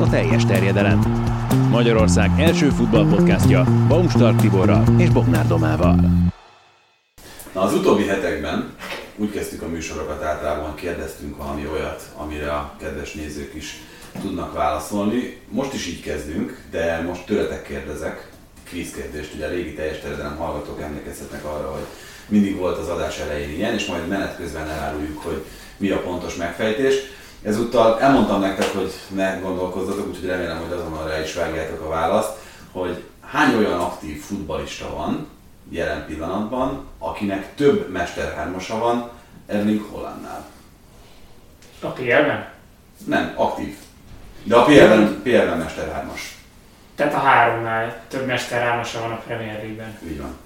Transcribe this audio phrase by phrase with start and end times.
[0.00, 0.98] a teljes terjedelem.
[1.70, 5.94] Magyarország első futballpodcastja Baumstark Tiborral és Bognár Domával.
[7.54, 8.74] Na, az utóbbi hetekben
[9.16, 13.82] úgy kezdtük a műsorokat általában, kérdeztünk valami olyat, amire a kedves nézők is
[14.20, 15.36] tudnak válaszolni.
[15.48, 18.30] Most is így kezdünk, de most tőletek kérdezek,
[18.64, 21.86] kvízkérdést, ugye a régi teljes terjedelem hallgatók emlékezhetnek arra, hogy
[22.28, 25.44] mindig volt az adás elején ilyen, és majd menet közben eláruljuk, hogy
[25.76, 26.94] mi a pontos megfejtés.
[27.42, 32.36] Ezúttal elmondtam nektek, hogy ne gondolkozzatok, úgyhogy remélem, hogy azonnal rá is vágjátok a választ,
[32.72, 35.28] hogy hány olyan aktív futbalista van
[35.68, 39.10] jelen pillanatban, akinek több mesterhármasa van
[39.46, 40.44] Erling Hollandnál.
[41.80, 42.48] A PL-ben?
[43.06, 43.76] Nem, aktív.
[44.42, 46.38] De a PL-ben, PL-ben mesterhármas.
[46.94, 49.98] Tehát a háromnál több mester hármasa van a Premier League-ben.
[50.08, 50.36] Így van.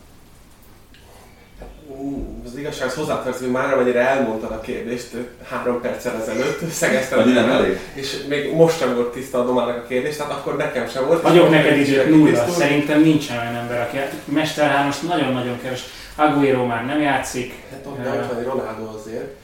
[2.44, 5.10] Az igazság, az hozzátartozik, hogy már amennyire elmondtad a kérdést
[5.48, 7.18] három perccel ezelőtt, szegeztem.
[7.18, 7.78] Annyi nem elég?
[7.94, 11.22] És még most sem volt tiszta a domának a kérdés, tehát akkor nekem sem volt.
[11.22, 12.48] Vagyok neked is nulla.
[12.48, 15.82] Szerintem nincsen olyan ember, aki Mester hármas nagyon-nagyon keves.
[16.16, 17.54] Aguero már nem játszik.
[17.70, 19.36] Hát ott nem van Ronaldo azért.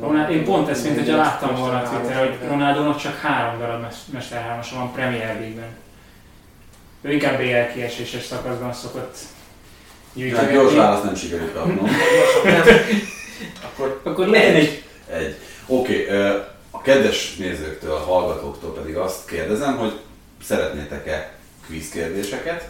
[0.00, 3.86] Ronaldo, én pont ezt, mint hogyha láttam volna a Twitter, hogy Ronaldo csak három darab
[4.12, 5.76] Mester hármas van Premier League-ben.
[7.02, 9.16] Ő inkább BL kieséses szakaszban szokott
[10.36, 11.88] Hát gyors választ nem sikerült kapnom.
[13.72, 14.82] akkor, akkor legyen egy.
[15.10, 15.36] Egy.
[15.66, 16.16] Oké, okay,
[16.70, 19.92] a kedves nézőktől, a hallgatóktól pedig azt kérdezem, hogy
[20.42, 21.32] szeretnétek-e
[21.66, 22.68] quiz kérdéseket,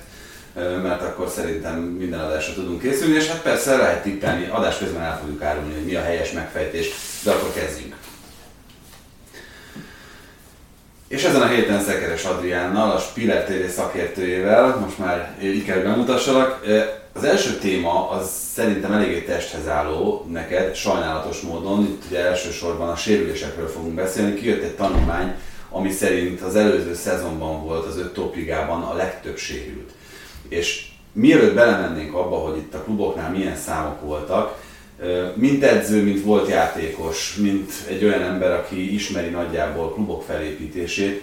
[0.83, 5.19] mert akkor szerintem minden adásra tudunk készülni, és hát persze lehet tippelni, adás közben el
[5.21, 6.89] fogjuk árulni, hogy mi a helyes megfejtés,
[7.25, 7.95] de akkor kezdjünk.
[11.09, 16.65] És ezen a héten Szekeres Adriánnal, a Spiller TV szakértőjével, most már így kell bemutassalak,
[17.19, 21.83] az első téma az szerintem eléggé testhez álló neked, sajnálatos módon.
[21.83, 24.35] Itt ugye elsősorban a sérülésekről fogunk beszélni.
[24.35, 25.35] Kijött egy tanulmány,
[25.71, 29.91] ami szerint az előző szezonban volt az öt topligában a legtöbb sérült.
[30.49, 34.63] És mielőtt belemennénk abba, hogy itt a kluboknál milyen számok voltak,
[35.35, 41.23] mint edző, mint volt játékos, mint egy olyan ember, aki ismeri nagyjából klubok felépítését,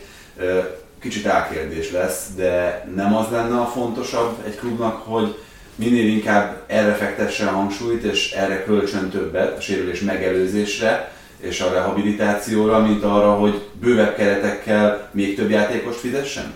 [1.00, 5.36] kicsit álkérdés lesz, de nem az lenne a fontosabb egy klubnak, hogy
[5.76, 11.72] minél inkább erre fektesse a hangsúlyt, és erre kölcsön többet a sérülés megelőzésre és a
[11.72, 16.56] rehabilitációra, mint arra, hogy bővebb keretekkel még több játékost fizessen?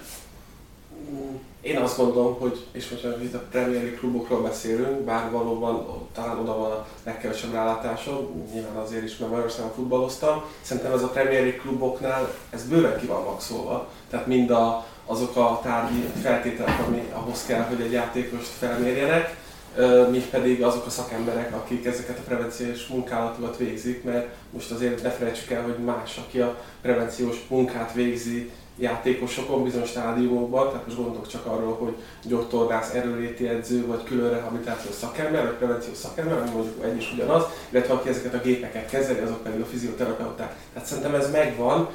[1.61, 6.39] Én azt gondolom, hogy, és most itt a Premier League klubokról beszélünk, bár valóban talán
[6.39, 10.41] oda van a legkevesebb rálátásom, nyilván azért is, mert Magyarországon futballoztam.
[10.61, 13.87] Szerintem ez a Premier League kluboknál, ez bőven ki van maxolva.
[14.09, 19.35] Tehát mind a, azok a tárgyi feltételek, ami ahhoz kell, hogy egy játékost felmérjenek,
[20.11, 25.09] mint pedig azok a szakemberek, akik ezeket a prevenciós munkálatokat végzik, mert most azért ne
[25.09, 31.27] felejtsük el, hogy más, aki a prevenciós munkát végzi játékosokon bizonyos stádiumokban, tehát most gondolok
[31.27, 36.83] csak arról, hogy gyógytornász, erőléti edző, vagy külön rehabilitációs szakember, vagy prevenciós szakember, ami mondjuk
[36.83, 40.55] egy is ugyanaz, illetve aki ezeket a gépeket kezeli, azok pedig a fizioterapeuták.
[40.73, 41.89] Tehát szerintem ez megvan.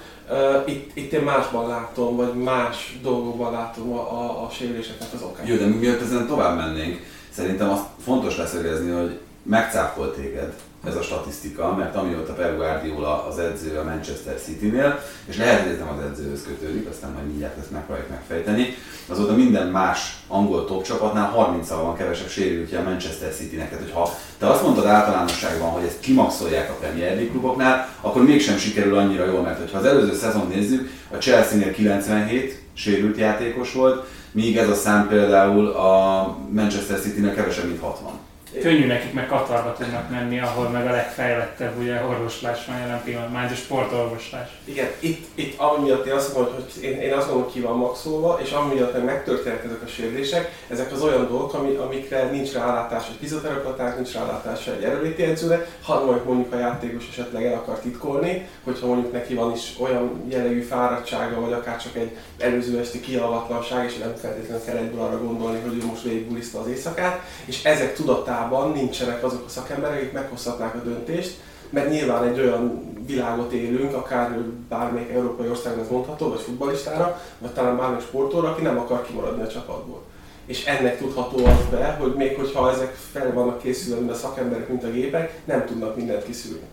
[0.66, 5.48] Itt, itt én másban látom, vagy más dolgokban látom a, a, a sérüléseknek az okát.
[5.48, 10.52] Jó, de mielőtt ezen tovább mennénk, szerintem azt fontos leszögezni, hogy megcáfolt téged
[10.86, 15.72] ez a statisztika, mert amióta Pep Guardiola az edző a Manchester City-nél, és lehet, hogy
[15.72, 18.74] ez nem az edzőhöz kötődik, aztán majd mindjárt ezt megpróbáljuk megfejteni,
[19.08, 23.70] azóta minden más angol top csapatnál 30 van kevesebb sérültje a Manchester City-nek.
[23.70, 28.56] Tehát, hogyha te azt mondtad általánosságban, hogy ezt kimaxolják a Premier League kluboknál, akkor mégsem
[28.56, 34.06] sikerül annyira jól, mert ha az előző szezon nézzük, a Chelsea-nél 97 sérült játékos volt,
[34.32, 38.23] míg ez a szám például a Manchester City-nél kevesebb, mint 60
[38.60, 43.44] könnyű nekik, meg Katarba tudnak menni, ahol meg a legfejlettebb ugye orvoslás van jelen pillanatban,
[43.44, 44.48] a sportorvoslás.
[44.64, 47.76] Igen, itt, itt amiatt én azt mondom, hogy én, én azt gondolom, hogy ki van
[47.76, 52.52] maxolva, és amiatt meg megtörténnek ezek a sérülések, ezek az olyan dolgok, ami, amikre nincs
[52.52, 57.78] rálátás egy fizioterapeuták, nincs rálátás egy erőléti edzőre, ha mondjuk a játékos esetleg el akar
[57.78, 63.00] titkolni, hogyha mondjuk neki van is olyan jellegű fáradtsága, vagy akár csak egy előző esti
[63.00, 67.64] kialvatlanság, és nem feltétlenül kell egyből arra gondolni, hogy ő most végigbuliszta az éjszakát, és
[67.64, 71.36] ezek tudatában Európában nincsenek azok a szakemberek, akik meghozhatnák a döntést,
[71.70, 74.38] mert nyilván egy olyan világot élünk, akár
[74.68, 79.42] bármelyik európai országban ez mondható, vagy futballistára, vagy talán bármelyik sportolóra, aki nem akar kimaradni
[79.42, 80.02] a csapatból.
[80.46, 84.68] És ennek tudható az be, hogy még hogyha ezek fel vannak készülve, mint a szakemberek,
[84.68, 86.66] mint a gépek, nem tudnak mindent kiszűrni.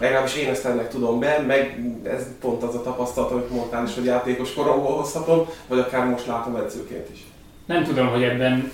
[0.00, 3.94] Legalábbis én ezt ennek tudom be, meg ez pont az a tapasztalat, amit mondtál is,
[3.94, 7.26] hogy játékos koromból hozhatom, vagy akár most látom edzőként is.
[7.66, 8.72] Nem tudom, hogy ebben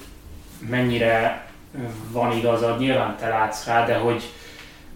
[0.70, 1.44] mennyire
[2.10, 4.22] van igazad, nyilván te látsz rá, de hogy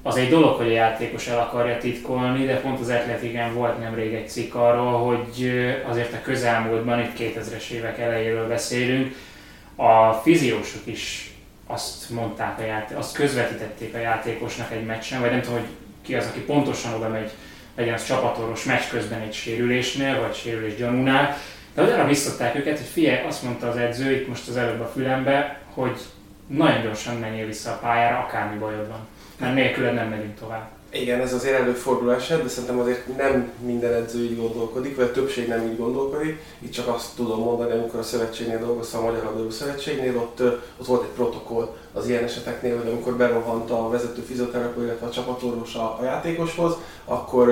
[0.03, 4.15] az egy dolog, hogy a játékos el akarja titkolni, de pont az Atletiken volt nemrég
[4.15, 5.51] egy cikk arról, hogy
[5.89, 9.15] azért a közelmúltban, itt 2000-es évek elejéről beszélünk,
[9.77, 11.33] a fiziósok is
[11.67, 15.69] azt mondták, a játék, azt közvetítették a játékosnak egy meccsen, vagy nem tudom, hogy
[16.03, 17.31] ki az, aki pontosan oda megy,
[17.77, 21.37] legyen az csapatoros meccs közben egy sérülésnél, vagy sérülés gyanúnál,
[21.75, 24.91] de arra visszották őket, hogy figyelj, azt mondta az edző itt most az előbb a
[24.95, 25.99] fülembe, hogy
[26.49, 29.07] nagyon gyorsan menjél vissza a pályára, akármi bajod van.
[29.39, 30.69] Mert nélküled nem megyünk tovább.
[30.91, 35.11] Igen, ez azért előfordul eset, de szerintem azért nem minden edző így gondolkodik, vagy a
[35.11, 36.43] többség nem így gondolkodik.
[36.59, 40.41] Itt csak azt tudom mondani, amikor a szövetségnél dolgoztam, a Magyar Labdarúgó Szövetségnél, ott,
[40.79, 45.11] ott volt egy protokoll az ilyen eseteknél, hogy amikor berohant a vezető fizioterapeuta, illetve a
[45.11, 47.49] csapatorvos a, a játékoshoz, akkor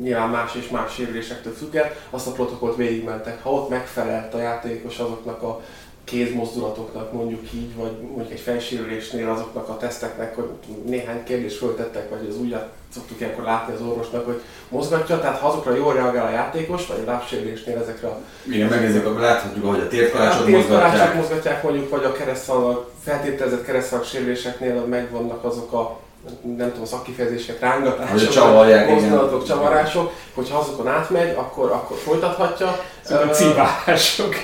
[0.00, 3.42] nyilván más és más sérülésektől függően, azt a protokollt végigmentek.
[3.42, 5.60] Ha ott megfelelt a játékos azoknak a
[6.08, 10.48] kézmozdulatoknak mondjuk így, vagy mondjuk egy felsérülésnél azoknak a teszteknek, hogy
[10.84, 12.56] néhány kérdést föltettek, vagy az úgy
[12.94, 17.02] szoktuk ilyenkor látni az orvosnak, hogy mozgatja, tehát ha azokra jól reagál a játékos, vagy
[17.06, 18.20] a lábsérülésnél ezekre a...
[18.50, 21.14] Igen, megnézzük, akkor láthatjuk, ahogy a térkalácsot mozgatják.
[21.14, 25.98] mozgatják mondjuk, vagy a keresztszalag, feltételezett keresztszalag sérüléseknél megvannak azok a
[26.56, 32.80] nem tudom, szakkifejezések, rángatások, csavarják, mozdulatok, csavarások, hogyha azokon átmegy, akkor, akkor folytathatja.
[33.00, 34.34] Szóval cívások.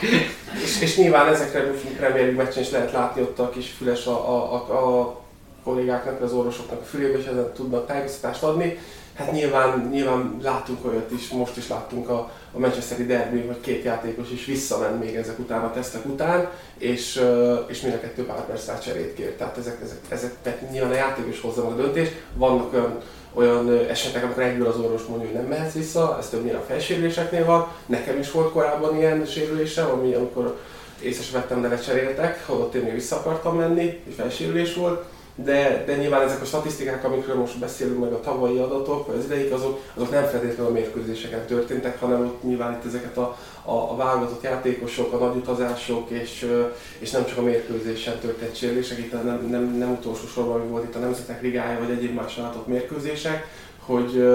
[0.63, 4.53] És, és, nyilván ezekre Premier meccsen is lehet látni ott a kis füles a, a,
[4.55, 5.17] a, a
[5.65, 8.79] kollégáknak, az orvosoknak a fülébe, és ezen tudnak tájékoztatást adni.
[9.15, 13.85] Hát nyilván, nyilván láttunk olyat is, most is láttunk a, a Manchesteri derby, hogy két
[13.85, 17.25] játékos is visszament még ezek után a tesztek után, és,
[17.67, 19.37] és mind a kettő pár perc cserét kért.
[19.37, 22.13] Tehát ezek, ezek, ezek tehát nyilván a játékos hozza a döntést.
[22.37, 22.99] Vannak olyan,
[23.33, 27.45] olyan esetek, amikor egyből az orvos mondja, hogy nem mehetsz vissza, ez többnyire a felsérüléseknél
[27.45, 27.69] van.
[27.87, 30.59] Nekem is volt korábban ilyen sérülésem, ami amikor
[31.03, 35.05] észre vettem, de lecseréltek, holott én még vissza akartam menni, és felsérülés volt
[35.35, 39.25] de, de nyilván ezek a statisztikák, amikről most beszélünk, meg a tavalyi adatok, vagy az
[39.25, 43.73] ideig, azok, azok nem feltétlenül a mérkőzéseken történtek, hanem ott nyilván itt ezeket a, a,
[43.73, 46.51] a válogatott játékosok, a nagy utazások, és,
[46.99, 50.85] és nem csak a mérkőzésen történt sérülések, itt nem, nem, nem utolsó sorban, ami volt
[50.85, 53.47] itt a Nemzetek Ligája, vagy egyéb más látott mérkőzések,
[53.79, 54.27] hogy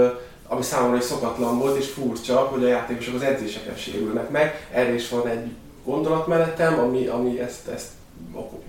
[0.48, 4.68] ami számomra is szokatlan volt, és furcsa, hogy a játékosok az edzéseken sérülnek meg.
[4.72, 5.52] Erre is van egy
[5.86, 7.88] gondolatmenetem, ami, ami ezt, ezt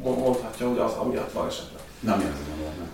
[0.02, 1.79] mondhatja, hogy az amiatt van esetleg.
[2.00, 2.88] Na mi az a gondolat?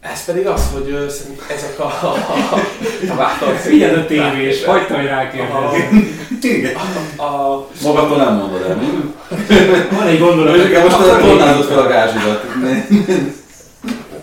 [0.00, 1.12] Ez pedig az, hogy uh,
[1.54, 1.84] ezek a...
[1.84, 2.14] a,
[3.18, 6.14] a, a Figyeld a tévés, hagyta, hogy rákérdezni.
[6.42, 6.74] Igen.
[7.16, 8.80] A, Magadtól nem mondod el?
[9.90, 10.60] Van egy gondolat.
[10.60, 12.44] Hogy most a tornázod fel a gázsidat.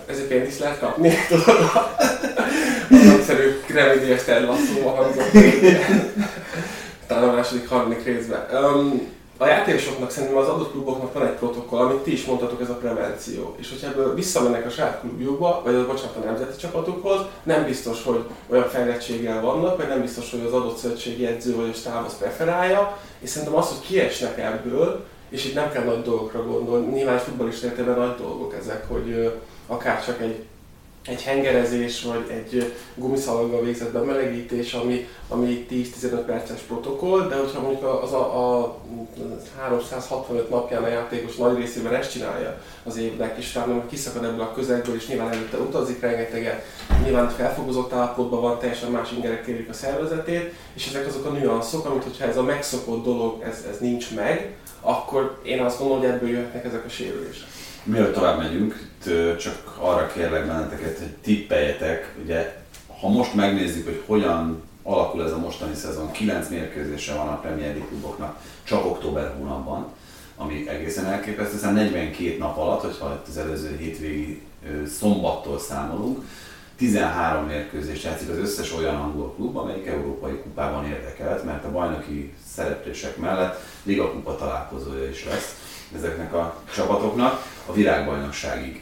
[0.05, 1.13] Ezért pénzt lehet kapni?
[2.91, 5.31] Az egyszerű remediás terlasszóval hangzott.
[7.07, 8.45] Talán a második, harmadik részben.
[8.51, 12.69] Um, a játékosoknak szerintem az adott kluboknak van egy protokoll, amit ti is mondtatok, ez
[12.69, 13.55] a prevenció.
[13.59, 18.03] És hogyha ebből visszamennek a saját klubjukba, vagy a bocsánat, a nemzeti csapatukhoz, nem biztos,
[18.03, 22.05] hogy olyan fejlettséggel vannak, vagy nem biztos, hogy az adott szövetségi edző vagy a stáb
[22.05, 26.93] az preferálja, és szerintem az, hogy kiesnek ebből, és itt nem kell nagy dolgokra gondolni,
[26.93, 29.33] nyilván futballista értelemben nagy dolgok ezek, hogy
[29.67, 30.43] akár csak egy
[31.05, 37.83] egy hengerezés, vagy egy gumiszalaggal végzett bemelegítés, ami, ami 10-15 perces protokoll, de hogyha mondjuk
[38.03, 38.77] az a, a
[39.59, 44.53] 365 napján a játékos nagy részében ezt csinálja az évnek, és utána kiszakad ebből a
[44.53, 46.65] közegből, és nyilván előtte utazik rengeteget,
[47.03, 51.85] nyilván felfogozott állapotban van, teljesen más ingerek kérik a szervezetét, és ezek azok a nüanszok,
[51.85, 56.11] amit hogyha ez a megszokott dolog, ez, ez nincs meg, akkor én azt gondolom, hogy
[56.11, 57.47] ebből jöhetnek ezek a sérülések.
[57.83, 58.89] Mielőtt tovább megyünk,
[59.39, 62.63] csak arra kérlek benneteket, hogy tippeljetek, ugye
[62.99, 67.69] ha most megnézzük, hogy hogyan alakul ez a mostani szezon, 9 mérkőzése van a Premier
[67.69, 69.87] League kluboknak, csak október hónapban,
[70.37, 74.41] ami egészen elképesztő, hiszen 42 nap alatt, hogyha az előző hétvégi
[74.99, 76.25] szombattól számolunk,
[76.77, 82.33] 13 mérkőzés játszik az összes olyan angol klub, amelyik európai kupában érdekelt, mert a bajnoki
[82.53, 85.62] szereplések mellett Liga kupa találkozója is lesz
[85.95, 88.81] ezeknek a csapatoknak a virágbajnokságig.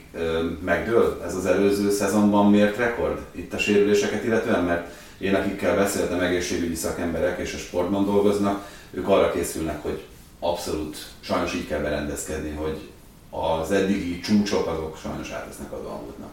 [0.63, 6.20] Megdől ez az előző szezonban mért rekord itt a sérüléseket illetően, mert én akikkel beszéltem,
[6.20, 10.03] egészségügyi szakemberek és a sportban dolgoznak, ők arra készülnek, hogy
[10.39, 12.89] abszolút sajnos így kell berendezkedni, hogy
[13.30, 16.32] az eddigi csúcsok azok sajnos átvesznek az almúltnak.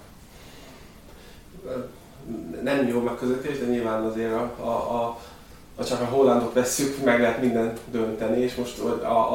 [2.62, 5.20] Nem jó megközelítés, de nyilván azért a, a, a
[5.78, 8.78] ha csak a hollandot vesszük, meg lehet mindent dönteni, és most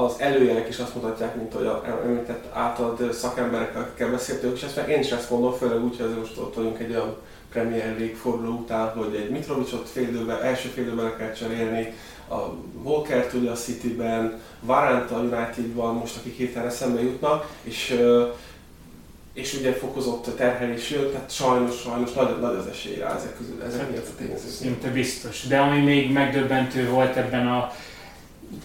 [0.03, 4.75] az előjelek is azt mutatják, mint hogy a említett általad szakemberekkel, akikkel beszéltünk, és ezt
[4.75, 7.15] meg én is ezt mondom, főleg úgy, hogy most ott vagyunk egy olyan
[7.51, 11.93] Premier League forduló után, hogy egy Mitrovicsot fél első fél kell cserélni,
[12.29, 12.35] a
[12.83, 17.99] Walker ugye a City-ben, Varant a United-ban, most akik hirtelen eszembe jutnak, és
[19.33, 23.63] és ugye fokozott terhelés jött, tehát sajnos, sajnos nagy, nagy az esély rá ezek közül,
[23.67, 24.51] ezek miatt a tényezők.
[24.51, 25.47] Szinte biztos.
[25.47, 27.73] De ami még megdöbbentő volt ebben a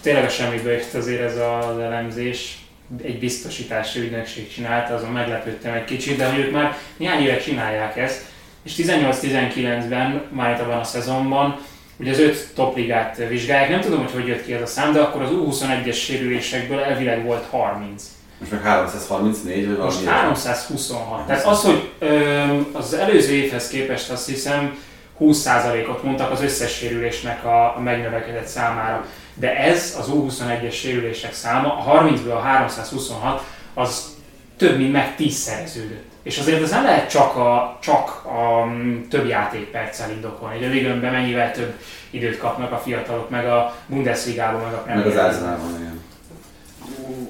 [0.01, 2.59] tényleg a semmiből jött azért ez az elemzés,
[3.03, 7.97] egy biztosítási ügynökség csinálta, azon meglepődtem egy kicsit, de hogy ők már néhány éve csinálják
[7.97, 8.25] ezt,
[8.63, 11.61] és 18-19-ben, már abban a szezonban,
[11.97, 15.01] ugye az öt topligát vizsgálják, nem tudom, hogy hogy jött ki ez a szám, de
[15.01, 18.18] akkor az U21-es sérülésekből elvileg volt 30.
[18.39, 21.27] Most meg 334 vagy Most valami 326.
[21.27, 22.43] Tehát az, hogy ö,
[22.73, 24.79] az előző évhez képest azt hiszem
[25.21, 29.05] 20%-ot mondtak az összes sérülésnek a, a megnövekedett számára.
[29.35, 33.43] De ez az U21-es sérülések száma, a 30-ből a 326,
[33.75, 34.17] az
[34.57, 36.07] több mint meg tízszereződött.
[36.23, 38.73] És azért ez nem lehet csak a, csak a
[39.11, 41.75] több játékperccel indokolni, a ligönben mennyivel több
[42.11, 46.01] időt kapnak a fiatalok, meg a Bundesligában, meg a Meg az Premier Arsenalban, igen.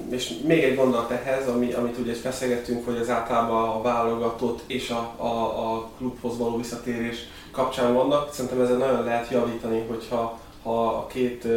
[0.09, 4.89] És még egy gondolat ehhez, ami, amit ugye feszegettünk, hogy az általában a válogatott és
[4.89, 7.17] a, a, a klubhoz való visszatérés
[7.51, 8.33] kapcsán vannak.
[8.33, 11.47] Szerintem ezen nagyon lehet javítani, hogyha ha a két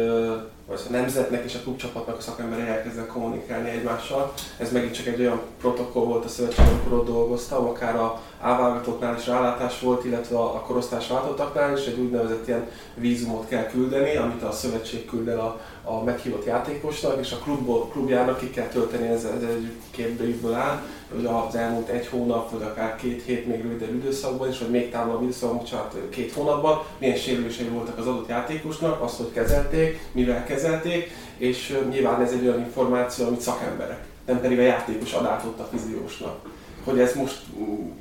[0.67, 4.33] vagy a nemzetnek és a klubcsapatnak a szakemberei elkezdenek kommunikálni egymással.
[4.57, 9.15] Ez megint csak egy olyan protokoll volt a szövetség, amikor ott dolgoztam, akár a A-válogatottnál
[9.17, 14.43] is rálátás volt, illetve a korosztás váltottaknál is egy úgynevezett ilyen vízumot kell küldeni, amit
[14.43, 19.07] a szövetség küld el a, a meghívott játékosnak, és a klubból, klubjának ki kell tölteni,
[19.07, 20.81] ez, ez egy két áll,
[21.15, 24.91] hogy az elmúlt egy hónap, vagy akár két hét még rövidebb időszakban is, vagy még
[24.91, 30.43] távolabb időszakban, bocsánat, két hónapban, milyen sérülései voltak az adott játékosnak, azt, hogy kezelték, mivel
[30.43, 35.67] kezelték, és nyilván ez egy olyan információ, amit szakemberek, nem pedig a játékos ad a
[35.71, 36.52] fiziósnak.
[36.83, 37.39] Hogy ez most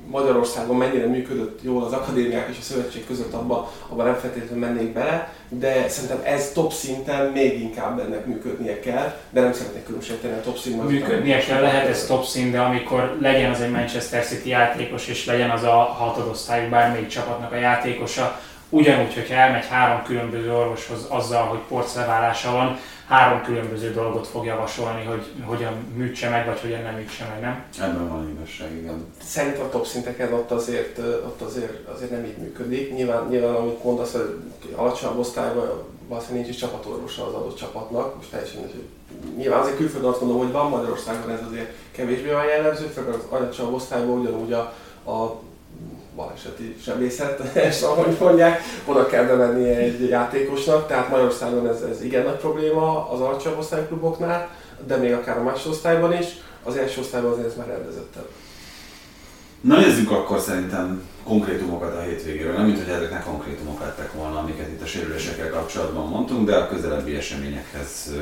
[0.07, 4.93] Magyarországon mennyire működött jól az akadémiák és a szövetség között, abban abba nem feltétlenül mennék
[4.93, 10.21] bele, de szerintem ez top szinten még inkább ennek működnie kell, de nem szeretnék különbséget
[10.21, 10.87] tenni a top színben.
[10.87, 15.25] Működnie kell, lehet ez top szín, de amikor legyen az egy Manchester City játékos, és
[15.27, 18.41] legyen az a hatodosztályú bármelyik csapatnak a játékosa,
[18.73, 25.05] ugyanúgy, hogyha elmegy három különböző orvoshoz azzal, hogy porcleválása van, három különböző dolgot fog javasolni,
[25.05, 27.65] hogy hogyan műtse meg, vagy hogyan nem műtse meg, nem?
[27.81, 29.07] Ebben van igazság, igen.
[29.23, 32.95] Szerintem a top szinteken ott azért, ott azért, azért nem így működik.
[32.95, 38.17] Nyilván, nyilván amit mondasz, hogy alacsonyabb osztályban valószínűleg nincs is csapatorvosa az adott csapatnak.
[38.17, 38.71] Most teljesen
[39.37, 43.25] nyilván azért külföldön azt mondom, hogy van Magyarországon ez azért kevésbé van jellemző, főleg az
[43.29, 44.75] alacsonyabb osztályban ugyanúgy a,
[45.11, 45.41] a
[46.17, 52.25] baleseti sebészet, és ahogy mondják, oda kell bemenni egy játékosnak, tehát Magyarországon ez, ez igen
[52.25, 54.49] nagy probléma az alacsonyabb osztálykluboknál,
[54.87, 56.27] de még akár a másodosztályban is,
[56.63, 58.29] az első osztályban azért ez már rendezettebb.
[59.61, 62.53] Na nézzük akkor szerintem konkrétumokat a hétvégéről.
[62.53, 66.69] Nem, mint hogy ezeknek konkrétumok lettek volna, amiket itt a sérülésekkel kapcsolatban mondtunk, de a
[66.69, 68.13] közelebbi eseményekhez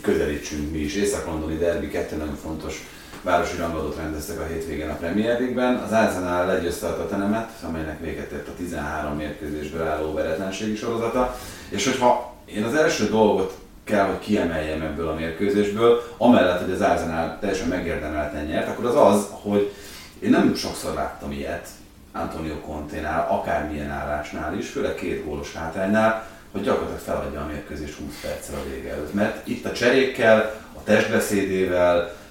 [0.00, 0.94] közelítsünk mi is.
[0.94, 2.86] Észak-Londoni derbi, kettő nagyon fontos
[3.26, 5.74] városi rangadót rendeztek a hétvégén a Premier League-ben.
[5.74, 11.36] Az Arsenal legyőzte a Tottenhamet, amelynek véget ért a 13 mérkőzésből álló veretlenségi sorozata.
[11.68, 16.80] És hogyha én az első dolgot kell, hogy kiemeljem ebből a mérkőzésből, amellett, hogy az
[16.80, 19.72] Arsenal teljesen megérdemelten nyert, akkor az az, hogy
[20.18, 21.68] én nem sokszor láttam ilyet
[22.12, 28.20] Antonio Conte-nál, akármilyen állásnál is, főleg két gólos hátránynál, hogy gyakorlatilag feladja a mérkőzést 20
[28.22, 29.14] perccel a vége előtt.
[29.14, 32.24] Mert itt a cserékkel, a testbeszédével,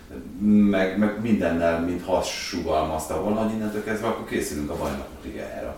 [0.69, 5.75] meg, meg mindennel, mint sugalmazta volna, hogy innentől kezdve akkor készülünk a bajnokok ligájára.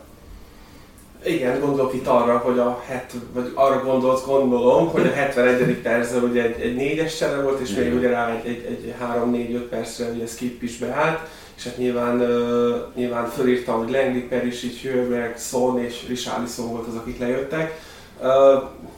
[1.26, 5.82] Igen, gondolok itt arra, hogy a het, vagy arra gondolsz, gondolom, hogy a 71.
[5.82, 9.68] percben ugye egy, egy négyes csere volt, és még ugye rá egy, egy, egy 3-4-5
[9.70, 11.20] percre ugye skip is beállt,
[11.58, 16.96] és hát nyilván, uh, nyilván fölírtam, hogy Langley, Perisic, Hörberg, Son és Richarlison volt az,
[16.96, 17.80] akik lejöttek.
[18.20, 18.28] Uh,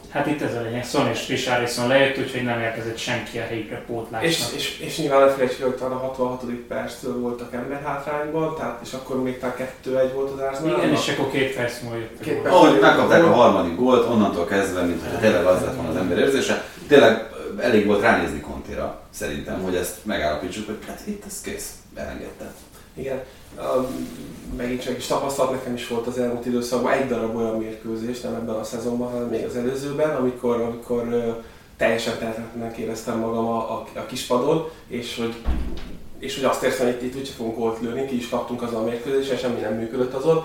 [0.09, 3.83] Hát itt ez a lényeg, Son és Richarlison lejött, úgyhogy nem érkezett senki a helyükre
[3.87, 4.23] pótlásnak.
[4.23, 6.43] és, és, és nyilván ne felejtsük, hogy talán a 66.
[6.67, 10.77] perctől voltak ember hátrányban, tehát és akkor még talán 2-1 volt az Arsenal.
[10.77, 12.53] Igen, és akkor két perc múlva jött a Két perc.
[12.53, 16.17] Ahogy megkapták a harmadik gólt, onnantól kezdve, mint hogy tényleg az lett volna az ember
[16.17, 21.73] érzése, tényleg elég volt ránézni Contéra, szerintem, hogy ezt megállapítsuk, hogy hát itt ez kész,
[21.95, 22.51] elengedte.
[22.99, 23.23] Igen.
[24.57, 28.33] Megint csak is tapasztalat nekem is volt az elmúlt időszakban egy darab olyan mérkőzés, nem
[28.33, 31.35] ebben a szezonban, hanem még az előzőben, amikor, amikor
[31.77, 35.35] teljesen tehetetlenek éreztem magam a, a, a kispadon, és hogy,
[36.19, 38.81] és hogy azt érzem, hogy itt, itt úgyse fogunk gólt lőni, ki is kaptunk azon
[38.81, 40.43] a mérkőzésen, semmi nem működött azon.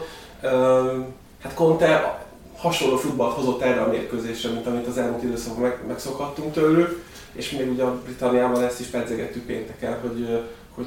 [1.42, 2.22] Hát Conte
[2.56, 7.50] hasonló futballt hozott erre a mérkőzésre, mint amit az elmúlt időszakban meg, megszokhattunk tőlük, és
[7.50, 10.44] még ugye a Britanniában ezt is pedzegettük pénteken, hogy,
[10.74, 10.86] hogy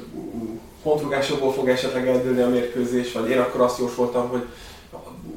[0.82, 4.46] pontrugásokból fog esetleg eldőlni a mérkőzés, vagy én akkor azt jósoltam, hogy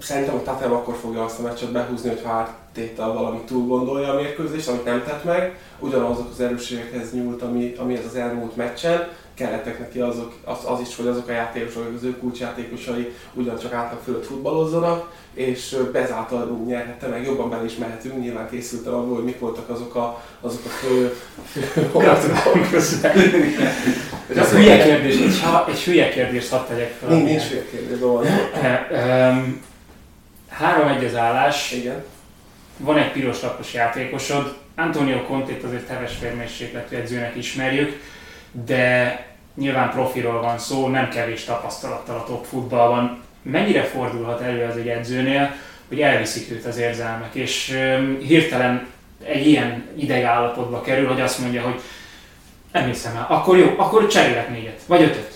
[0.01, 4.15] Szerintem a Tatem akkor fogja azt a meccset behúzni, hogy áttétel valami túl gondolja a
[4.15, 5.59] mérkőzést, amit nem tett meg.
[5.79, 9.07] Ugyanazok az erősségekhez nyúlt, ami, ami ez az elmúlt meccsen.
[9.33, 13.99] Kellettek neki azok, az, az is, hogy azok a játékosok, az ő kulcsjátékosai ugyancsak átlag
[14.03, 19.39] fölött futballozzanak, és bezáltal nyerhette meg, jobban bele is mehetünk, nyilván készültem abból, hogy mik
[19.39, 21.13] voltak azok a, azok a fő...
[24.35, 27.09] Ez hülye kérdés, egy, egy hülye kérdés hadd tegyek fel.
[27.09, 28.25] Nincs, nincs hülye kérdés, van.
[30.99, 31.71] 3-1 az állás.
[31.71, 32.03] Igen.
[32.77, 34.55] Van egy piros lapos játékosod.
[34.75, 38.01] Antonio Conte azért heves férmérsékletű edzőnek ismerjük,
[38.65, 43.21] de nyilván profiról van szó, nem kevés tapasztalattal a top futballban.
[43.41, 45.53] Mennyire fordulhat elő az egy edzőnél,
[45.87, 47.77] hogy elviszik őt az érzelmek, és
[48.27, 48.87] hirtelen
[49.23, 51.81] egy ilyen idegállapotba kerül, hogy azt mondja, hogy
[52.71, 55.31] nem hiszem el, akkor jó, akkor cserélek négyet, vagy ötöt.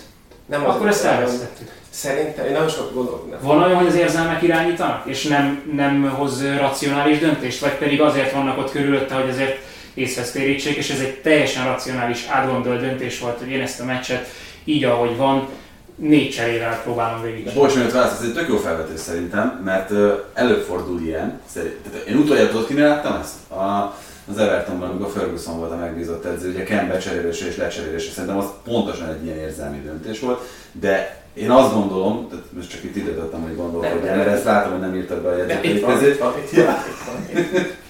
[0.46, 1.70] Nem akkor ezt elvesztettük.
[1.90, 3.42] Szerintem, én nagyon sok gondolok.
[3.42, 8.32] Van olyan, hogy az érzelmek irányítanak, és nem, nem hoz racionális döntést, vagy pedig azért
[8.32, 9.58] vannak ott körülötte, hogy azért
[9.94, 14.28] észhez térítsék, és ez egy teljesen racionális, átgondolt döntés volt, hogy én ezt a meccset
[14.64, 15.48] így, ahogy van,
[15.96, 17.54] négy cserével próbálom végig.
[17.54, 19.90] Bocs, mert válasz, ez egy tök jó felvetés szerintem, mert
[20.34, 21.40] előfordul ilyen.
[21.52, 21.70] Tehát
[22.08, 23.50] én utoljára tudod, kinél láttam ezt?
[23.50, 23.96] A,
[24.30, 28.46] az Evertonban, amikor Ferguson volt a megbízott edző, ugye Ken becserélése és lecserélése, szerintem az
[28.64, 30.40] pontosan egy ilyen érzelmi döntés volt,
[30.72, 34.72] de én azt gondolom, tehát most csak itt ide tettem, hogy gondolkodjál, mert ezt látom,
[34.72, 35.64] hogy nem írtad be a jegyzetet.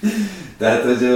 [0.57, 1.07] Tehát, hogy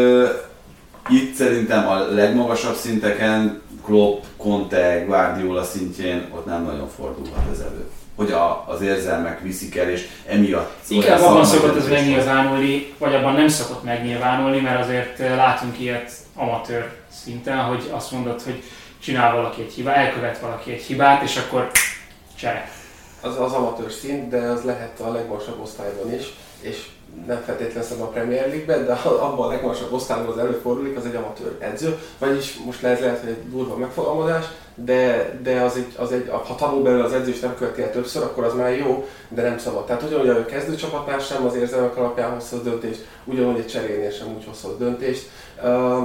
[1.10, 7.86] itt szerintem a legmagasabb szinteken, Klopp, Conte, Guardiola szintjén ott nem nagyon fordulhat ez elő.
[8.15, 10.89] Hogy a, az érzelmek viszik el, és emiatt...
[10.89, 16.12] Inkább abban szokott ez megnyilvánulni, vagy abban nem szokott megnyilvánulni, mert azért eh, látunk ilyet
[16.36, 16.91] amatőr
[17.24, 18.63] szinten, hogy azt mondod, hogy
[19.00, 21.72] csinál valaki egy hibát, elkövet valaki egy hibát, és akkor
[22.36, 22.72] csere.
[23.22, 26.86] Az az amatőr szint, de az lehet a legmagasabb osztályban is, és
[27.27, 31.15] nem feltétlenül szerintem a Premier League-ben, de abban a legmagasabb osztályban az előfordullik, az egy
[31.15, 32.00] amatőr edző.
[32.18, 36.56] Vagyis most lehet, lehet hogy egy durva megfogalmazás, de, de az egy, az egy, ha
[36.56, 39.86] tanul belőle az edzés nem követi többször, akkor az már jó, de nem szabad.
[39.86, 44.46] Tehát ugyanúgy a kezdőcsapatnál sem az érzelmek alapján hozhat döntést, ugyanúgy egy cserélnél sem úgy
[44.46, 45.29] hozhat döntést.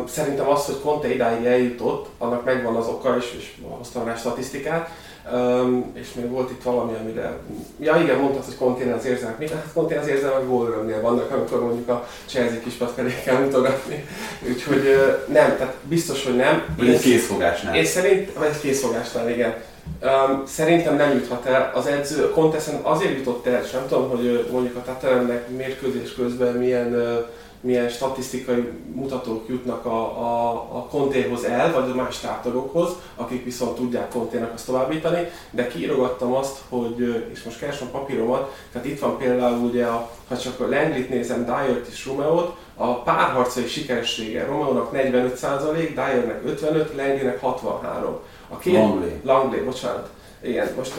[0.06, 4.90] Szerintem az, hogy Conte idáig eljutott, annak megvan az oka, és, és hoztam rá statisztikát,
[5.32, 7.38] Um, és még volt itt valami, amire...
[7.80, 9.38] Ja igen, mondtad, hogy konténer az érzelmek.
[9.38, 9.50] Mit?
[9.50, 14.04] Hát konténer az érzelmek gólörömnél vannak, amikor mondjuk a Chelsea kispad felé kell mutogatni.
[14.48, 14.82] Úgyhogy
[15.26, 16.62] nem, tehát biztos, hogy nem.
[16.76, 17.74] Vagy egy készfogásnál.
[17.74, 19.54] Én szerint, vagy egy készfogásnál, igen.
[20.02, 21.72] Um, szerintem nem juthat el.
[21.74, 26.54] Az edző Conteszen azért jutott el, és nem tudom, hogy mondjuk a Tataremnek mérkőzés közben
[26.54, 27.26] milyen uh,
[27.66, 33.76] milyen statisztikai mutatók jutnak a, a, a kontéhoz el, vagy a más tártagokhoz, akik viszont
[33.76, 39.00] tudják kontének azt továbbítani, de kiírogattam azt, hogy, és most keresem a papíromat, tehát itt
[39.00, 44.44] van például ugye, a, ha csak a Langlit nézem, Dyert és Romeo-t, a párharcai sikeressége
[44.44, 48.18] Romeo-nak 45%, Dyernek 55, Langley-nek 63.
[48.48, 49.20] A két, Langley.
[49.24, 50.08] Langley, bocsánat.
[50.42, 50.92] Igen, most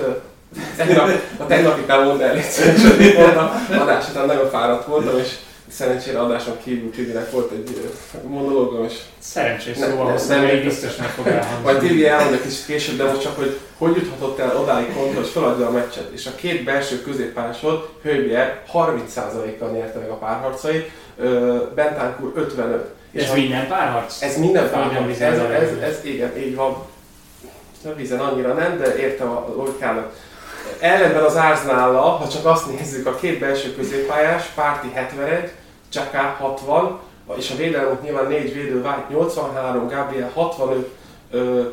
[0.75, 2.37] tegnap, a tegnapi mondd el,
[3.37, 5.35] a adás után nagyon fáradt voltam, és
[5.69, 7.91] szerencsére adáson kívül Tibinek volt egy
[8.27, 8.93] monológom, és...
[9.19, 11.63] Szerencsés szó, ahhoz nem, nem biztos meg fog elhangzni.
[11.63, 15.27] Majd Tibi elmondja kicsit később, de most csak, hogy hogy juthatott el odáig pont, hogy
[15.27, 16.09] feladja a meccset.
[16.13, 20.91] És a két belső középpályásod, Hőbjer 30%-kal nyerte meg a párharcait,
[21.75, 22.89] Bentánkur 55.
[23.11, 24.21] És ez minden párharc?
[24.21, 25.21] Ez minden párharc.
[25.21, 26.77] Ez, ez, ez, ez, igen, így van.
[27.85, 30.13] A vízen annyira nem, de értem a logikának
[30.79, 35.51] ellenben az Árznaala, ha csak azt nézzük, a két belső középpályás, Párti 71,
[35.89, 36.99] Csaká 60,
[37.37, 40.89] és a védelem nyilván négy védő, White 83, Gabriel 65,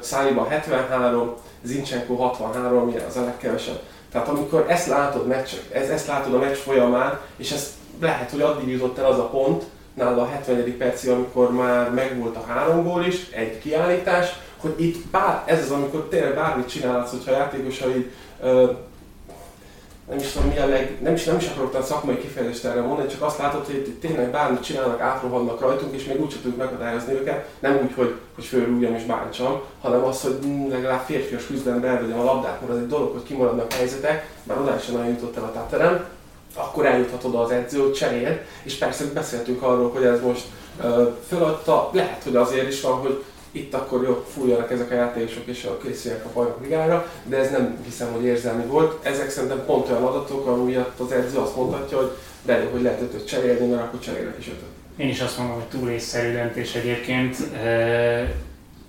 [0.01, 3.81] Száliba 73, Zincsenko 63, ami az a legkevesebb.
[4.13, 8.41] Tehát amikor ezt látod, meccs, ez, ezt látod a meccs folyamán, és ez lehet, hogy
[8.41, 10.77] addig jutott el az a pont, nála a 70.
[10.77, 15.71] percig, amikor már megvolt a három gól is, egy kiállítás, hogy itt bár, ez az,
[15.71, 18.11] amikor tényleg bármit csinálsz, hogyha a játékosai
[20.09, 22.81] nem is tudom mi a leg, nem is, nem is akarok tehát szakmai kifejezést erre
[22.81, 27.13] mondani, csak azt látod, hogy tényleg bármit csinálnak, átrohannak rajtunk, és még úgy tudjuk meghatározni
[27.13, 32.19] őket, nem úgy, hogy, hogy fölrúgjam és bántsam, hanem az, hogy legalább férfias küzdelembe elvegyem
[32.19, 35.45] a labdát, mert az egy dolog, hogy kimaradnak helyzetek, már oda sem nagyon jutott el
[35.45, 36.05] a táterem,
[36.55, 40.47] akkor eljuthat oda az edző, hogy cserél, és persze beszéltünk arról, hogy ez most
[40.83, 45.47] uh, föladta, lehet, hogy azért is van, hogy itt akkor jó, fújjanak ezek a játékosok
[45.47, 49.07] és a készüljek a bajnok ligára, de ez nem hiszem, hogy érzelmi volt.
[49.07, 52.11] Ezek szerintem pont olyan adatok, ami miatt az edző azt mondhatja, hogy
[52.45, 54.69] de hogy lehet ötöt cserélni, mert akkor cserélek is ötöt.
[54.97, 57.37] Én is azt mondom, hogy túl észszerű döntés egyébként.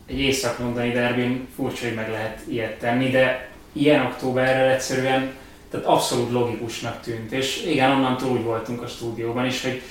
[0.06, 5.34] Egy észak-londoni derbin furcsa, hogy meg lehet ilyet tenni, de ilyen októberrel egyszerűen
[5.70, 9.82] Tehát abszolút logikusnak tűnt, és igen, onnantól úgy voltunk a stúdióban is, hogy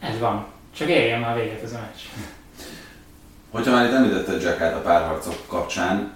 [0.00, 0.46] ez van.
[0.76, 2.22] Csak érjen már véget ez a meccs.
[3.52, 6.12] Hogyha már itt említetted Jackát a párharcok kapcsán,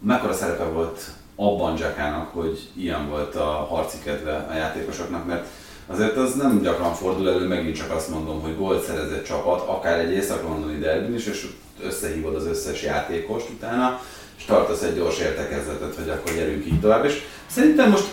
[0.00, 1.02] mekkora szerepe volt
[1.36, 5.46] abban Jackának, hogy ilyen volt a harci kedve a játékosoknak, mert
[5.86, 9.98] azért az nem gyakran fordul elő, megint csak azt mondom, hogy gólt szerezett csapat, akár
[9.98, 11.46] egy észak-londoni derbin is, és
[11.82, 14.00] összehívod az összes játékost utána,
[14.38, 17.04] és tartasz egy gyors értekezletet, hogy akkor gyerünk így tovább.
[17.04, 18.08] És szerintem most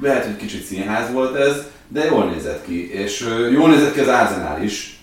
[0.00, 4.08] lehet, hogy kicsit színház volt ez, de jól nézett ki, és jól nézett ki az
[4.08, 4.97] Arsenal is,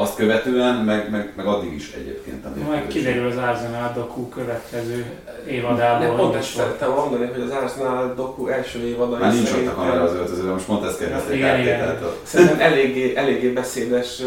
[0.00, 2.66] azt követően, meg, meg, meg addig is egyébként.
[2.66, 5.06] Majd kiderül az Arsenal doku következő
[5.48, 6.06] évadából.
[6.06, 9.74] Nem, pont ezt szerettem mondani, hogy az Arsenal doku első évada Már nincs ott a
[9.74, 11.98] kamera az öltözőben, most pont ezt kérdezték igen, igen.
[12.22, 14.20] Szerintem eléggé, eléggé beszédes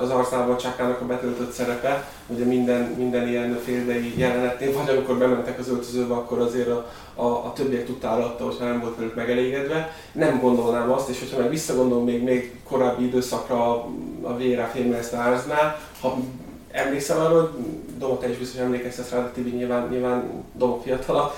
[0.00, 2.08] az Arsenalban Csákának a betöltött szerepe.
[2.26, 7.26] Ugye minden, minden ilyen féldei jelenetnél, vagy amikor bementek az öltözőbe, akkor azért a, a,
[7.26, 9.92] a többiek tudtára adta, hogyha nem volt velük megelégedve.
[10.12, 13.84] Nem gondolnám azt, és hogyha meg visszagondolom még, még korábbi időszakra
[14.22, 15.14] a Vérá Fémez
[16.00, 16.16] ha
[16.70, 17.50] emlékszel arra, hogy
[17.98, 21.34] Domo, te is biztos emlékeztetsz rá, de Tibi nyilván, nyilván Domo fiatala.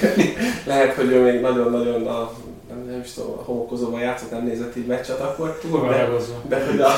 [0.66, 2.32] Lehet, hogy ő még nagyon-nagyon a,
[2.68, 5.58] nem, nem is tudom, a homokozóban játszott, nem nézett így meccset akkor.
[6.48, 6.90] de, de, hogy a,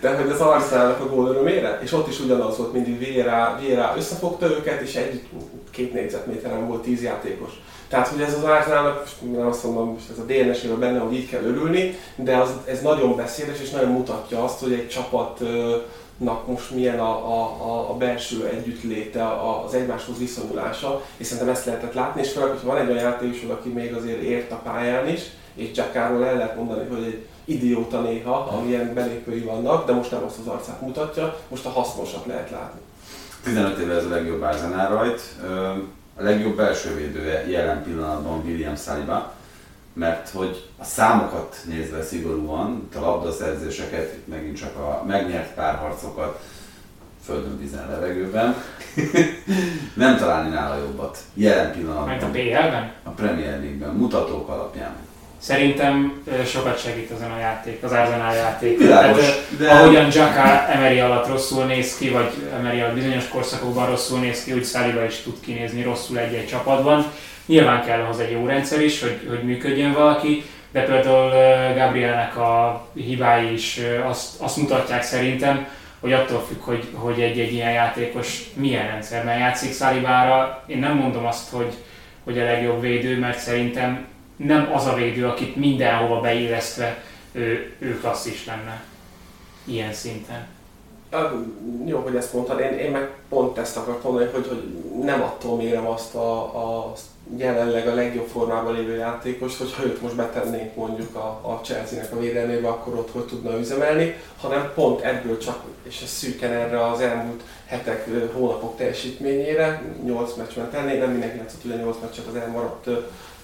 [0.00, 3.94] de hogy az Arsenalnak a gól örömére, és ott is ugyanaz volt, mindig Vieira, Vieira
[3.96, 5.22] összefogta őket, és egy
[5.70, 7.50] két négyzetméteren volt tíz játékos.
[7.90, 11.42] Tehát, hogy ez az Arsenalnak, nem azt mondom, ez a DNS-ével benne, hogy így kell
[11.42, 16.98] örülni, de az, ez nagyon beszédes, és nagyon mutatja azt, hogy egy csapatnak most milyen
[16.98, 19.26] a, a, a belső együttléte,
[19.64, 23.50] az egymáshoz viszonyulása, és szerintem ezt lehetett látni, és főleg, hogy van egy olyan játékosod,
[23.50, 25.20] aki még azért ért a pályán is,
[25.54, 30.24] és Jackáról el lehet mondani, hogy egy idióta néha, amilyen belépői vannak, de most nem
[30.24, 32.80] azt az arcát mutatja, most a hasznosat lehet látni.
[33.42, 35.20] 15 éve ez a legjobb Arsenal rajt,
[36.16, 39.32] a legjobb belső védője jelen pillanatban William Saliba,
[39.92, 46.40] mert hogy a számokat nézve szigorúan, a labdaszerzéseket, itt megint csak a megnyert párharcokat,
[47.24, 48.54] földön, vízen, levegőben,
[49.94, 51.18] nem találni nála jobbat.
[51.34, 52.06] Jelen pillanatban.
[52.06, 52.92] Mert a PL-ben?
[53.02, 54.96] A Premier League-ben, mutatók alapján.
[55.40, 58.78] Szerintem sokat segít ezen a játék, az Arsenal játék.
[58.78, 59.70] Világos, Tehát, de...
[59.70, 64.52] Ahogyan Jacka Emery alatt rosszul néz ki, vagy Emery alatt bizonyos korszakokban rosszul néz ki,
[64.52, 67.06] úgy Saliba is tud kinézni rosszul egy-egy csapatban.
[67.46, 71.30] Nyilván kell ahhoz egy jó rendszer is, hogy, hogy működjön valaki, de például
[71.74, 75.66] Gabrielnek a hibái is azt, azt mutatják szerintem,
[76.00, 80.64] hogy attól függ, hogy, hogy egy-egy ilyen játékos milyen rendszerben játszik Szalibára.
[80.66, 81.74] Én nem mondom azt, hogy,
[82.24, 84.06] hogy a legjobb védő, mert szerintem
[84.46, 88.82] nem az a védő, akit mindenhova beillesztve ő, ő klasszis lenne
[89.64, 90.46] ilyen szinten.
[91.84, 94.62] Jó, hogy ezt mondtad, én, én meg pont ezt akartam mondani, hogy, hogy
[95.04, 96.92] nem attól mérem azt a, a
[97.36, 102.12] jelenleg a legjobb formában lévő játékos, hogy ha őt most betennénk mondjuk a, a Chelsea-nek
[102.12, 106.86] a védelmébe, akkor ott hogy tudna üzemelni, hanem pont ebből csak, és ez szűken erre
[106.86, 112.26] az elmúlt hetek, hónapok teljesítményére, 8 meccs ment ennél, nem mindenki játszott ugye 8 meccset
[112.26, 112.88] az elmaradt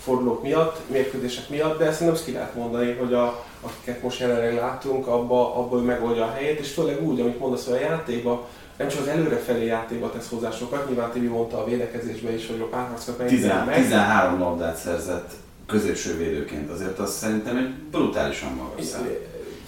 [0.07, 4.55] fordulók miatt, mérkőzések miatt, de szerintem azt ki lehet mondani, hogy a, akiket most jelenleg
[4.55, 8.41] látunk, abba, abból megoldja a helyét, és főleg úgy, amit mondasz, hogy a játékban
[8.77, 12.61] nem csak az előrefelé játékba tesz hozzá sokat, nyilván Tibi mondta a védekezésbe is, hogy
[12.61, 13.27] a párharcot meg.
[13.75, 15.31] 13 labdát szerzett
[15.67, 19.09] középső védőként, azért az szerintem egy brutálisan magas szám.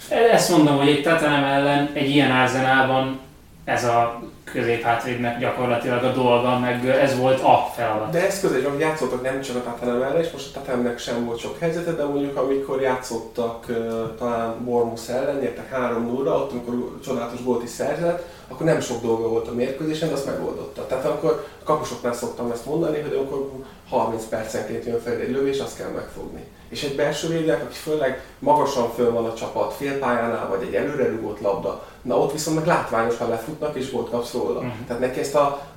[0.09, 3.19] Ezt mondom, hogy egy Tatanem ellen egy ilyen árzenában
[3.63, 4.21] ez a
[4.51, 8.11] középhátvédnek gyakorlatilag a dolga, meg ez volt a feladat.
[8.11, 11.25] De ez közé, hogy játszottak nem csak a Tatanem ellen, és most a Tatanemnek sem
[11.25, 13.65] volt sok helyzete, de mondjuk amikor játszottak
[14.17, 19.01] talán Bormus ellen, nyertek 3 0 ott amikor csodálatos gólt is szerzett, akkor nem sok
[19.01, 20.85] dolga volt a mérkőzésen, de azt megoldotta.
[20.87, 23.51] Tehát akkor a kapusoknál szoktam ezt mondani, hogy amikor
[23.89, 26.43] 30 percenként jön fel egy lövés, azt kell megfogni.
[26.69, 31.09] És egy belső védek, aki főleg magasan föl van a csapat, félpályánál, vagy egy előre
[31.09, 34.59] rugott labda, na ott viszont meg látványosan lefutnak, és volt kapsz róla.
[34.59, 34.85] Uh-huh.
[34.87, 35.67] Tehát neki ezt a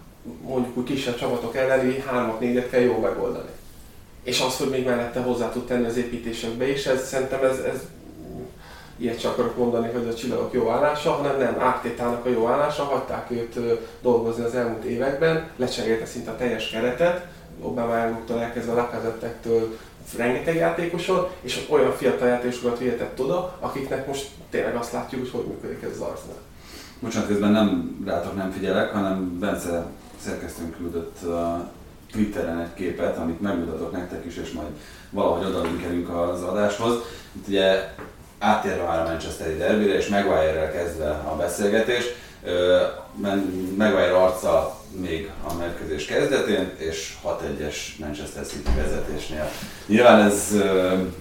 [0.42, 3.48] mondjuk úgy kisebb csapatok elleni hármat, négyet kell jól megoldani.
[4.22, 7.80] És az, hogy még mellette hozzá tud tenni az építésekbe is, ez szerintem ez, ez
[9.02, 12.84] ilyet csak akarok mondani, hogy a csillagok jó állása, hanem nem, Ártétának a jó állása,
[12.84, 13.58] hagyták őt
[14.02, 17.26] dolgozni az elmúlt években, lecserélte szinte a teljes keretet,
[17.60, 17.96] Obama
[18.40, 19.78] elkezdve a Lacazettektől
[20.16, 25.46] rengeteg játékoson, és olyan fiatal játékosokat vihetett oda, akiknek most tényleg azt látjuk, hogy hogy
[25.46, 26.36] működik ez az Arsenal.
[27.00, 29.86] Bocsánat, közben nem rátok nem figyelek, hanem Bence
[30.24, 31.18] szerkesztőnk küldött
[32.12, 34.68] Twitteren egy képet, amit megmutatok nektek is, és majd
[35.10, 36.94] valahogy odalinkelünk az adáshoz.
[37.32, 37.94] Itt ugye
[38.42, 42.04] áttérve már a Manchesteri derbire, és Maguire-rel kezdve a beszélgetés.
[43.76, 49.50] Maguire arca még a mérkőzés kezdetén, és 6-1-es Manchester City vezetésnél.
[49.86, 50.54] Nyilván ez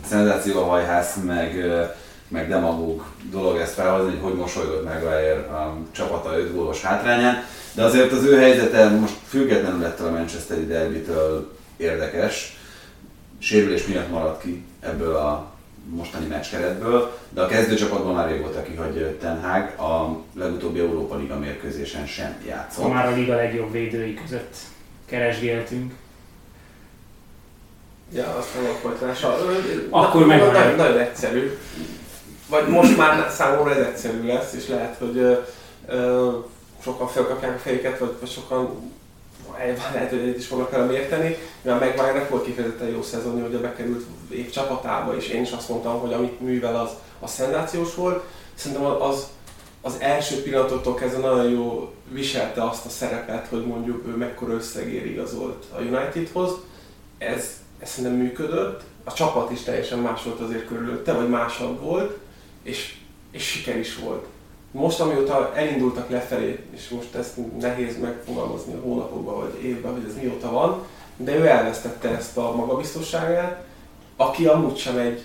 [0.08, 1.66] szenzáció a hajház, meg,
[2.28, 7.84] meg demagóg dolog ezt felhozni, hogy hogy mosolygott meg a csapata 5 gólos hátrányán, de
[7.84, 12.60] azért az ő helyzete most függetlenül ettől a Manchesteri derbitől érdekes.
[13.40, 15.51] Sérülés miatt maradt ki ebből a
[15.90, 22.06] mostani meccskeretből, de a kezdőcsapatban már régóta kihagy Ten Hag, a legutóbbi Európa Liga mérkőzésen
[22.06, 22.84] sem játszott.
[22.84, 24.56] Ha már a liga legjobb védői között
[25.06, 25.94] keresgéltünk.
[28.14, 29.38] Ja, azt a folytatása.
[29.90, 31.58] Akkor meg nagyon, nagyon egyszerű.
[32.50, 35.34] Vagy most már számomra ez egyszerű lesz, és lehet, hogy ö,
[35.88, 36.30] ö,
[36.84, 38.92] sokan felkapják a fejüket, vagy, vagy sokan
[39.94, 44.06] lehet, hogy egyet is fognak vele érteni, mivel Maguire-nek volt kifejezetten jó szezonja, a bekerült
[44.30, 48.24] év csapatába, és én is azt mondtam, hogy amit művel az, a szenzációs volt.
[48.54, 49.28] Szerintem az,
[49.82, 55.06] az első pillanatoktól kezdve nagyon jó viselte azt a szerepet, hogy mondjuk ő mekkora összegér
[55.06, 56.52] igazolt a Unitedhoz.
[57.18, 58.82] Ez, ez szerintem működött.
[59.04, 62.18] A csapat is teljesen más volt azért körülötte, vagy másabb volt,
[62.64, 62.96] és,
[63.32, 64.26] és siker is volt.
[64.72, 70.22] Most, amióta elindultak lefelé, és most ezt nehéz megfogalmazni a hónapokban vagy évben, hogy ez
[70.22, 70.84] mióta van,
[71.18, 73.64] de ő elvesztette ezt a magabiztosságát,
[74.16, 75.24] aki amúgy sem egy,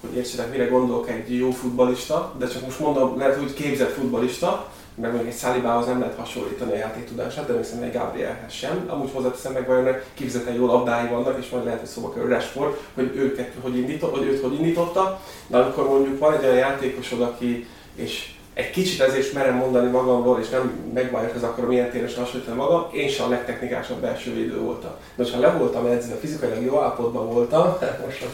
[0.00, 4.70] hogy értsetek, mire gondolok, egy jó futbalista, de csak most mondom, lehet úgy képzett futbalista,
[4.94, 8.84] mert mondjuk egy Szálibához nem lehet hasonlítani a játéktudását, de még szerintem egy Gabrielhez sem.
[8.88, 12.76] Amúgy hozzáteszem meg, vajon kifejezetten jó labdái vannak, és majd lehet, hogy szóba kerül Rashford,
[12.94, 17.20] hogy őket hogy indított, hogy őt hogy indította, de amikor mondjuk van egy olyan játékosod,
[17.20, 22.24] aki, és egy kicsit ezért merem mondani magamról, és nem megváljuk, ez akkor milyen tényesen
[22.24, 24.90] hasonlítani magam, én sem a legtechnikásabb belső védő voltam.
[25.14, 28.24] De ha le voltam edzve, fizikailag jó állapotban voltam, most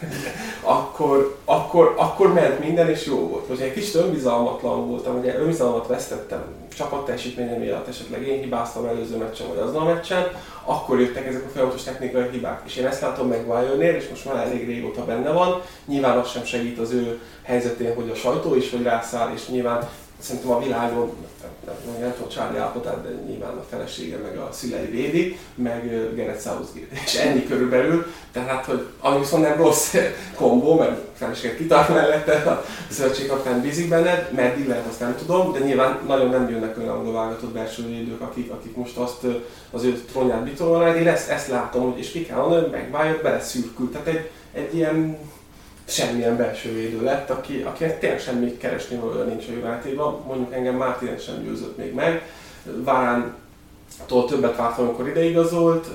[0.76, 3.46] akkor, akkor, akkor ment minden és jó volt.
[3.46, 6.44] Hogyha egy kicsit önbizalmatlan voltam, ugye önbizalmat vesztettem
[6.76, 10.26] csapat teljesítménye miatt, esetleg én hibáztam előző meccsen vagy azon a meccsen,
[10.64, 12.62] akkor jöttek ezek a folyamatos technikai hibák.
[12.66, 15.62] És én ezt látom meg Bayernnél, és most már elég régóta benne van.
[15.86, 19.88] Nyilván az sem segít az ő helyzetén, hogy a sajtó is hogy rászáll, és nyilván
[20.20, 21.12] szerintem a világon,
[22.00, 27.00] nem, tudom Charlie állapotát, de nyilván a felesége meg a szülei védi, meg Gerett Southgate.
[27.04, 29.94] És ennyi körülbelül, tehát hogy ami viszont nem rossz
[30.36, 35.52] kombó, mert a feleséget kitart mellette, a szövetségkapitán bízik benned, meddig lehet azt nem tudom,
[35.52, 39.26] de nyilván nagyon nem jönnek olyan angol válogatott belső védők, akik, akik most azt
[39.70, 43.92] az ő trónját bitolnak, én ezt, ezt látom, hogy és hogy megváljuk, beleszürkült.
[43.92, 45.18] Tehát egy, egy ilyen
[45.90, 50.22] semmilyen belső védő lett, aki, akinek tényleg semmit keresni valója nincs a Unitedban.
[50.26, 52.22] Mondjuk engem Martinez sem győzött még meg.
[52.64, 53.34] Várán
[54.02, 55.86] attól többet vártam, amikor ideigazolt,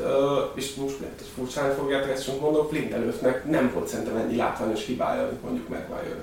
[0.54, 4.86] és most lehet, hogy furcsán fogjátok ezt sem mondom, Lindelöfnek nem volt szerintem ennyi látványos
[4.86, 6.18] hibája, amit mondjuk megváljon.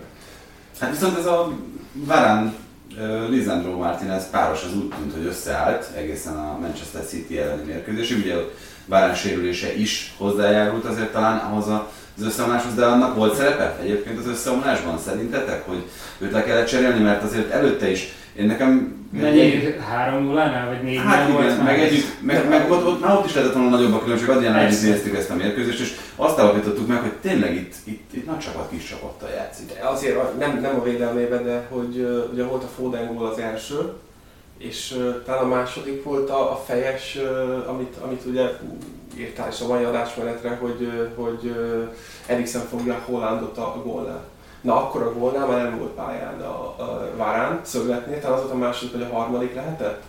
[0.79, 1.53] Hát viszont ez a
[1.93, 2.55] Varán
[3.29, 8.17] Lisandro Martinez páros az úgy tűnt, hogy összeállt egészen a Manchester City elleni mérkőzésig.
[8.17, 8.35] Ugye
[8.87, 14.19] Varán sérülése is hozzájárult azért talán ahhoz a az összeomláshoz, de annak volt szerepe egyébként
[14.19, 15.83] az összeomlásban szerintetek, hogy
[16.19, 19.01] őt le kellett cserélni, mert azért előtte is én nekem...
[19.11, 19.75] Mennyi?
[19.89, 23.17] 3 0 nál vagy 4 Hát igen, volt meg, együtt, meg, meg ott, ott, már
[23.17, 26.39] ott is lehetett volna nagyobb a különbség, Adrián együtt néztük ezt a mérkőzést, és azt
[26.39, 29.67] állapítottuk meg, hogy tényleg itt, itt, itt nagy csapat kis csapattal játszik.
[29.67, 33.93] De azért nem, nem a védelmében, de hogy ugye volt a Foden az első,
[34.59, 38.43] és uh, talán a második volt a, a fejes, uh, amit, amit ugye
[39.23, 41.55] írtál is a mai adásmenetre, hogy, hogy
[42.27, 44.25] Eriksen fogja Hollandot a gólnál.
[44.61, 48.55] Na akkor a gólnál már nem volt pályán a, a Várán, szögletnél, talán az volt
[48.55, 50.03] a második vagy a harmadik lehetett?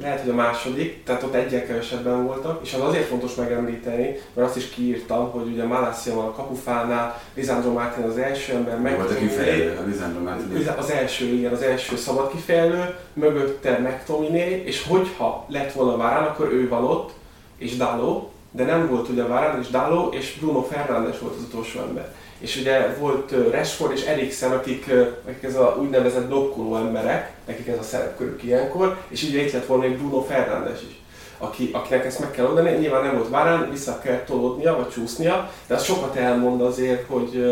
[0.00, 4.48] Lehet, hogy a második, tehát ott egyen kevesebben voltak, és az azért fontos megemlíteni, mert
[4.48, 8.96] azt is kiírtam, hogy ugye Malasia van a kapufánál, Lisandro Martin az első ember, meg
[8.96, 10.68] volt a kifejlő, a Lisandro Martin.
[10.78, 16.52] Az első, igen, az első szabad kifejlő, mögötte McTominay, és hogyha lett volna Várán, akkor
[16.52, 17.12] ő van ott,
[17.56, 21.80] és Dalo, de nem volt ugye Varane és Dalo, és Bruno Fernandes volt az utolsó
[21.80, 22.14] ember.
[22.38, 24.90] És ugye volt Rashford és Eriksen, akik,
[25.24, 29.66] akik ez a úgynevezett blokkoló emberek, nekik ez a szerepkörük ilyenkor, és ugye itt lett
[29.66, 31.00] volna még Bruno Fernandes is
[31.42, 32.70] aki, akinek ezt meg kell oldani.
[32.70, 37.44] Nyilván nem volt várán, vissza kell tolódnia, vagy csúsznia, de az sokat elmond azért, hogy,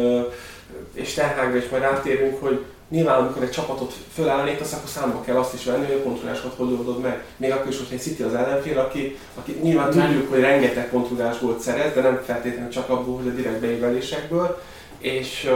[0.93, 5.55] és Tenhágra is majd átérünk, hogy nyilván amikor egy csapatot fölállítasz, akkor számba kell azt
[5.55, 7.25] is venni, hogy a kontrollásokat hogy oldod meg.
[7.37, 11.39] Még akkor is, hogyha egy City az ellenfél, aki, aki nyilván tudjuk, hogy rengeteg kontrollás
[11.39, 14.61] volt szerez, de nem feltétlenül csak abból, hogy a direkt beívelésekből.
[14.99, 15.51] És,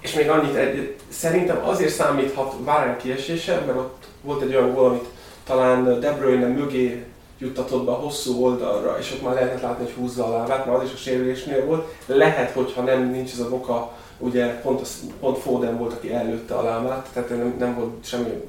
[0.00, 4.88] és még annyit, egy, szerintem azért számíthat Várán kiesése, mert ott volt egy olyan gól,
[4.88, 5.08] amit
[5.44, 7.04] talán De Bruyne mögé
[7.38, 10.78] juttatott be a hosszú oldalra, és ott már lehetett látni, hogy húzza a lábát, mert
[10.78, 11.94] az is a sérülésnél volt.
[12.06, 16.54] Lehet, hogyha nem nincs ez a boka ugye pont, az, pont Foden volt, aki előtte
[16.54, 18.42] a lámát, tehát nem, nem volt semmi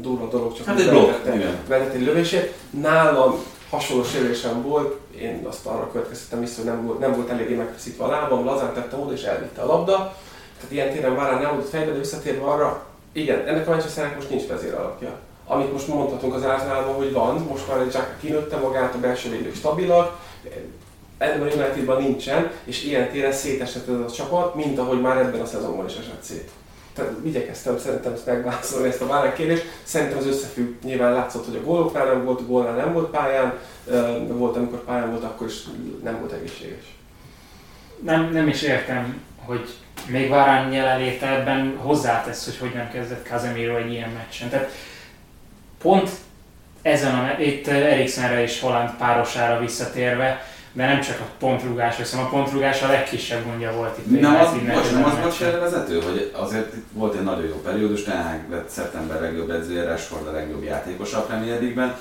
[0.00, 1.24] durva dolog, csak Hát egy blokk,
[1.68, 2.54] vetett egy lövését.
[2.70, 3.34] Nálam
[3.70, 8.04] hasonló sérülésem volt, én azt arra következtettem vissza, hogy nem volt, nem volt eléggé megfeszítve
[8.04, 9.96] a lábam, lazán tettem oda és elvitte a labda.
[10.56, 14.30] Tehát ilyen téren várán nem volt fejbe, de visszatérve arra, igen, ennek a Manchesternek most
[14.30, 15.18] nincs vezér alapja.
[15.46, 19.30] Amit most mondhatunk az Arsenalban, hogy van, most már egy Jack kinőtte magát, a belső
[19.30, 20.20] védők stabilak,
[21.22, 25.40] ebben a Unitedban nincsen, és ilyen téren szétesett ez a csapat, mint ahogy már ebben
[25.40, 26.50] a szezonban is esett szét.
[26.94, 29.64] Tehát igyekeztem szerintem ezt megválaszolni ezt a válasz kérdést.
[29.82, 33.58] Szerintem az összefügg, nyilván látszott, hogy a góloknál nem volt, gólnál nem volt pályán,
[34.28, 35.62] volt, amikor pályán volt, akkor is
[36.02, 36.84] nem volt egészséges.
[38.02, 39.68] Nem, nem is értem, hogy
[40.06, 44.48] még Varán jelenléte ebben hozzátesz, hogy hogy nem kezdett Casemiro egy ilyen meccsen.
[44.48, 44.70] Tehát
[45.82, 46.10] pont
[46.82, 52.28] ezen a, itt Eriksenre és Holland párosára visszatérve, de nem csak a pontrugás, hiszen a
[52.28, 54.20] pontrugás a legkisebb gondja volt itt.
[54.20, 58.02] Nem, az, most nem az volt se vezető, hogy azért volt egy nagyon jó periódus,
[58.02, 61.96] tehát lett szeptember legjobb edzője, Rashford a legjobb játékos a Premier League-ben.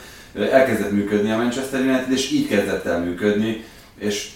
[0.51, 3.65] Elkezdett működni a Manchester United, és így kezdett el működni,
[3.99, 4.29] és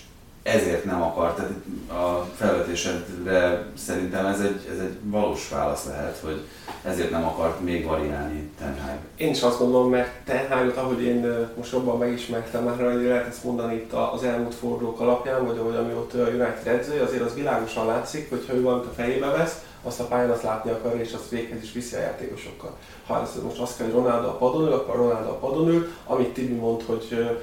[0.46, 1.36] ezért nem akart.
[1.36, 1.52] Tehát
[1.90, 6.42] a felvetésedre szerintem ez egy, ez egy valós válasz lehet, hogy
[6.84, 9.00] ezért nem akart még variálni Ten.
[9.16, 13.28] Én is azt gondolom, mert Ten Hagot, ahogy én most jobban megismertem már, hogy lehet
[13.28, 17.34] ezt mondani itt az elmúlt fordulók alapján, vagy ahogy amióta a United edzője, azért az
[17.34, 21.02] világosan látszik, hogy ha ő valamit a fejébe vesz, azt a pályán azt látni akarja,
[21.02, 22.78] és azt véghez is viszi a játékosokkal.
[23.08, 25.88] Ha ez most azt kell, hogy Ronaldo a padon ül, akkor Ronaldo a padon ül,
[26.06, 27.38] amit Tibi mond, hogy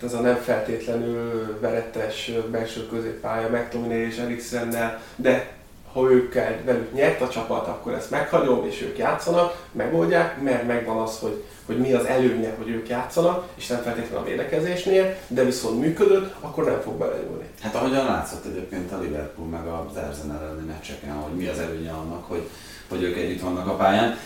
[0.00, 5.58] hát ez a nem feltétlenül veretes belső középpálya McTominay és Eriksennel, de
[5.92, 10.96] ha őkkel velük nyert a csapat, akkor ezt meghagyom, és ők játszanak, megoldják, mert megvan
[10.96, 15.44] az, hogy, hogy mi az előnye, hogy ők játszanak, és nem feltétlenül a védekezésnél, de
[15.44, 17.48] viszont működött, akkor nem fog belenyúlni.
[17.60, 21.90] Hát ahogyan látszott egyébként a Liverpool meg az Arsenal elleni meccseken, hogy mi az előnye
[21.90, 22.48] annak, hogy,
[22.88, 24.18] hogy ők együtt vannak a pályán.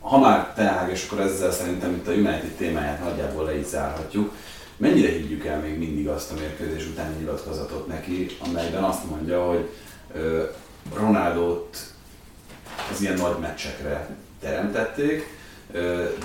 [0.00, 4.32] Ha már Teág, és akkor ezzel szerintem itt a United témáját nagyjából le is zárhatjuk.
[4.80, 9.68] Mennyire higgyük el még mindig azt a mérkőzés utáni nyilatkozatot neki, amelyben azt mondja, hogy
[10.94, 11.76] Ronaldot
[12.92, 15.38] az ilyen nagy meccsekre teremtették,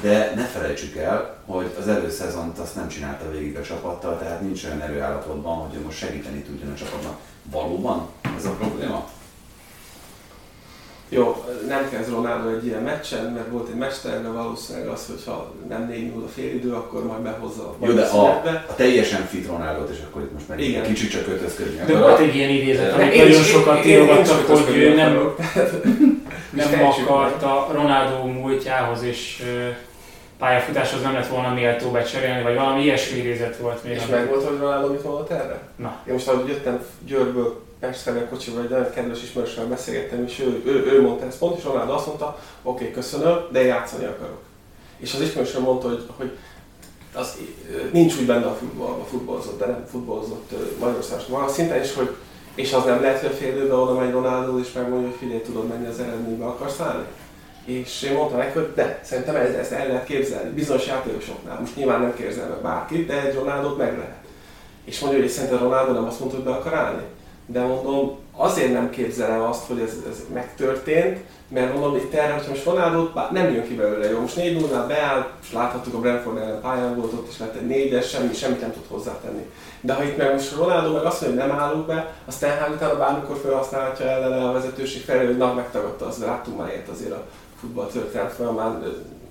[0.01, 4.63] de ne felejtsük el, hogy az előszezont azt nem csinálta végig a csapattal, tehát nincs
[4.63, 7.19] olyan erőállapotban, hogy most segíteni tudjon a csapatnak.
[7.51, 9.09] Valóban ez a probléma?
[11.09, 15.87] Jó, nem kezd Ronaldo egy ilyen meccsen, mert volt egy de valószínűleg az, hogyha nem
[15.87, 18.27] 4 0 a félidő, akkor majd behozza Jó, de a,
[18.67, 20.83] a, teljesen fit ronaldo és akkor itt most meg Igen.
[20.83, 25.33] kicsit csak kötözködni De volt egy ilyen idézet, amit nagyon sokat írogattak, hogy nem,
[26.71, 29.43] nem akarta Ronaldo múltjához és
[30.37, 33.93] pályafutáshoz nem lett volna méltó becserélni, vagy valami ilyesmi idézet volt még.
[33.93, 35.59] És meg volt, hogy Ronaldo mit mondott erre?
[35.75, 35.95] Na.
[36.07, 40.61] Én most ahogy jöttem Győrből Pestre a kocsival egy nagyon kedves ismerőssel beszélgettem, és ő,
[40.65, 44.41] ő, ő mondta ezt pont, és Ronaldo azt mondta, oké, okay, köszönöm, de játszani akarok.
[44.97, 46.31] És az ismerősöm mondta, hogy, hogy
[47.13, 47.37] az,
[47.91, 52.15] nincs úgy benne a futballban, futballozott, de nem futballozott Magyarországon magas szinten, és hogy
[52.55, 55.41] és az nem lehet, hogy a fél időben oda megy Ronaldo, és megmondja, hogy figyelj,
[55.41, 57.05] tudod menni az eredménybe, akarsz állni?
[57.65, 61.59] És én mondtam neki, hogy de, szerintem ezt, ezt el lehet képzelni, bizonyos játékosoknál.
[61.59, 64.23] Most nyilván nem képzel meg bárkit, de egy Ronaldo meg lehet.
[64.85, 67.03] És mondja, hogy szerintem Ronaldo nem azt mondta, hogy be akar állni
[67.45, 72.49] de mondom, azért nem képzelem azt, hogy ez, ez megtörtént, mert mondom, itt erre, hogyha
[72.49, 74.19] most Ronaldo nem jön ki belőle jó.
[74.19, 77.67] Most 4 0 beáll, és láthattuk a Brentford ellen pályán volt ott, és lett egy
[77.67, 79.45] négyes, semmi, semmit nem tud hozzátenni.
[79.81, 82.71] De ha itt meg most Ronaldo meg azt mondja, hogy nem állunk be, azt Ten
[82.73, 87.11] utána bármikor felhasználhatja ellene a vezetőség felé, hogy na, megtagadta, az láttunk már ilyet azért
[87.11, 87.23] a
[87.59, 88.83] futball történet folyamán,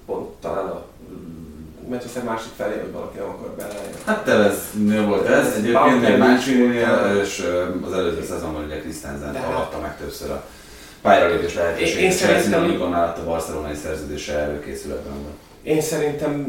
[0.06, 0.82] pont talán a
[1.88, 3.94] Manchester másik felé, hogy valaki nem akar beleállni.
[4.04, 7.46] Hát Teveznél volt ez, egyébként még Mancini-nél, és
[7.86, 10.44] az előző szezonban ugye Christensen tagadta meg többször a
[11.02, 11.98] pályalépés lehetőséget.
[11.98, 12.62] Én, én szerintem...
[12.62, 15.34] Amikor már a barcelonai szerződése előkészületben volt.
[15.62, 16.46] Én szerintem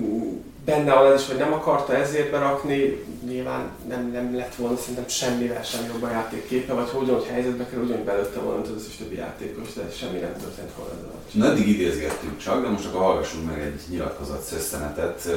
[0.65, 5.07] benne van ez is, hogy nem akarta ezért berakni, nyilván nem, nem lett volna szerintem
[5.07, 8.81] semmivel sem jobb a játékképe, vagy hogy hogy helyzetbe kerül, ugyanúgy belőtte volna, mint az
[8.81, 11.09] összes többi játékos, de semmi nem történt volna ezzel.
[11.31, 15.29] Na, eddig idézgettünk csak, de most akkor hallgassunk meg egy nyilatkozat szösszenetet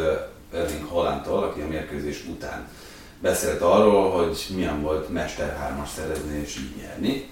[0.54, 2.68] Erling Hollandtól, aki a mérkőzés után
[3.20, 7.26] beszélt arról, hogy milyen volt Mester 3-as szerezni és így nyerni.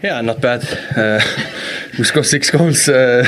[0.00, 0.62] Yeah, not bad.
[0.96, 1.22] Uh,
[1.98, 2.88] we scored six goals.
[2.88, 3.24] Uh,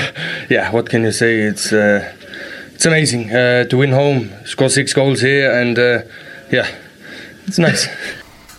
[0.49, 1.41] yeah, what can you say?
[1.41, 2.13] It's uh,
[2.75, 6.03] it's amazing uh, to win home, score six goals here, and uh,
[6.51, 6.69] yeah,
[7.47, 7.89] it's nice.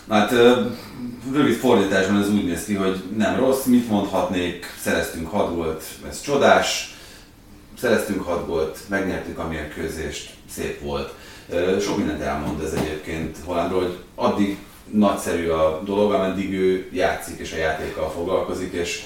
[0.08, 0.32] Hát
[1.32, 6.22] rövid fordításban ez úgy néz ki, hogy nem rossz, mit mondhatnék, szereztünk 6 gólt, ez
[6.22, 6.94] csodás,
[7.80, 11.14] szereztünk 6 gólt, megnyertük a mérkőzést, szép volt.
[11.80, 14.58] Sok mindent elmond ez egyébként Hollandról, hogy addig
[14.90, 19.04] nagyszerű a dolog, ameddig ő játszik és a játékkal foglalkozik, és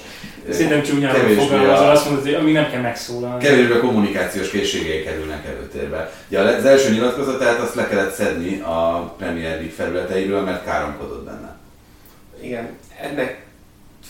[0.49, 3.43] Szerintem csúnyán fogalmazol, azt mondod, hogy amíg nem kell megszólalni.
[3.43, 6.11] Kevésbé kommunikációs készségei kerülnek előtérbe.
[6.27, 11.57] Ugye az első nyilatkozatát azt le kellett szedni a Premier League felületeiről, mert káromkodott benne.
[12.41, 12.69] Igen,
[13.01, 13.45] ennek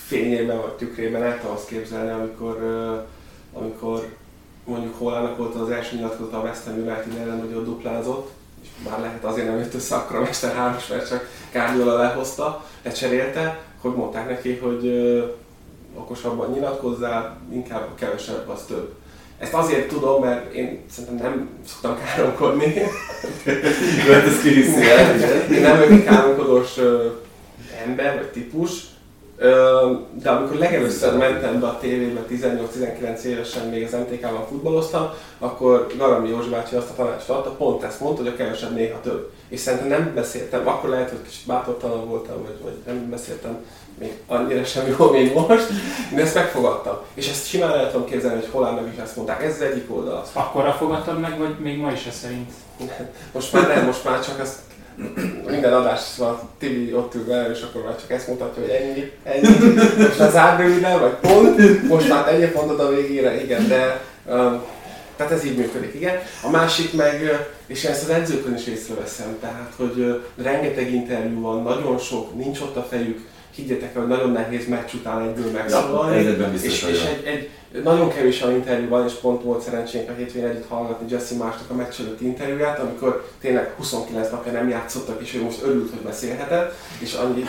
[0.06, 2.58] fényében vagy tükrében el tudom azt képzelni, amikor,
[3.54, 4.08] amikor
[4.66, 8.30] mondjuk Hollának volt az első nyilatkozata a West Ham United ellen, hogy ott duplázott,
[8.90, 13.60] már lehet azért nem jött össze akkor a Mester 3 mert csak Guardiola lehozta, lecserélte,
[13.82, 14.88] hogy mondták neki, hogy
[15.96, 18.94] okosabban nyilatkozzál, inkább kevesebb, az több.
[19.38, 22.74] Ezt azért tudom, mert én szerintem nem szoktam káromkodni.
[24.10, 25.20] Mert ez kihiszi el.
[25.52, 26.78] Én nem vagyok káromkodós
[27.86, 28.72] ember vagy típus,
[30.22, 35.10] de amikor legelőször mentem be a tévébe 18-19 évesen, még az MTK-ban futballoztam,
[35.40, 39.00] akkor Garami Józsi bácsi azt a tanácsot adta, pont ezt mondta, hogy a kevesebb néha
[39.02, 39.32] több.
[39.48, 43.66] És szerintem nem beszéltem, akkor lehet, hogy kicsit bátortalan voltam, vagy, vagy nem beszéltem
[44.00, 45.68] még annyira sem jó, mint most,
[46.16, 46.98] de ezt megfogadtam.
[47.14, 50.26] És ezt simán el tudom képzelni, hogy Hollandnak is ezt mondták, ez az egyik oldal.
[50.34, 52.52] Akkor fogadtad meg, vagy még ma is ez szerint?
[53.34, 54.58] Most már nem, most már csak ezt
[55.50, 59.74] minden adásban Tibi ott ül vele, és akkor már csak ezt mutatja, hogy ennyi, ennyi.
[60.08, 64.62] Most az árbőrűvel, vagy pont, most már ennyi pontot a végére, igen, de um,
[65.16, 66.16] tehát ez így működik, igen.
[66.44, 71.98] A másik meg, és ezt az edzőkön is észreveszem, tehát, hogy rengeteg interjú van, nagyon
[71.98, 73.20] sok, nincs ott a fejük,
[73.56, 76.24] higgyetek el, hogy nagyon nehéz meccs után egyből megszólalni.
[76.24, 77.50] Ja, és, és egy, egy,
[77.82, 81.74] nagyon kevés a interjúban, és pont volt szerencsénk a hétvégén együtt hallgatni Jesse Másnak a
[81.74, 86.74] meccs előtti interjúját, amikor tényleg 29 napja nem játszottak, és ő most örült, hogy beszélhetett,
[87.00, 87.44] és annyi,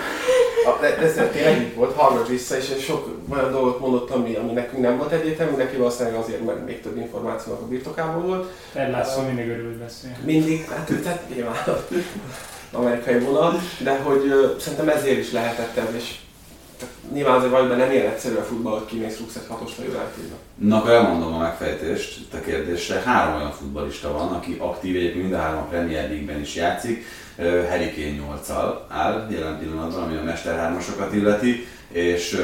[0.80, 4.82] de ez tényleg így volt, hallgat vissza, és sok olyan dolgot mondott, ami, ami nekünk
[4.82, 8.50] nem volt egyértelmű, neki valószínűleg azért, mert még több információnak a birtokában volt.
[8.74, 10.16] Lasso uh, mindig örült beszélni.
[10.24, 11.56] Mindig, hát ő tett nyilván
[12.72, 16.14] amerikai vonal, de hogy uh, szerintem ezért is lehetett és
[17.12, 20.34] nyilván azért vagy, nem ilyen egyszerű a futball, hogy kimész rúgsz egy hatos felületébe.
[20.54, 23.02] Na, akkor elmondom a megfejtést a kérdésre.
[23.04, 27.04] Három olyan futbalista van, aki aktív, egyébként mind a három a Premier League-ben is játszik.
[27.68, 30.78] Harry Kane 8-al áll jelen pillanatban, ami a Mester 3
[31.12, 32.38] illeti, és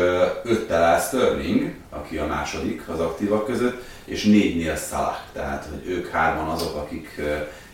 [0.44, 6.08] öttel áll Sterling, aki a második az aktívak között, és négynél Salah, tehát hogy ők
[6.08, 7.20] hárman azok, akik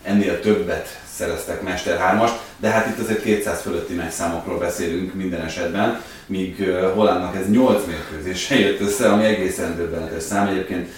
[0.06, 2.26] ennél többet szereztek Mester 3
[2.56, 8.58] de hát itt azért 200 fölötti meccsszámokról beszélünk minden esetben, míg Hollandnak ez 8 mérkőzése
[8.66, 10.46] jött össze, ami egészen döbbenetes szám.
[10.46, 10.88] Egyébként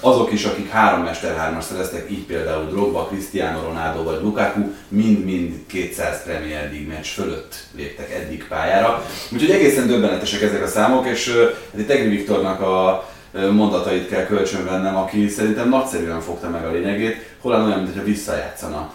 [0.00, 5.54] azok is, akik három Mester 3 szereztek, így például Drogba, Cristiano Ronaldo vagy Lukaku, mind-mind
[5.66, 9.04] 200 Premier League meccs fölött léptek eddig pályára.
[9.32, 11.28] Úgyhogy egészen döbbenetesek ezek a számok, és
[11.72, 13.08] hát itt Egri Viktornak a
[13.52, 18.92] mondatait kell kölcsönvennem, aki szerintem nagyszerűen fogta meg a lényegét, Holland olyan, mintha visszajátszana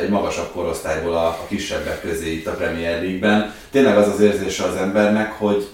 [0.00, 3.52] egy magasabb korosztályból a, a kisebbek közé itt a Premier League-ben.
[3.70, 5.68] Tényleg az az érzése az embernek, hogy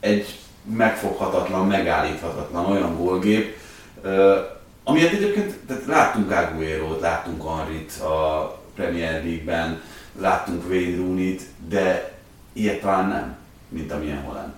[0.00, 0.38] egy
[0.76, 3.56] megfoghatatlan, megállíthatatlan olyan gólgép,
[4.84, 9.80] amilyet egyébként tehát láttunk Aguero-t, láttunk Henryt a Premier League-ben,
[10.20, 12.12] láttunk Wayne Rooney-t, de
[12.52, 13.36] ilyet talán nem,
[13.68, 14.52] mint amilyen Holland.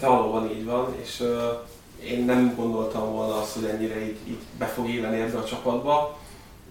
[0.00, 4.38] Hát valóban így van, és uh, én nem gondoltam volna azt, hogy ennyire így, így
[4.58, 6.16] be fog élni ebbe a csapatba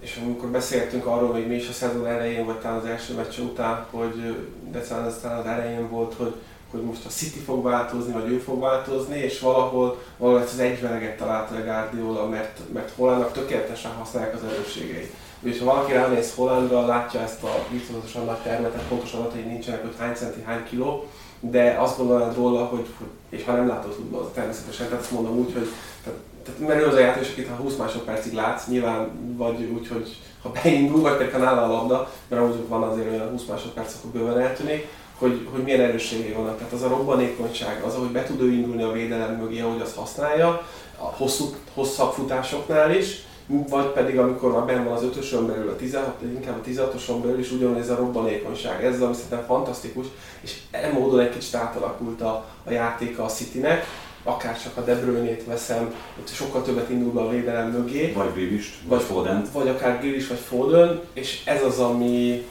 [0.05, 3.37] és amikor beszéltünk arról, hogy mi is a szezon elején, vagy talán az első meccs
[3.39, 4.35] után, hogy
[4.71, 6.33] de talán az, talán elején volt, hogy,
[6.71, 10.59] hogy most a City fog változni, vagy ő fog változni, és valahol, valahol ezt az
[10.59, 15.13] egyveleget találta a Guardiola, mert, mert Hollandnak tökéletesen használják az erősségeit.
[15.39, 19.95] És ha valaki ránéz Hollandra, látja ezt a biztosan nagy termetet, pontos adatai nincsenek, hogy
[19.97, 21.07] hány centi, hány kiló,
[21.49, 22.85] de azt gondolod róla, hogy,
[23.29, 25.67] és ha nem látod futballt, természetesen, tehát azt mondom úgy, hogy
[26.03, 29.87] tehát tehát mert ő az a játékos, akit ha 20 másodpercig látsz, nyilván vagy úgy,
[29.87, 33.45] hogy ha beindul, vagy pedig ha nála a labda, mert amúgy van azért olyan 20
[33.45, 34.87] másodperc, akkor bőven eltűnik,
[35.17, 36.57] hogy, hogy milyen erősségei vannak.
[36.57, 39.95] Tehát az a robbanékonyság, az, hogy be tud ő indulni a védelem mögé, ahogy azt
[39.95, 40.67] használja,
[40.97, 45.75] a hosszú, hosszabb futásoknál is, vagy pedig amikor már benn van az ötösön belül, a
[45.75, 48.83] 16, inkább a 16-oson belül is ugyanúgy ez a robbanékonyság.
[48.83, 50.05] Ez az, ami szerintem fantasztikus,
[50.41, 53.85] és e módon egy kicsit átalakult a, a játéka a Citynek
[54.25, 58.11] akár csak a De Bruyne-t veszem, ott sokkal többet indul be a védelem mögé.
[58.11, 59.45] Vagy Grivist, vagy, vagy Foden.
[59.53, 62.45] Vagy akár Grivist, vagy Foden, és ez az, ami,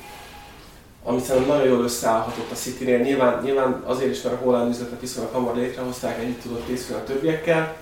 [1.04, 2.98] ami szerintem nagyon jól összeállhatott a City-nél.
[2.98, 7.04] Nyilván, nyilván azért is, mert a Holland üzletet viszonylag hamar létrehozták, együtt tudott készülni a
[7.04, 7.76] többiekkel,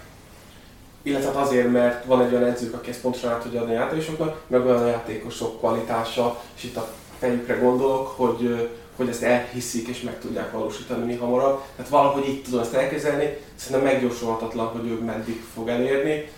[1.03, 3.79] illetve hát azért, mert van egy olyan edzők, aki ezt pontosan át tudja adni a
[3.79, 6.89] játékosoknak, meg olyan a játékosok kvalitása, és itt a
[7.19, 11.61] fejükre gondolok, hogy hogy ezt elhiszik és meg tudják valósítani mi hamarabb.
[11.77, 16.29] Tehát valahogy így tudom ezt elkezelni, szerintem meggyorsulhatatlan, hogy ő meddig fog elérni.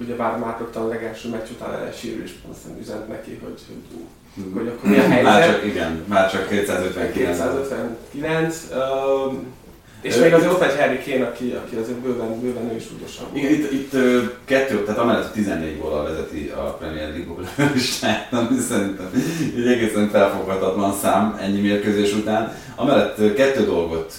[0.00, 4.68] ugye bár már rögtön a legelső meccs után elsírülés, aztán üzent neki, hogy, hogy hogy
[4.68, 5.22] akkor mi a helyzet.
[5.22, 7.36] Már csak, igen, már csak 259.
[7.36, 8.64] 259.
[8.72, 9.54] Um,
[10.00, 13.36] és még azért ott vagy Harry Kane, aki, aki azért bőven, bőven ő is súlyosabb.
[13.36, 13.90] Igen, itt, itt
[14.44, 19.10] kettő, tehát amellett 14 góla vezeti a Premier League listát, ami szerintem
[19.56, 22.52] egy egészen felfoghatatlan szám ennyi mérkőzés után.
[22.76, 24.14] Amellett kettő dolgot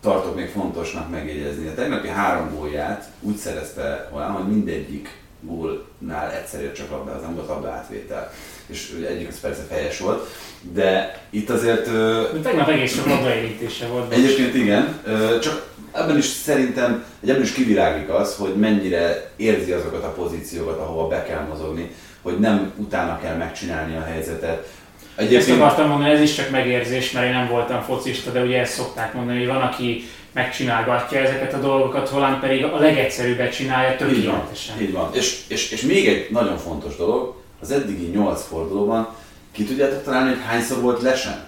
[0.00, 1.66] tartok még fontosnak megjegyezni.
[1.68, 7.34] A tegnapi három gólját úgy szerezte olyan, hogy mindegyik gólnál egyszerűen csak labda, az nem
[7.34, 8.32] volt labda átvétel.
[8.66, 10.28] És egyik az persze fejes volt,
[10.72, 11.84] de itt azért...
[12.32, 14.12] De tegnap egész sok labdaérítése volt.
[14.12, 15.00] Egyébként igen,
[15.42, 21.08] csak ebben is szerintem, ebben is kiviláglik az, hogy mennyire érzi azokat a pozíciókat, ahova
[21.08, 21.90] be kell mozogni,
[22.22, 24.68] hogy nem utána kell megcsinálni a helyzetet.
[25.16, 25.40] Egyébként...
[25.40, 28.74] Ezt akartam mondani, ez is csak megérzés, mert én nem voltam focista, de ugye ezt
[28.74, 34.80] szokták mondani, hogy van, aki megcsinálgatja ezeket a dolgokat, Holland pedig a legegyszerűbbet csinálja tökéletesen.
[34.80, 34.86] Így van.
[34.86, 35.10] Így van.
[35.12, 39.08] És, és, és még egy nagyon fontos dolog, az eddigi 8 fordulóban
[39.52, 41.46] ki tudjátok találni, hogy hányszor volt lesen?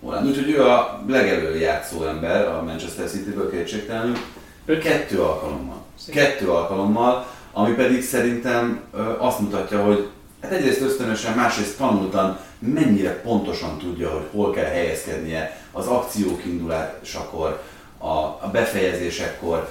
[0.00, 0.26] Holland.
[0.26, 4.16] Úgyhogy ő a legelő játszó ember a Manchester City-ből kétségtelenül.
[4.64, 5.84] Ő kettő alkalommal.
[6.12, 8.80] Kettő alkalommal, ami pedig szerintem
[9.18, 10.08] azt mutatja, hogy
[10.42, 17.62] hát egyrészt ösztönösen, másrészt tanultan mennyire pontosan tudja, hogy hol kell helyezkednie az akciók indulásakor,
[17.98, 19.68] a, a befejezésekor.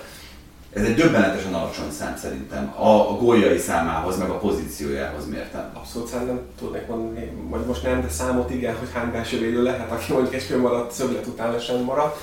[0.73, 5.71] Ez egy döbbenetesen alacsony szám szerintem a, a góljai számához, meg a pozíciójához mértem.
[5.73, 9.91] Abszolút szerintem tudnék mondani, vagy most nem, de számot igen, hogy hány belső védő lehet,
[9.91, 12.17] aki mondjuk egy fölmaradt szöglet után lesen maradt,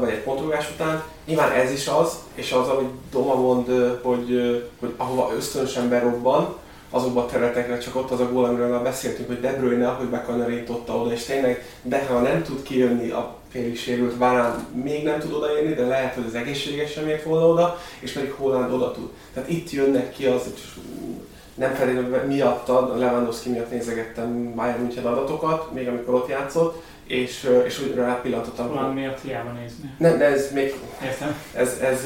[0.00, 1.02] vagy egy pontrugás után.
[1.26, 3.66] Nyilván ez is az, és az, amit Doma mond,
[4.02, 6.56] hogy, hogy ahova ösztönösen berobban,
[6.90, 10.06] azokban a területekre, csak ott az a gól, amiről már beszéltünk, hogy De Bruyne, hogy
[10.06, 15.18] bekanyarította oda, és tényleg, de ha nem tud kijönni a félig sérült, Varán még nem
[15.18, 18.92] tud odaérni, de lehet, hogy az egészséges sem ért volna oda, és pedig Holland oda
[18.92, 19.08] tud.
[19.34, 20.60] Tehát itt jönnek ki az, hogy
[21.54, 27.80] nem feltétlenül miatta, Lewandowski miatt nézegettem Bayern München adatokat, még amikor ott játszott, és, és
[27.80, 28.68] úgy rápillantottam.
[28.68, 29.94] Holland miatt hiába nézni.
[29.98, 30.74] Nem, de ez még...
[31.04, 31.36] Értem.
[31.54, 32.04] Ez, ez,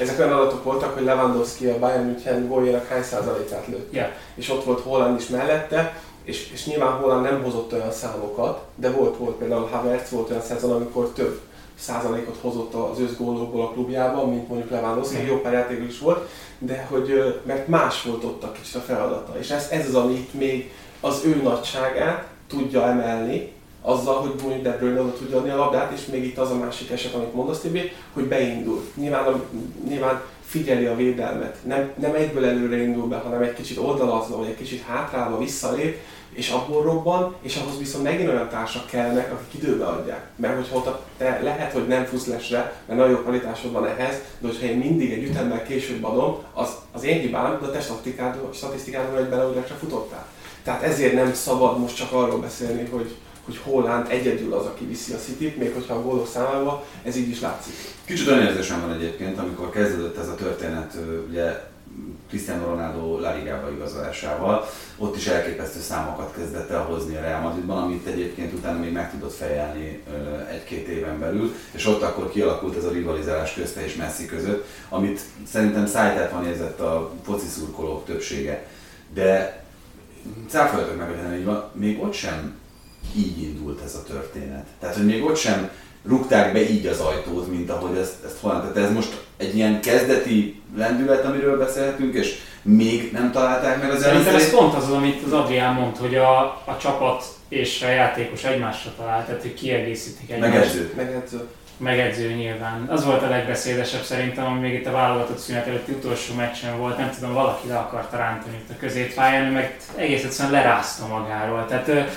[0.00, 3.92] ezek olyan adatok voltak, hogy Lewandowski a Bayern München góljának hány százalékát lőtt.
[3.92, 4.08] Yeah.
[4.34, 8.90] És ott volt Holland is mellette, és, és nyilván Holland nem hozott olyan számokat, de
[8.90, 11.40] volt, volt például Havertz, volt olyan szezon, amikor több
[11.78, 16.86] százalékot hozott az összgólokból a klubjában, mint mondjuk Lewandowski, jó pár játékos is volt, de
[16.90, 19.38] hogy, mert más volt ott a kicsit a feladata.
[19.38, 23.56] És ez, ez az, amit még az ő nagyságát tudja emelni,
[23.88, 26.58] azzal, hogy mondjuk De Bruyne oda tudja adni a labdát, és még itt az a
[26.58, 28.82] másik eset, amit mondasz Tibi, hogy beindul.
[28.94, 29.42] Nyilván,
[29.88, 34.48] nyilván figyeli a védelmet, nem, nem egyből előre indul be, hanem egy kicsit oldalazva, vagy
[34.48, 36.00] egy kicsit hátrálva visszalép,
[36.32, 40.26] és abból robban, és ahhoz viszont megint olyan társak kellene, akik időbe adják.
[40.36, 44.46] Mert hogyha te lehet, hogy nem fusz lesre, mert nagyon jó kvalitásod van ehhez, de
[44.46, 47.80] hogyha én mindig egy ütemmel később adom, az, az én hibám, de a te
[48.52, 50.26] statisztikádon egy bele, futottál.
[50.62, 53.16] Tehát ezért nem szabad most csak arról beszélni, hogy,
[53.48, 57.28] hogy Holland egyedül az, aki viszi a City-t, még hogyha a gólok számával, ez így
[57.28, 57.74] is látszik.
[58.04, 60.96] Kicsit olyan érzésem van egyébként, amikor kezdődött ez a történet,
[61.28, 61.66] ugye
[62.28, 64.68] Cristiano Ronaldo La Ligába igazolásával,
[64.98, 69.10] ott is elképesztő számokat kezdett el hozni a Real Madridban, amit egyébként utána még meg
[69.10, 70.02] tudott fejelni
[70.50, 75.20] egy-két éven belül, és ott akkor kialakult ez a rivalizálás közte és Messi között, amit
[75.46, 78.66] szerintem szájtát van érzett a foci szurkolók többsége.
[79.14, 79.62] De
[80.48, 82.57] cáfoljatok meg, hogy van, még ott sem
[83.16, 84.66] így indult ez a történet.
[84.80, 85.70] Tehát, hogy még ott sem
[86.06, 88.72] rúgták be így az ajtót, mint ahogy ezt, ezt holland.
[88.72, 94.02] Tehát ez most egy ilyen kezdeti lendület, amiről beszélhetünk, és még nem találták meg az
[94.02, 98.44] Szerintem ez pont az, amit az Adrián mond, hogy a, a csapat és a játékos
[98.44, 100.52] egymásra talált, tehát hogy kiegészítik egymást.
[100.52, 100.92] Megedző.
[100.96, 101.46] Megedző.
[101.76, 102.86] Megedző nyilván.
[102.88, 106.98] Az volt a legbeszédesebb szerintem, ami még itt a válogatott szünet előtti utolsó meccsen volt,
[106.98, 111.66] nem tudom, valaki le akarta rántani itt a középpályán, meg egész egyszerűen lerázta magáról.
[111.68, 112.10] Tehát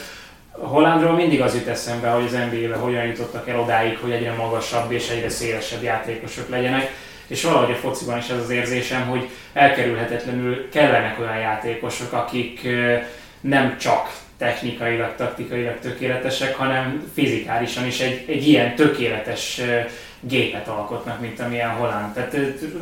[0.62, 4.92] Hollandról mindig az jut eszembe, hogy az NBA-be hogyan jutottak el odáig, hogy egyre magasabb
[4.92, 6.92] és egyre szélesebb játékosok legyenek,
[7.28, 12.68] és valahogy a fociban is ez az érzésem, hogy elkerülhetetlenül kellenek olyan játékosok, akik
[13.42, 19.62] nem csak technikailag, taktikailag tökéletesek, hanem fizikálisan is egy, egy ilyen tökéletes
[20.20, 22.14] gépet alkotnak, mint amilyen Holland.
[22.14, 22.38] Tehát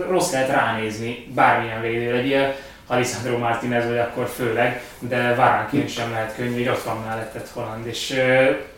[0.10, 2.56] rossz lehet ránézni, bármilyen védő legyél,
[2.92, 7.86] Alessandro Martinez vagy akkor főleg, de Varánként sem lehet könnyű, hogy ott van mellettet Holland.
[7.88, 8.22] És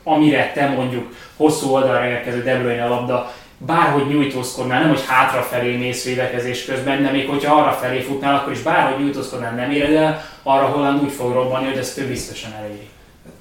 [0.04, 5.78] amire te mondjuk hosszú oldalra érkező De Bruyne a labda, bárhogy nyújtózkodnál, nem hogy hátrafelé
[5.78, 9.94] mész védekezés közben, de még hogyha arra felé futnál, akkor is bárhogy nyújtózkodnál nem éred
[9.94, 12.90] el, arra Holland úgy fog robbanni, hogy ezt ő biztosan eléri.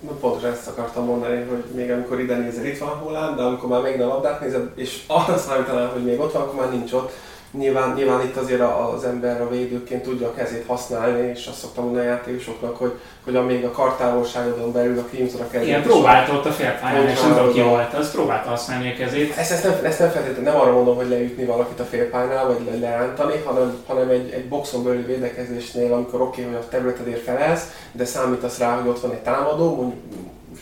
[0.00, 3.68] Na, pont ezt akartam mondani, hogy még amikor ide nézel, itt van Holland, de amikor
[3.68, 6.92] már még nem labdát nézed, és arra számítanál, hogy még ott van, akkor már nincs
[6.92, 7.12] ott,
[7.58, 11.84] Nyilván, nyilván itt azért az ember a védőként tudja a kezét használni, és azt szoktam
[11.84, 12.92] mondani a játékosoknak, hogy,
[13.24, 15.68] hogy amíg a kartávolságodon belül a Crimson a kezét.
[15.68, 19.36] Igen, próbálta ott a félpályán, és nem tudom ki volt, az próbálta használni a kezét.
[19.36, 22.60] Ezt, ezt, nem, ezt nem feltétlenül nem arra mondom, hogy leütni valakit a félpálynál, vagy
[22.70, 27.22] le, lerántani, hanem, hanem egy, egy boxon belül védekezésnél, amikor oké, okay, hogy a területedért
[27.22, 30.00] felelsz, de számítasz rá, hogy ott van egy támadó, mondjuk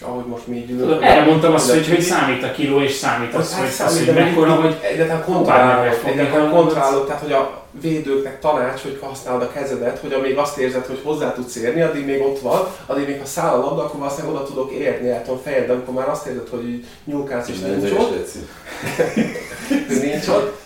[0.02, 1.02] ahogy most mi így ülünk.
[1.02, 4.14] Erre mondtam azt, hogy, hogy számít a kiló, és számít az, hogy, hát az, hogy
[4.14, 9.98] mekkora, hogy egyáltalán kontrollálod, egyáltalán kontrollálod, tehát hogy a védőknek tanács, hogy használod a kezedet,
[9.98, 13.26] hogy amíg azt érzed, hogy hozzá tudsz érni, addig még ott van, addig még ha
[13.26, 16.26] száll a labda, akkor valószínűleg oda tudok érni, el tudom fejed, de amikor már azt
[16.26, 18.28] érzed, hogy nyúlkálsz és nincs ott,
[20.02, 20.60] nincs ott,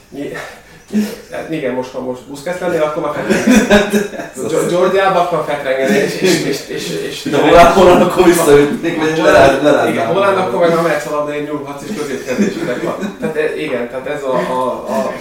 [1.32, 4.68] Hát igen, most ha most buszkász lennél, akkor már fetrengeni.
[4.70, 9.88] Georgiába akkor fetrengeni, és, és, és, és, és De Holland, Holland akkor visszaütnék, vagy lerád,
[9.88, 13.16] Igen, Holland akkor meg haladni egy nyúlhatsz és középkezésnek van.
[13.20, 15.12] Tehát e- igen, tehát ez a, a, a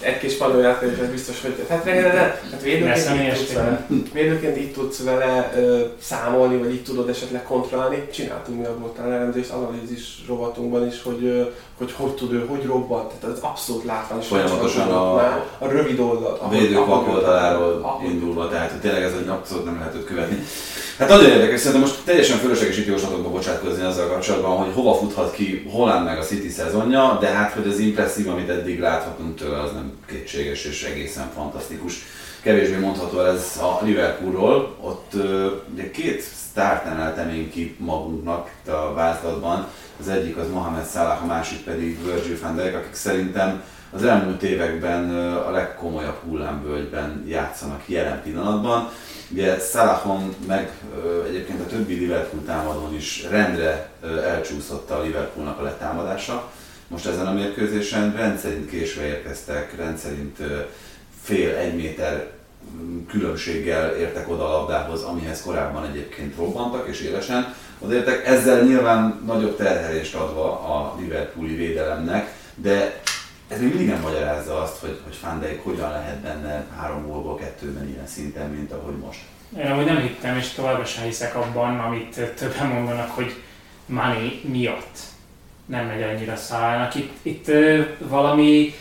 [0.00, 1.84] egy kis spanyol játék, ez biztos, hogy hát,
[2.50, 7.42] hát védőként, így tudsz vele, védőként így tudsz vele ö, számolni, vagy így tudod esetleg
[7.42, 8.08] kontrollálni.
[8.12, 11.42] Csináltunk mi a voltál elemzést, analízis rovatunkban is, hogy, ö,
[11.78, 14.26] hogy hogy tud ő, hogy robbant, tehát az abszolút látványos.
[14.26, 15.14] Folyamatosan a,
[15.58, 16.38] a rövid oldal.
[16.42, 20.44] A védők oldaláról indulva, tehát hogy tényleg ez egy abszolút nem lehet követni.
[21.00, 25.32] Hát nagyon érdekes, szerintem most teljesen fölösleges itt jóslatokba bocsátkozni azzal kapcsolatban, hogy hova futhat
[25.32, 29.60] ki Holland meg a City szezonja, de hát hogy az impresszív, amit eddig láthatunk tőle,
[29.60, 31.94] az nem kétséges és egészen fantasztikus.
[32.42, 35.12] Kevésbé mondható ez a Liverpoolról, ott
[35.72, 39.66] ugye két sztárt emeltem én ki magunknak a vázlatban.
[40.00, 43.62] Az egyik az Mohamed Salah, a másik pedig Virgil van Dijk, akik szerintem
[43.92, 48.88] az elmúlt években a legkomolyabb hullámvölgyben játszanak jelen pillanatban.
[49.32, 50.72] Ugye Salahon meg
[51.28, 53.90] egyébként a többi Liverpool támadón is rendre
[54.24, 56.50] elcsúszott a Liverpoolnak a letámadása.
[56.90, 60.38] Most ezen a mérkőzésen rendszerint késve érkeztek, rendszerint
[61.22, 62.30] fél egy méter
[62.74, 68.26] mm, különbséggel értek oda a labdához, amihez korábban egyébként robbantak és élesen odaértek.
[68.26, 73.00] Ezzel nyilván nagyobb terhelést adva a Liverpooli védelemnek, de
[73.48, 77.88] ez még mindig nem magyarázza azt, hogy, hogy Van hogyan lehet benne három gólból kettőben
[77.88, 79.20] ilyen szinten, mint ahogy most.
[79.58, 83.34] Én amúgy nem hittem, és továbbra sem hiszek abban, amit többen mondanak, hogy
[83.86, 84.98] Mani miatt
[85.70, 86.94] nem megy annyira szállnak.
[86.94, 87.50] Itt, itt
[87.98, 88.74] valami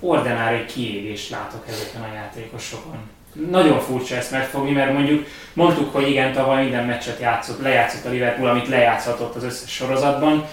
[0.00, 2.98] ordinári kiégést látok ezeken a játékosokon.
[3.50, 8.10] Nagyon furcsa ezt megfogni, mert mondjuk mondtuk, hogy igen, tavaly minden meccset játszott, lejátszott a
[8.10, 10.46] Liverpool, amit lejátszhatott az összes sorozatban.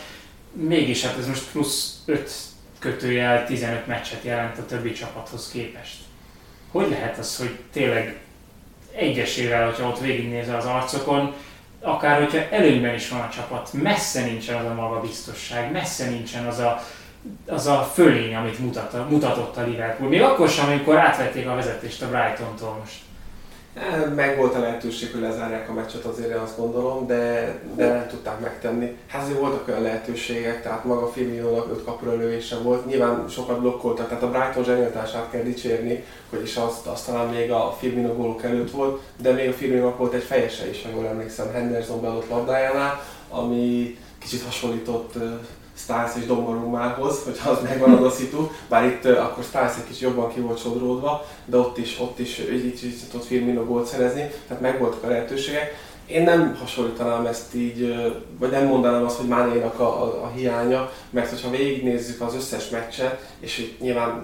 [0.52, 2.32] Mégis hát ez most plusz 5
[2.80, 5.96] kötőjel 15 meccset jelent a többi csapathoz képest.
[6.72, 8.20] Hogy lehet az, hogy tényleg
[8.96, 11.34] egyesével, hogyha ott végignézel az arcokon,
[11.84, 16.59] akár hogyha előnyben is van a csapat, messze nincsen az a magabiztosság, messze nincsen az
[16.59, 16.84] a,
[17.47, 20.09] az a fölény, amit mutat, mutatott a Liverpool.
[20.09, 22.95] Még akkor sem, amikor átvették a vezetést a Brighton-tól most.
[24.15, 28.07] Meg volt a lehetőség, hogy lezárják a meccset, azért én azt gondolom, de, de nem
[28.07, 28.97] tudták megtenni.
[29.07, 32.86] Hát azért voltak olyan lehetőségek, tehát maga Firmino-nak öt kapura lövése volt.
[32.86, 37.51] Nyilván sokat blokkoltak, tehát a Brighton zsenialitását kell dicsérni, hogy is azt, azt talán még
[37.51, 41.07] a Firmino gólok előtt volt, de még a firmino volt egy fejese is, ha jól
[41.07, 45.13] emlékszem, Henderson beadott labdájánál, ami kicsit hasonlított
[45.78, 49.88] Stiles és Donnarummához, hogyha az megvan az a szitu, bár itt uh, akkor Stiles egy
[49.88, 53.65] kicsit jobban ki volt sodródva, de ott is, ott is így, így, így tudott Firmino
[53.65, 55.91] gólt szerezni, tehát megvoltak a lehetőségek.
[56.05, 57.95] Én nem hasonlítanám ezt így,
[58.39, 62.69] vagy nem mondanám azt, hogy Mánénak a, a, a hiánya, mert hogyha végignézzük az összes
[62.69, 64.24] meccset, és itt nyilván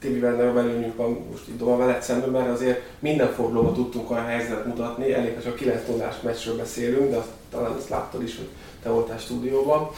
[0.00, 4.24] Tibivel nagyobb előnyünk van most itt Doma veled szemben, mert azért minden fordulóban tudtunk olyan
[4.24, 8.36] helyzetet mutatni, elég, ha csak 9 0 meccsről beszélünk, de azt, talán ezt láttad is,
[8.36, 8.48] hogy
[8.82, 9.90] te voltál stúdióban,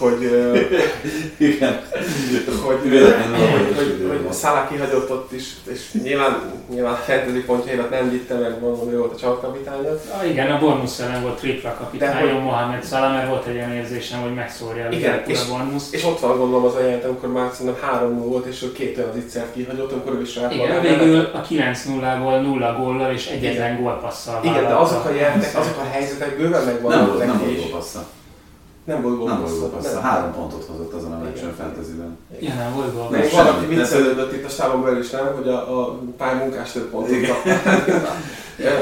[0.04, 0.22] hogy,
[1.36, 1.80] Igen.
[2.66, 7.90] hogy, hogy, hogy, hogy a Szálá kihagyott ott is, és nyilván, nyilván a fantasy pontjaimat
[7.90, 9.90] nem vitte, mert mondom, hogy volt a csapkapitánya.
[10.18, 14.20] Ah, igen, a Bornusz ellen volt tripla kapitány, Mohamed Salah, mert volt egy olyan érzésem,
[14.20, 15.92] hogy megszórja a igen, és, a Bornusz.
[15.92, 18.72] És ott van gondolom az a jelent, amikor már szerintem 3 0 volt, és ő
[18.72, 23.26] két olyan zicsert kihagyott, amikor ő is rá Igen, végül a 9-0-ból 0 góllal és
[23.26, 26.98] egyetlen gólpasszal Igen, de azok a jelentek, azok a helyzetek bőven megvannak.
[26.98, 28.06] Nem volt, nem volt gólpassza.
[28.90, 29.28] Nem volt gól.
[29.28, 32.18] Nem volt gól Három pontot hozott azon a meccsen fantasyben.
[32.38, 33.10] Igen, nem volt gól.
[33.10, 35.34] Még valaki viccelődött itt a stábon belül is, nem?
[35.34, 37.16] Hogy a, a pályamunkás több pontot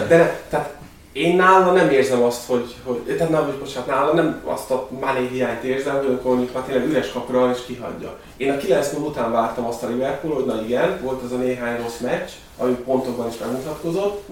[0.08, 0.76] De tehát
[1.12, 4.88] én nála nem érzem azt, hogy, hogy tehát nem, hogy bocsánat, nála nem azt a
[5.00, 8.18] Mané hiányt érzem, hogy akkor mondjuk már tényleg üres kapura és kihagyja.
[8.36, 11.36] Én a 9 0 után vártam azt a Liverpool, hogy na igen, volt az a
[11.36, 14.26] néhány rossz meccs, ami pontokban is megmutatkozott,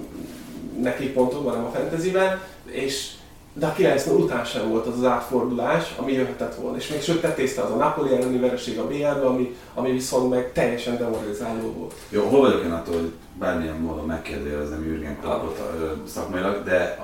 [0.83, 3.11] neki pontokban, nem a fantasyben, és
[3.59, 6.77] de a 90 után sem volt az az átfordulás, ami jöhetett volna.
[6.77, 10.53] És még sőt tetézte az a Napoli elleni vereség a BL-be, ami, ami viszont meg
[10.53, 11.95] teljesen demoralizáló volt.
[12.09, 15.61] Jó, hol vagyok én attól, hogy bármilyen módon megkérdőjelezem Jürgen Kloppot
[16.07, 16.99] szakmailag, de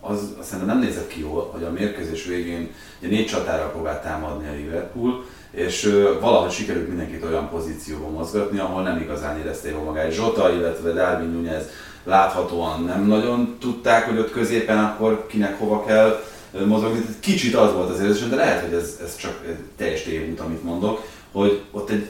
[0.00, 4.48] az, szerintem nem nézett ki jól, hogy a mérkőzés végén ugye négy csatára próbált támadni
[4.48, 5.82] a Liverpool, és
[6.20, 10.12] valahogy sikerült mindenkit olyan pozícióba mozgatni, ahol nem igazán érezte jól magát.
[10.12, 11.68] Zsota, illetve Darwin Nunez
[12.04, 16.24] láthatóan nem nagyon tudták, hogy ott középen akkor kinek hova kell
[16.66, 17.04] mozogni.
[17.20, 19.42] Kicsit az volt az érzés, de lehet, hogy ez, ez csak
[19.76, 22.08] teljes tévút, amit mondok, hogy ott egy,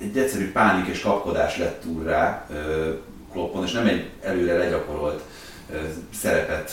[0.00, 2.46] egy egyszerű pánik és kapkodás lett túl rá
[3.32, 5.22] Kloppon, és nem egy előre legyakorolt
[6.14, 6.72] szerepet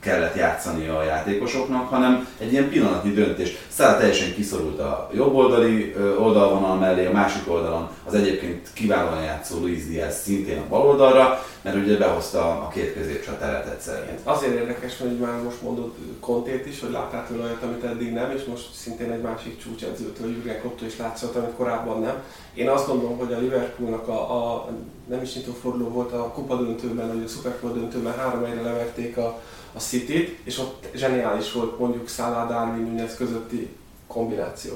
[0.00, 3.56] kellett játszani a játékosoknak, hanem egy ilyen pillanatnyi döntés.
[3.68, 9.58] Száll teljesen kiszorult a jobb oldali oldalvonal mellé, a másik oldalon az egyébként kiválóan játszó
[9.58, 14.18] Luis Diaz szintén a bal oldalra, mert ugye behozta a két középcsatárát egyszerre.
[14.22, 18.30] Azért érdekes, hogy már most mondod Kontét is, hogy láttál tőle olyat, amit eddig nem,
[18.30, 22.22] és most szintén egy másik csúcsedzőtől, Jürgen Klopptól is látszott, amit korábban nem.
[22.54, 24.68] Én azt gondolom, hogy a Liverpoolnak a, a
[25.08, 29.16] nem is nyitó forduló volt a kupa döntőben, vagy a szuperkupa döntőben három egyre leverték
[29.16, 29.40] a,
[29.74, 34.72] a City-t, és ott zseniális volt mondjuk Salah, Darwin Nunez közötti kombináció.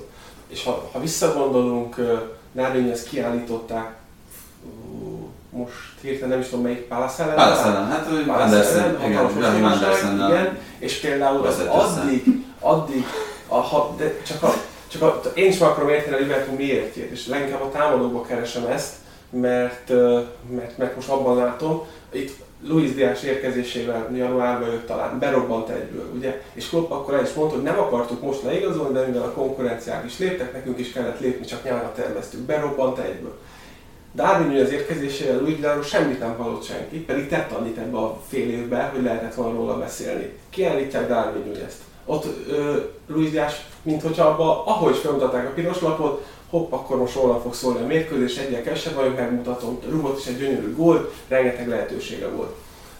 [0.48, 1.96] És ha, ha visszagondolunk,
[2.54, 3.96] Darwin kiállították,
[5.50, 7.34] most hirtelen nem is tudom melyik Palace ellen.
[7.34, 10.14] Palace ellen, hát ő Anderson, igen, Anderson.
[10.14, 13.04] Igen, és például az addig, addig,
[13.48, 14.54] a, ha, de csak a,
[14.88, 18.66] csak a, én is meg akarom érteni a Liverpool miértjét, és leginkább a támadókba keresem
[18.66, 18.92] ezt,
[19.30, 19.88] mert,
[20.50, 22.36] mert, mert most abban látom, itt
[22.68, 26.42] Luis Diaz érkezésével januárban jött talán, berobbant egyből, ugye?
[26.52, 30.04] És Klopp akkor el is mondta, hogy nem akartuk most leigazolni, de mivel a konkurenciák
[30.04, 33.38] is léptek, nekünk is kellett lépni, csak nyárra terveztük, berobbant egyből.
[34.14, 38.50] Darwin az érkezésével Luis Diaz semmit nem hallott senki, pedig tett annyit ebbe a fél
[38.50, 40.32] évben, hogy lehetett volna róla beszélni.
[40.50, 41.78] Kiállítják Darwin ezt.
[42.04, 43.52] Ott ö, Luis Diaz,
[43.82, 47.86] mint hogyha abba, ahogy felmutatták a piros lapot, hopp, akkor most róla fog szólni a
[47.86, 52.54] mérkőzés, egyel kevesebb vagyok, megmutatom, rúgott is egy gyönyörű gól, rengeteg lehetősége volt.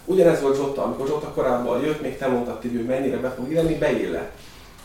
[0.05, 3.75] Ugyanez volt Zsotta, amikor Zsotta korábban jött, még te mondtad, hogy mennyire be fog írni,
[3.75, 4.31] beillett.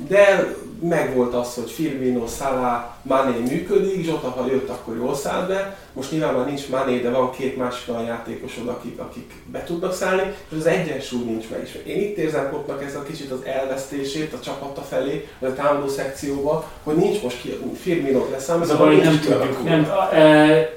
[0.09, 5.77] De megvolt az, hogy Firmino, Salah, Mané működik, Zsota ha jött, akkor jól száll be.
[5.93, 9.95] Most nyilván már nincs Mané, de van két másik olyan játékosod, akik, akik be tudnak
[9.95, 11.75] szállni, és az egyensúly nincs meg is.
[11.87, 15.89] Én itt érzem Koppnak ezt a kicsit az elvesztését a csapata felé, vagy a támadó
[15.89, 19.65] szekcióba, hogy nincs most ki, Firmino leszáll, az a baj, nem tudjuk.
[19.65, 20.71] Nem, e,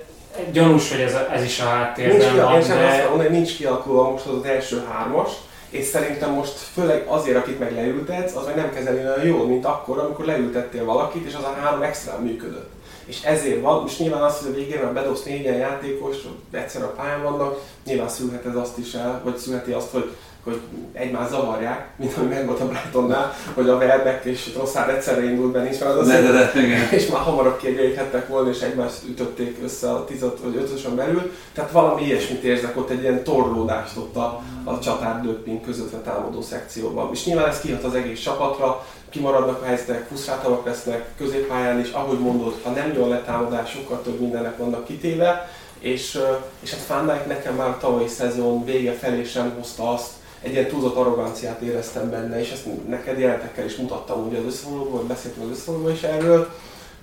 [0.51, 3.09] gyanús, hogy ez, ez is a háttérben nincs van, ki, de...
[3.15, 5.31] Azt nincs kialakulva most az első hármas,
[5.73, 9.65] és szerintem most főleg azért, akit meg leültetsz, az meg nem kezeli olyan jól, mint
[9.65, 12.69] akkor, amikor leültettél valakit, és az a három extra működött.
[13.05, 16.15] És ezért van, most nyilván az, hogy a végén, bedobsz négyen játékos,
[16.51, 20.59] egyszer a pályán vannak, nyilván szülhet ez azt is el, vagy szülheti azt, hogy hogy
[20.93, 25.51] egymást zavarják, mint ami meg volt a Brightonnál, hogy a Verbeck és Rosszár egyszerre indult
[25.51, 26.89] be, nincs az de, de, de, igen.
[26.91, 31.31] és már hamarabb kiegyenlíthettek volna, és egymást ütötték össze a 10 vagy 5 belül.
[31.53, 36.01] Tehát valami ilyesmit érzek ott, egy ilyen torlódást ott a, a csatár döpping között a
[36.01, 37.09] támadó szekcióban.
[37.11, 42.19] És nyilván ez kihat az egész csapatra, kimaradnak a helyzetek, frusztráltabbak lesznek középpályán is, ahogy
[42.19, 46.19] mondod, ha nem jön letámadás, sokkal több mindennek vannak kitéve, és,
[46.59, 50.11] és hát Van nekem már a tavalyi szezon vége felé sem hozta azt,
[50.43, 55.07] egy ilyen túlzott arroganciát éreztem benne, és ezt neked jelentekkel is mutattam ugye az összefoglalóban,
[55.07, 56.49] beszéltünk az összefoglalóban is erről,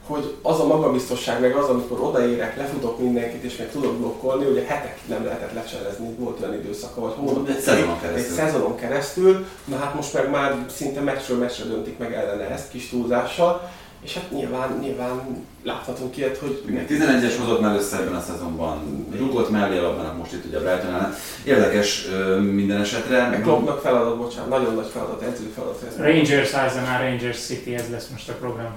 [0.07, 4.65] hogy az a magabiztosság, meg az, amikor odaérek, lefutok mindenkit, és meg tudok blokkolni, ugye
[4.65, 7.49] hetekig nem lehetett lecselezni, volt olyan időszaka, vagy hónap.
[7.49, 8.25] Egy szezonon keresztül.
[8.25, 12.71] Egy szezonon keresztül, na hát most meg már szinte meccsről meccsre döntik meg ellene ezt
[12.71, 13.71] kis túlzással,
[14.03, 16.63] és hát nyilván, nyilván láthatunk ilyet, hogy...
[16.69, 20.61] Igen, 11-es hozott már össze ebben a szezonban, rúgott mellé labdának most itt ugye a
[20.61, 21.15] Brighton ellen.
[21.45, 22.07] Érdekes
[22.41, 23.29] minden esetre.
[23.29, 25.83] Meg Kloppnak feladat, bocsánat, nagyon nagy feladat, edző feladat.
[25.89, 28.77] Ez Rangers Arsenal, Rangers City, ez lesz most a program.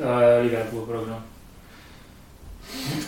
[0.00, 1.24] A Liverpool program.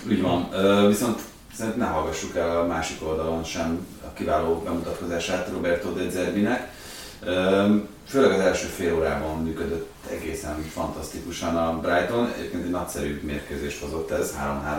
[0.08, 0.48] Úgy van,
[0.88, 1.20] viszont
[1.54, 6.74] szerintem ne hallgassuk el a másik oldalon sem a kiváló bemutatkozását Roberto De Zerbinek.
[8.08, 12.32] Főleg az első fél órában működött egészen fantasztikusan a Brighton.
[12.38, 14.34] Egyébként egy nagyszerű mérkőzést hozott ez,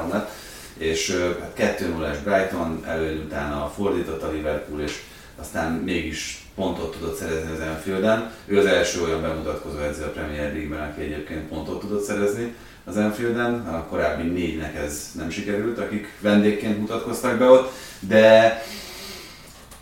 [0.10, 0.30] 3-3 lett.
[0.78, 1.18] És
[1.56, 5.02] hát 2-0-es Brighton, elő utána fordított a Liverpool, és
[5.40, 8.32] aztán mégis pontot tudott szerezni az Enfielden.
[8.46, 12.98] Ő az első olyan bemutatkozó edző a Premier League-ben, aki egyébként pontot tudott szerezni az
[12.98, 13.68] Enfielden.
[13.68, 18.62] A korábbi négynek ez nem sikerült, akik vendégként mutatkoztak be ott, de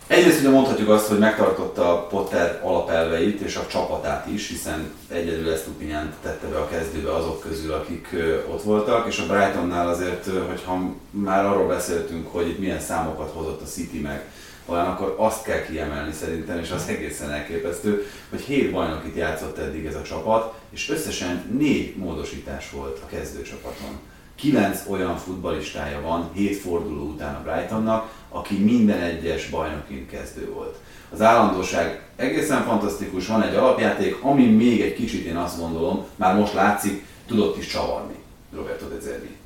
[0.06, 5.66] Egyrészt ugye mondhatjuk azt, hogy megtartotta Potter alapelveit és a csapatát is, hiszen egyedül ezt
[5.66, 8.08] Lupinyan tette be a kezdőbe azok közül, akik
[8.50, 13.62] ott voltak, és a Brightonnál azért, hogyha már arról beszéltünk, hogy itt milyen számokat hozott
[13.62, 14.24] a City meg
[14.66, 19.86] olyan, akkor azt kell kiemelni szerintem, és az egészen elképesztő, hogy hét bajnokit játszott eddig
[19.86, 24.00] ez a csapat, és összesen négy módosítás volt a kezdőcsapaton.
[24.36, 30.76] Kilenc olyan futbalistája van, hét forduló után a Brightonnak, aki minden egyes bajnokin kezdő volt.
[31.10, 36.34] Az állandóság egészen fantasztikus, van egy alapjáték, ami még egy kicsit én azt gondolom, már
[36.34, 38.14] most látszik, tudott is csavarni
[38.54, 39.36] Roberto De Zerbi.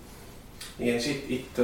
[0.76, 1.56] Igen, és itt, itt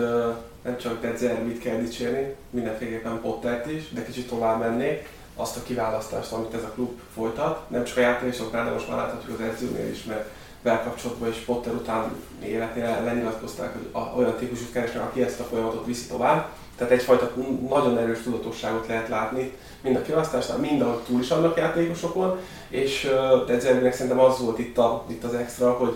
[0.62, 5.62] nem csak De Zerbit kell dicsérni, mindenféleképpen Pottert is, de kicsit tovább mennék azt a
[5.62, 7.70] kiválasztást, amit ez a klub folytat.
[7.70, 10.28] Nem csak a játékosoknál, de most már láthatjuk az edzőnél is, mert
[10.66, 12.12] belkapcsolatban is Potter után
[12.44, 16.48] életnél lenyilatkozták, hogy olyan típusút keresnek, aki ezt a folyamatot viszi tovább.
[16.76, 17.32] Tehát egyfajta
[17.68, 19.52] nagyon erős tudatosságot lehet látni,
[19.82, 22.38] mind a kiválasztásnál, mind a túl is annak játékosokon,
[22.68, 23.10] és
[23.58, 25.94] Zerbinek szerintem az volt itt, a, itt az extra, hogy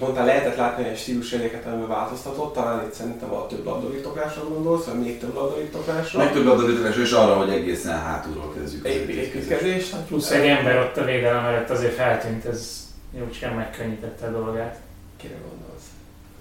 [0.00, 5.00] mondtál, lehetett látni egy stílusjegyeket, amiben változtatott, talán itt szerintem a több labdarítokásra gondolsz, vagy
[5.00, 6.18] még több labdarítokásra.
[6.18, 9.94] Még több labdarítokásra, és arra, hogy egészen hátulról kezdjük az építkezés.
[10.06, 12.85] Plusz egy ember ott a védelem előtt azért feltűnt, ez
[13.18, 14.78] jócskán megkönnyítette a dolgát.
[15.16, 15.84] Kire gondolsz?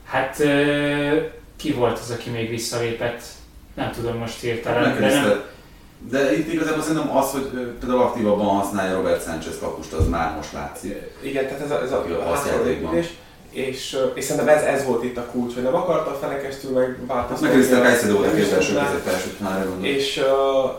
[0.04, 0.36] Hát
[1.56, 3.24] ki volt az, aki még visszalépett?
[3.74, 5.00] Nem tudom most hirtelen.
[5.00, 5.44] De, nem...
[6.10, 7.50] de itt igazából szerintem az, hogy
[7.80, 10.96] például aktívabban használja Robert Sánchez kapust, az már most látszik.
[11.22, 12.36] Igen, tehát ez a, ez a, a, a
[13.56, 17.48] és, és szerintem ez, ez volt itt a kulcs, hogy nem akarta a fenekestül megváltoztatni.
[17.48, 18.80] Meg Krisztel Kajszedó volt a két első
[19.82, 20.24] és,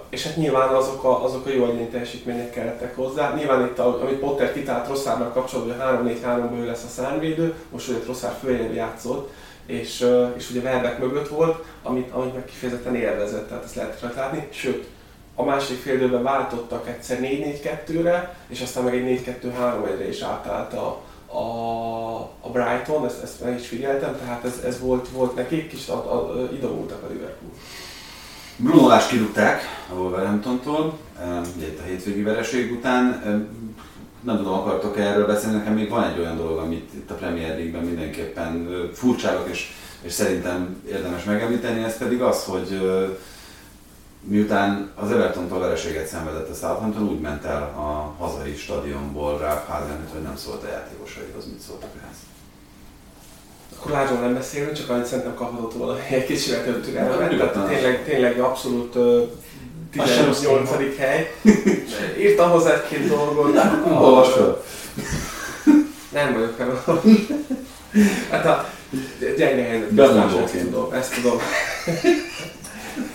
[0.09, 3.35] és hát nyilván azok a, azok a jó egyéni teljesítmények kellettek hozzá.
[3.35, 7.89] Nyilván itt, a, amit Potter kitalált Rosszárnak kapcsolatban, hogy 3-4-3-ból ő lesz a szárnyvédő, most
[7.89, 9.31] ugye Rosszár följebb játszott,
[9.67, 10.07] és,
[10.37, 14.49] és ugye Verbek mögött volt, amit, amit meg kifejezetten élvezett, tehát ezt lehet látni.
[14.51, 14.87] Sőt,
[15.35, 21.03] a második fél váltottak egyszer 4-4-2-re, és aztán meg egy 4-2-3-1-re is átállt a,
[21.37, 25.93] a, a Brighton, ezt, ezt meg is figyeltem, tehát ez, ez volt, volt nekik, kicsit
[26.53, 27.51] idomultak a Liverpool.
[28.57, 30.99] Bruno Lás kirúgták a Wolverhamptontól,
[31.57, 33.23] ugye itt a hétvégi vereség után.
[34.21, 37.49] Nem tudom, akartok erről beszélni, nekem még van egy olyan dolog, amit itt a Premier
[37.49, 39.73] League-ben mindenképpen furcsálok, és,
[40.03, 42.81] és szerintem érdemes megemlíteni, ez pedig az, hogy
[44.29, 50.13] miután az Everton vereséget szenvedett a Southampton, úgy ment el a hazai stadionból Ralph Hasenhüttl,
[50.13, 52.17] hogy nem szólt a játékosaihoz, mit szóltak ehhez.
[53.77, 57.29] Akkor Lázsról nem beszélünk, csak annyit szerintem kaphatott volna egy kicsivel több türelmet.
[57.29, 59.23] Tehát tényleg, tényleg abszolút uh,
[59.91, 60.97] 18.
[60.99, 61.35] hely.
[62.25, 63.57] Írtam hozzá egy-két dolgot.
[63.87, 64.63] Olvasd fel.
[66.13, 67.03] Nem vagyok fel.
[68.31, 68.69] Hát a
[69.37, 69.99] gyenge helyzet.
[70.43, 70.93] Ezt tudom.
[70.93, 71.39] Ezt tudom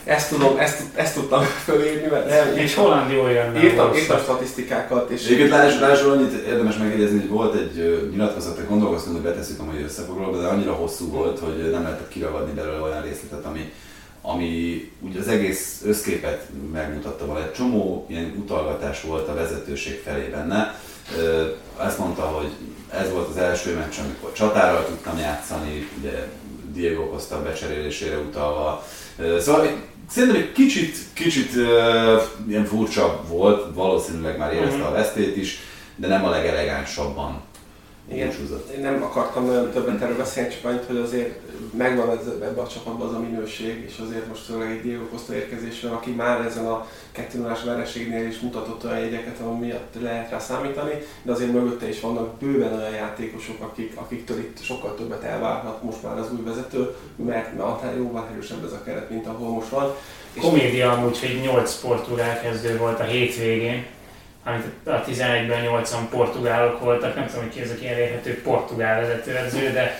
[0.03, 2.57] ezt tudom, ezt, ezt tudtam fölírni, mert nem.
[2.57, 3.63] És Holland jól jönne.
[3.63, 5.09] Írtam, írtam statisztikákat.
[5.09, 5.25] És...
[5.25, 5.49] Egyébként
[5.79, 10.41] Lázsról annyit érdemes megjegyezni, hogy volt egy nyilatkozat, hogy gondolkoztunk, hogy beteszük a mai összefoglalóba,
[10.41, 13.71] de annyira hosszú volt, hogy nem lehetett kiragadni belőle olyan részletet, ami,
[14.21, 17.43] ami ugye az egész összképet megmutatta volna.
[17.43, 20.79] Egy csomó ilyen utalgatás volt a vezetőség felé benne.
[21.85, 22.51] Ezt mondta, hogy
[22.89, 26.27] ez volt az első meccs, amikor csatára tudtam játszani, ugye
[26.73, 28.85] Diego Costa becserélésére utalva.
[29.39, 29.67] Szóval
[30.09, 31.51] szerintem egy kicsit, kicsit
[32.47, 35.59] ilyen furcsa volt, valószínűleg már érezte a vesztét is,
[35.95, 37.41] de nem a legelegánsabban
[38.07, 38.69] igen, búcsúzott.
[38.69, 41.39] én nem akartam nagyon többet erről beszélni, csak annyit, hogy azért
[41.77, 45.33] megvan ez, ebbe a csapatban az a minőség, és azért most főleg egy Diego Costa
[45.33, 50.29] érkezésre, aki már ezen a 2 0 vereségnél is mutatott olyan jegyeket, ami miatt lehet
[50.29, 50.93] rá számítani,
[51.23, 56.03] de azért mögötte is vannak bőven olyan játékosok, akik, akiktől itt sokkal többet elvárhat most
[56.03, 59.95] már az új vezető, mert annál jóval erősebb ez a keret, mint ahol most van.
[60.39, 63.85] Komédia amúgy, hogy 8 portugál kezdő volt a hétvégén,
[64.45, 69.71] amit a 11-ben 8-an portugálok voltak, nem tudom, hogy ki az, aki elérhető portugál vezetőedző,
[69.73, 69.99] de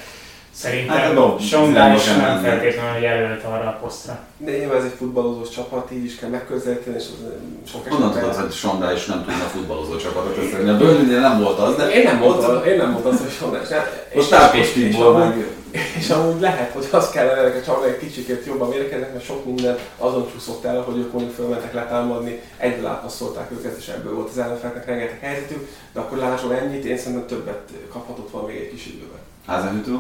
[0.52, 4.20] szerintem hát, Sondá is nem feltétlenül jelölt arra a posztra.
[4.38, 7.92] De nyilván ez egy futballozós csapat, így is kell megközelíteni, és sok esetben...
[7.92, 10.70] Honnan tudod, hogy Sondá is nem tudna futballozó csapatot összevenni?
[10.70, 11.90] A Burnley nem volt az, de...
[11.90, 13.68] Én nem voltam, én nem voltam az, hogy Sondá is.
[14.16, 15.60] Most Ápos meg...
[15.98, 19.46] És amúgy lehet, hogy az kellene hogy a csapat egy kicsikét jobban mérkeznek, mert sok
[19.46, 24.30] minden azon csúszott el, hogy ők mondjuk fölmentek letámadni, egyből átpasszolták őket, és ebből volt
[24.30, 28.72] az ellenfeleknek rengeteg helyzetük, de akkor lásson ennyit, én szerintem többet kaphatott volna még egy
[28.72, 29.20] kis időben.
[29.46, 30.00] Házenhűtő?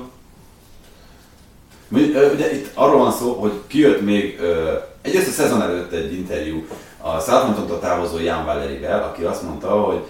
[2.33, 4.39] Ugye itt arról van szó, hogy kijött még
[5.01, 6.65] egyrészt a szezon előtt egy interjú
[7.01, 10.05] a Southampton-tól távozó Jan Valerivel, aki azt mondta, hogy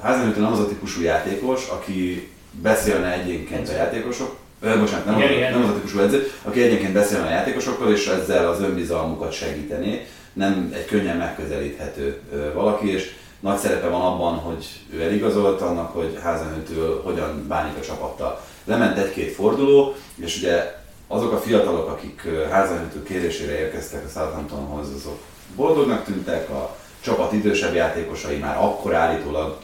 [0.00, 5.28] Házenhűtő nem az a típusú játékos, aki beszélne egyénként a játékosok, Ö, bocsánat, nem, igen,
[5.28, 5.52] az, igen.
[5.52, 10.06] nem az a típusú edző, aki egyenként beszélne a játékosokkal, és ezzel az önbizalmukat segíteni.
[10.32, 12.20] Nem egy könnyen megközelíthető
[12.54, 17.84] valaki, és nagy szerepe van abban, hogy ő eligazolt annak, hogy Házenhőtől hogyan bánik a
[17.84, 18.40] csapattal.
[18.64, 25.18] Lement egy-két forduló, és ugye azok a fiatalok, akik Házenhőtől kérésére érkeztek a Southamptonhoz, azok
[25.56, 29.58] boldognak tűntek, a csapat idősebb játékosai már akkor állítólag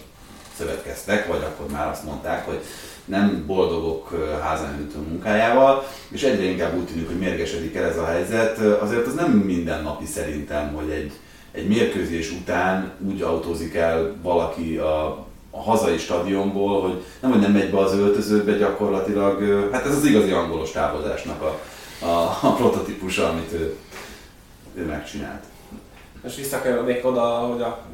[0.59, 2.61] szövetkeztek, vagy akkor már azt mondták, hogy
[3.05, 8.59] nem boldogok házan munkájával, és egyre inkább úgy tűnik, hogy mérgesedik el ez a helyzet.
[8.59, 11.13] Azért az nem mindennapi szerintem, hogy egy,
[11.53, 17.53] egy mérkőzés után úgy autózik el valaki a, a hazai stadionból, hogy nem, hogy nem
[17.53, 21.61] megy be az öltözőbe gyakorlatilag, hát ez az igazi angolos távozásnak a,
[22.07, 23.77] a, a prototípusa, amit ő,
[24.75, 25.43] ő megcsinált.
[26.23, 27.85] Most visszakerülnék oda, hogy a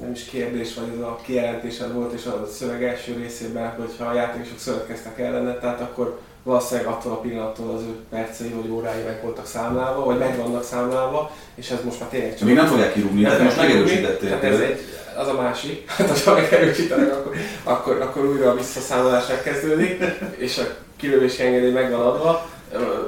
[0.00, 4.14] nem is kérdés, vagy ez a kijelentésed volt, és a szöveg első részében, hogyha a
[4.14, 9.20] játékosok szövetkeztek ellene, tehát akkor valószínűleg attól a pillanattól az ő percei vagy órái meg
[9.22, 12.46] voltak számlálva, vagy meg vannak számlálva, és ez most már tényleg csak...
[12.46, 14.28] Még nem fogják kirúgni, tehát most megerősítették.
[14.28, 14.80] Tehát ez egy,
[15.16, 20.04] az a másik, hát ha megerősítenek, akkor, akkor, akkor újra a visszaszámolás megkezdődik,
[20.36, 20.62] és a
[20.96, 22.48] kilövési engedély meg van adva,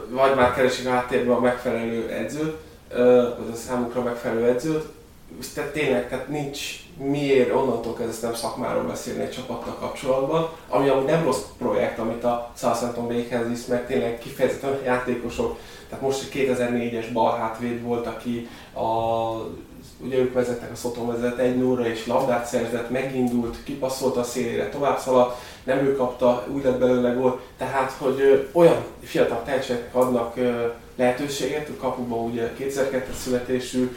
[0.08, 2.56] vagy már keresik a háttérben a megfelelő edzőt,
[3.38, 4.84] vagy a számukra megfelelő edzőt,
[5.54, 6.58] tehát tényleg, tehát nincs
[6.96, 12.24] miért onnantól kezdve nem szakmáról beszélni egy csapattal kapcsolatban, ami amúgy nem rossz projekt, amit
[12.24, 18.06] a Southampton véghez visz, mert tényleg kifejezetten játékosok, tehát most egy 2004-es bal hátvéd volt,
[18.06, 18.86] aki a,
[20.04, 24.68] ugye ők vezettek a Szoton vezet egy 0 és labdát szerzett, megindult, kipasszolta a szélére,
[24.68, 29.94] tovább szaladt, nem ő kapta, úgy lett belőle gól, tehát hogy ö, olyan fiatal tehetségek
[29.94, 30.66] adnak ö,
[30.96, 33.96] lehetőséget, a kapuban ugye 2002-es születésű,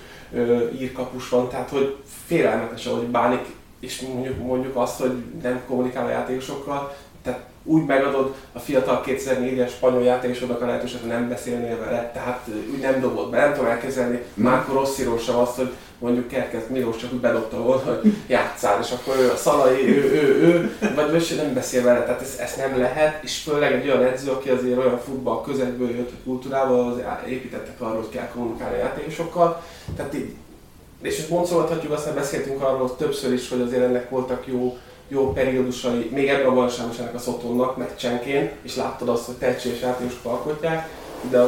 [0.80, 1.96] írkapus van, tehát hogy
[2.26, 3.46] félelmetes, ahogy bánik,
[3.80, 9.70] és mondjuk, mondjuk azt, hogy nem kommunikál a játékosokkal, tehát úgy megadod a fiatal 2004-es
[9.70, 13.70] spanyol játékosodnak a lehetőséget, hogy nem beszélnél vele, tehát úgy nem dobott be, nem tudom
[13.70, 14.24] elképzelni.
[14.34, 18.92] Márko Rossziról sem azt, hogy mondjuk Kerkez Milos csak úgy bedobta volna, hogy játszál, és
[18.92, 22.58] akkor ő a Szalai, ő, ő, ő, vagy ő nem beszél vele, tehát ezt, ezt
[22.58, 26.92] nem lehet, és főleg egy olyan edző, aki azért olyan futball közegből jött, a kultúrával,
[26.92, 29.62] az építettek arról, hogy kell kommunikálni a játékosokkal,
[29.96, 30.34] tehát így,
[31.02, 34.78] és most boncolhatjuk, aztán beszéltünk arról többször is, hogy azért ennek voltak jó,
[35.08, 39.82] jó periódusai, még ebben a bajnokságban ennek a Szotonnak, meccsenként, és láttad azt, hogy tehetséges
[39.82, 40.90] játékosok alkotják,
[41.30, 41.40] de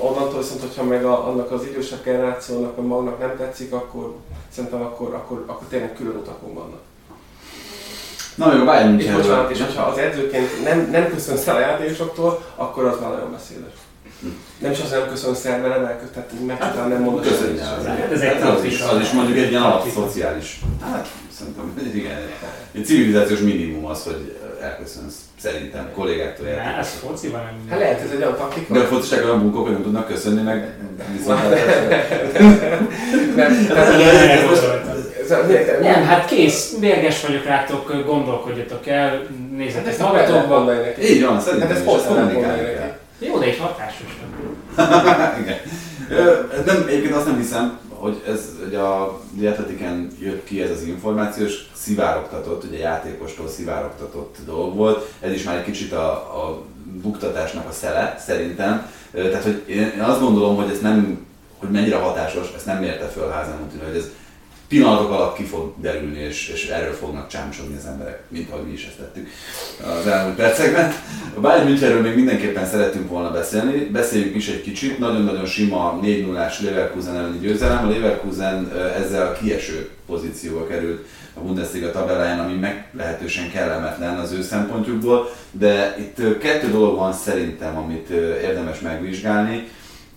[0.00, 4.14] onnantól viszont, hogyha meg a, annak az idősebb generációnak, vagy magnak nem tetszik, akkor
[4.48, 6.80] szerintem akkor, akkor, akkor tényleg külön utakon vannak.
[8.34, 12.44] Na jó, várjunk És bocsánat, és hogyha az edzőként nem, nem köszönsz el a játékosoktól,
[12.54, 13.72] akkor az már nagyon beszédes.
[14.58, 17.22] Nem is az nem köszönsz el, mert nem elkötett, mert hát, nem mondod.
[17.22, 17.60] Köszönjük.
[18.12, 20.60] Ez egy az, is, az is mondjuk egy ilyen alapszociális.
[20.80, 22.18] Hát szerintem, igen,
[22.72, 26.78] egy civilizációs minimum az, hogy elköszönsz szerintem kollégáktól játékosok.
[26.78, 28.74] Ez fociban nem Hát lehet, ez egy olyan taktika.
[28.74, 30.74] De a focisták olyan bunkók, hogy nem tudnak köszönni, meg
[31.16, 31.40] viszont
[35.80, 39.26] nem, hát kész, mérges vagyok rátok, gondolkodjatok el,
[39.56, 40.72] nézzetek magatokba.
[41.02, 42.96] Így van, szerintem hát ez is, ezt kommunikálni kell.
[43.18, 44.06] Jó, de egy hatásos.
[45.42, 45.58] Igen.
[46.66, 51.44] Nem, egyébként azt nem hiszem, hogy ez hogy a Dietletiken jött ki ez az információ,
[51.44, 55.12] és szivárogtatott, ugye játékostól szivárogtatott dolog volt.
[55.20, 56.62] Ez is már egy kicsit a, a
[57.02, 58.90] buktatásnak a szele, szerintem.
[59.12, 61.26] Tehát, hogy én azt gondolom, hogy ez nem,
[61.58, 64.10] hogy mennyire hatásos, ezt nem mérte föl házan, hogy ez
[64.70, 68.72] pillanatok alatt ki fog derülni, és, és erről fognak csámsogni az emberek, mint ahogy mi
[68.72, 69.28] is ezt tettük
[70.00, 70.92] az elmúlt percekben.
[71.36, 76.26] A Bayern Münchenről még mindenképpen szeretünk volna beszélni, beszéljünk is egy kicsit, nagyon-nagyon sima 4
[76.26, 82.54] 0 Leverkusen elleni győzelem, a Leverkusen ezzel a kieső pozícióba került a Bundesliga tabelláján, ami
[82.54, 88.08] meglehetősen kellemetlen az ő szempontjukból, de itt kettő dolog van szerintem, amit
[88.42, 89.68] érdemes megvizsgálni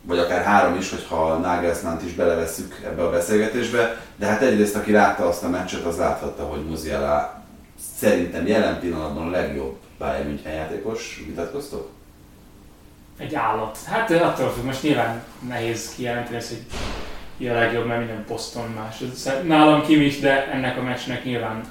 [0.05, 4.91] vagy akár három is, hogyha Nagelsmann is belevesszük ebbe a beszélgetésbe, de hát egyrészt aki
[4.91, 7.43] látta azt a meccset, az láthatta, hogy Musiala
[7.97, 11.23] szerintem jelen pillanatban a legjobb Bayern München játékos.
[11.25, 11.89] Vitatkoztok?
[13.17, 13.77] Egy állat.
[13.85, 16.63] Hát attól függ, most nyilván nehéz kijelenteni ezt, hogy
[17.37, 19.03] ki a legjobb, mert minden poszton más.
[19.47, 21.63] Nálam Kim is, de ennek a meccsnek nyilván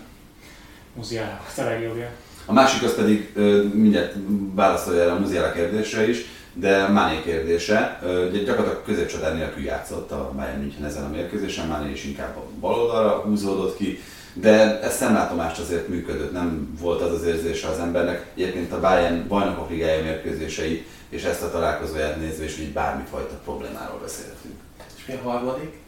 [0.95, 2.09] Musiala a legjobbja.
[2.47, 3.33] A másik az pedig,
[3.75, 4.15] mindjárt
[4.55, 6.25] válaszolja erre a Musiala kérdésre is,
[6.55, 8.01] de Máné kérdése,
[8.33, 12.81] gyakorlatilag középcsatár nélkül játszott a Bayern München ezen a mérkőzésen, Máné is inkább a bal
[12.81, 13.99] oldalra húzódott ki,
[14.35, 18.27] de ez szemlátomást azért működött, nem volt az az érzése az embernek.
[18.35, 23.99] Egyébként a Bayern bajnokok ligája mérkőzései és ezt a találkozóját nézve is így bármifajta problémáról
[24.03, 24.55] beszélhetünk.
[24.97, 25.81] És mi a harmadik?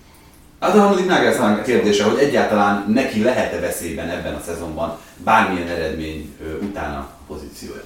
[0.61, 6.37] Hát a harmadik Nagelsmann kérdése, hogy egyáltalán neki lehet-e veszélyben ebben a szezonban bármilyen eredmény
[6.61, 7.83] utána pozíciója?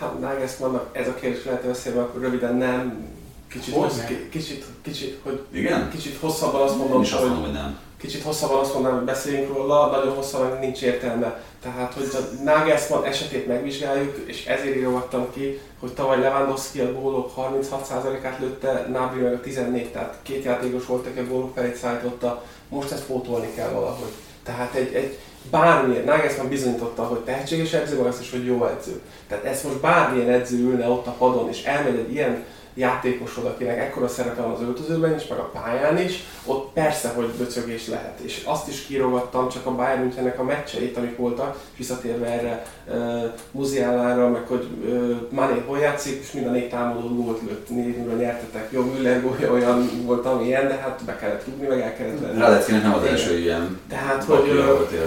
[0.00, 3.08] Hát Nagelsmannnak ez a kérdés lehet veszélyben, akkor röviden nem,
[3.50, 5.90] Kicsit, Hogy hossz, kicsit, kicsit, hogy Igen?
[5.90, 7.78] kicsit hosszabban azt mondom, azt mondom, hogy nem.
[8.00, 11.42] kicsit hosszabban azt mondanám, hogy beszéljünk róla, nagyon hosszabban nincs értelme.
[11.62, 17.32] Tehát, hogy a Nagelsmann esetét megvizsgáljuk, és ezért írogattam ki, hogy tavaly Lewandowski a gólok
[17.36, 22.44] 36%-át lőtte, Nabri meg a 14, tehát két játékos volt, aki a gólok felét szállította,
[22.68, 24.12] most ezt pótolni kell valahogy.
[24.42, 25.18] Tehát egy, egy
[25.50, 29.00] bármilyen, Nagelsmann bizonyította, hogy tehetséges edző, meg azt is, hogy jó edző.
[29.28, 32.44] Tehát ezt most bármilyen edző ülne ott a padon, és elmegy egy ilyen
[32.80, 37.26] játékosod, akinek ekkora szerepe van az öltözőben is, meg a pályán is, ott persze, hogy
[37.38, 38.18] böcögés lehet.
[38.20, 43.24] És azt is kírogattam csak a Bayern Münchennek a meccseit, amik voltak, visszatérve erre uh,
[43.50, 47.96] Muziálára, meg hogy uh, Mané hol játszik, és mind a négy támadó gólt lőtt, négy
[47.96, 48.68] nulla nyertetek.
[48.70, 52.38] Jó, Müller gólja olyan volt, amilyen, de hát be kellett rúgni, meg el kellett venni.
[52.38, 54.64] Raleckinek nem az első ilyen Tehát, hogy,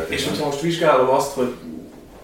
[0.08, 1.54] és hogyha most vizsgálom azt, hogy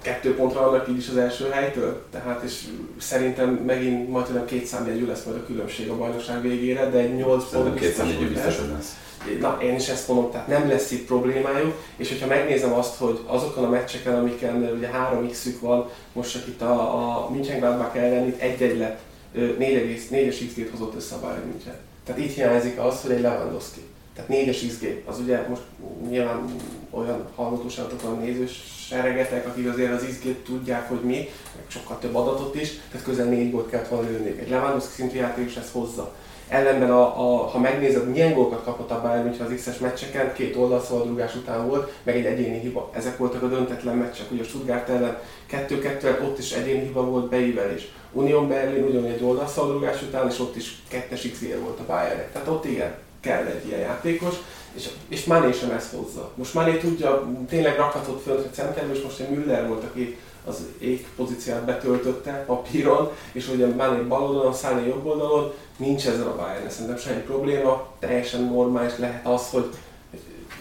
[0.02, 2.64] kettő pontra vannak így is az első helytől, tehát és
[2.98, 7.16] szerintem megint majd tudom két számjegyű lesz majd a különbség a bajnokság végére, de egy
[7.16, 8.96] 8 Szerintem pont két hogy biztos, hogy lesz.
[9.40, 13.20] Na, én is ezt mondom, tehát nem lesz itt problémájuk, és hogyha megnézem azt, hogy
[13.26, 18.40] azokon a meccseken, amiken ugye 3x-ük van, most csak itt a, a München-Gladbach ellen itt
[18.40, 19.00] egy-egy lett,
[19.36, 21.76] 4,4-es XG-t hozott össze a Bayern München.
[22.06, 23.82] Tehát itt hiányzik az, hogy egy Lewandowski.
[24.28, 25.62] Tehát 4-es XG, az ugye most
[26.10, 26.46] nyilván
[26.90, 32.16] olyan hallgatóságotok van nézős seregetek, akik azért az XG-t tudják, hogy mi, meg sokkal több
[32.16, 34.40] adatot is, tehát közel 4 gólt kellett volna lőni.
[34.40, 36.14] Egy Lewandowski szintű játékos ezt hozza.
[36.48, 40.56] Ellenben, a, a, ha megnézed, milyen gólokat kapott a Bayern München az X-es meccseken, két
[40.56, 42.90] oldalszabadrugás után volt, meg egy egyéni hiba.
[42.94, 45.18] Ezek voltak a döntetlen meccsek, ugye a Stuttgart ellen
[45.52, 47.92] 2-2 ott is egyéni hiba volt beívelés.
[48.12, 52.32] Union Berlin ugyanúgy egy oldalszabadrugás után, és ott is kettes x volt a Bayernnek.
[52.32, 54.36] Tehát ott igen, kell egy ilyen játékos,
[54.74, 56.32] és, és Mané sem ezt hozza.
[56.36, 60.66] Most Mané tudja, tényleg rakhatott föl a centerbe, és most egy Müller volt, aki az
[60.80, 66.36] ég pozíciát betöltötte papíron, és ugye Mané bal oldalon, Sané jobb oldalon, nincs ezzel a
[66.36, 69.70] Bayern, szerintem semmi probléma, teljesen normális lehet az, hogy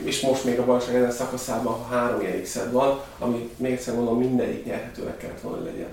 [0.04, 4.64] és most még a bajnokság ezen szakaszában, három ilyen van, ami még egyszer mondom, mindegyik
[4.64, 5.88] nyerhetőnek kellett volna hogy legyen.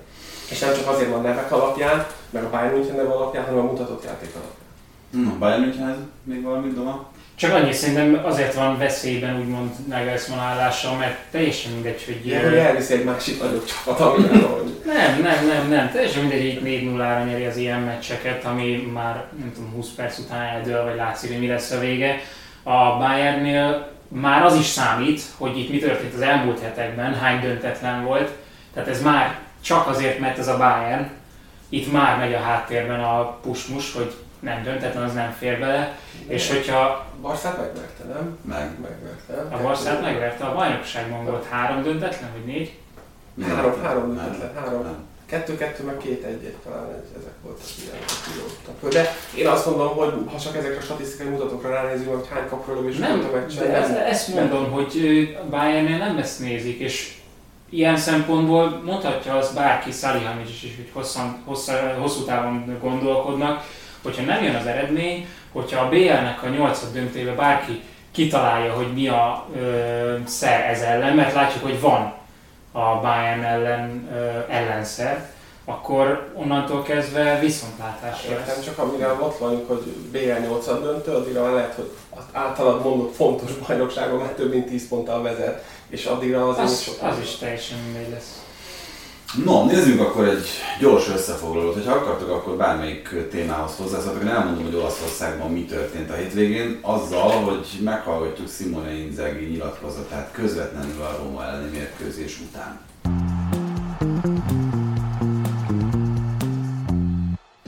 [0.50, 3.72] És nem csak azért van nevek alapján, meg a Bayern München neve alapján, hanem a
[3.72, 4.65] mutatott játék alapján.
[5.24, 7.14] No, Bayern Münchenhez még valami doma?
[7.36, 12.26] Csak annyi szerintem azért van veszélyben úgymond Nagelsmann állása, mert teljesen mindegy, hogy...
[12.26, 14.30] Ilyen, hogy elviszi egy másik nagyobb csapat, hogy
[14.86, 15.92] Nem, nem, nem, nem.
[15.92, 19.72] Teljesen mindegy, hogy itt 4 0 ra nyeri az ilyen meccseket, ami már nem tudom,
[19.72, 22.20] 20 perc után eldől, vagy látszik, hogy mi lesz a vége.
[22.64, 28.04] A Bayernnél már az is számít, hogy itt mi történt az elmúlt hetekben, hány döntetlen
[28.04, 28.32] volt.
[28.74, 31.10] Tehát ez már csak azért, mert ez a Bayern.
[31.70, 35.98] Itt már megy a háttérben a pusmus, hogy nem döntetlen, az nem fér bele.
[36.28, 38.38] És hogyha Barszát megverte, nem?
[38.42, 38.80] Meg.
[38.82, 39.50] Megverte.
[39.50, 39.60] nem?
[39.60, 42.78] a Barszát megverte, a bajnokságban volt három döntetlen, vagy négy?
[43.48, 44.26] Három, három Nem.
[44.26, 44.82] döntetlen, három.
[44.84, 45.04] Nem.
[45.26, 48.94] Kettő-kettő, meg két-egy-egy talán egy, ezek voltak ilyen.
[48.94, 52.90] De én azt mondom, hogy ha csak ezekre a statisztikai mutatókra ránézünk, hogy hány kapról
[52.90, 54.06] is Nem, a meccsen, de ez, nem.
[54.06, 57.14] ezt mondom, hogy ö, a Bayernnél nem ezt nézik, és
[57.70, 63.64] ilyen szempontból mondhatja az bárki, Salihamidzic is, hogy hosszan, hosszú, hosszú távon gondolkodnak,
[64.06, 67.82] hogyha nem jön az eredmény, hogyha a BL-nek a nyolcad döntőbe bárki
[68.12, 72.14] kitalálja, hogy mi a ö, szer ez ellen, mert látjuk, hogy van
[72.72, 75.34] a Bayern ellen ö, ellenszer,
[75.66, 81.54] akkor onnantól kezdve viszontlátás Értem, csak amire ott vagyunk, hogy BL 8 döntő, addigra már
[81.54, 86.48] lehet, hogy az általad mondott fontos bajnokságon már több mint 10 ponttal vezet, és addigra
[86.48, 88.45] az, Az, sok az is teljesen mindegy lesz.
[89.44, 90.48] No, nézzünk akkor egy
[90.80, 91.86] gyors összefoglalót.
[91.86, 94.22] Ha akartok, akkor bármelyik témához hozzászóltok.
[94.22, 101.02] Én elmondom, hogy Olaszországban mi történt a hétvégén, azzal, hogy meghallgatjuk Simone Inzaghi nyilatkozatát közvetlenül
[101.02, 102.80] a Róma elleni mérkőzés után.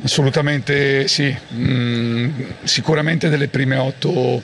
[0.04, 2.30] Assolutamente sì, Mm,
[2.64, 4.42] sicuramente delle prime otto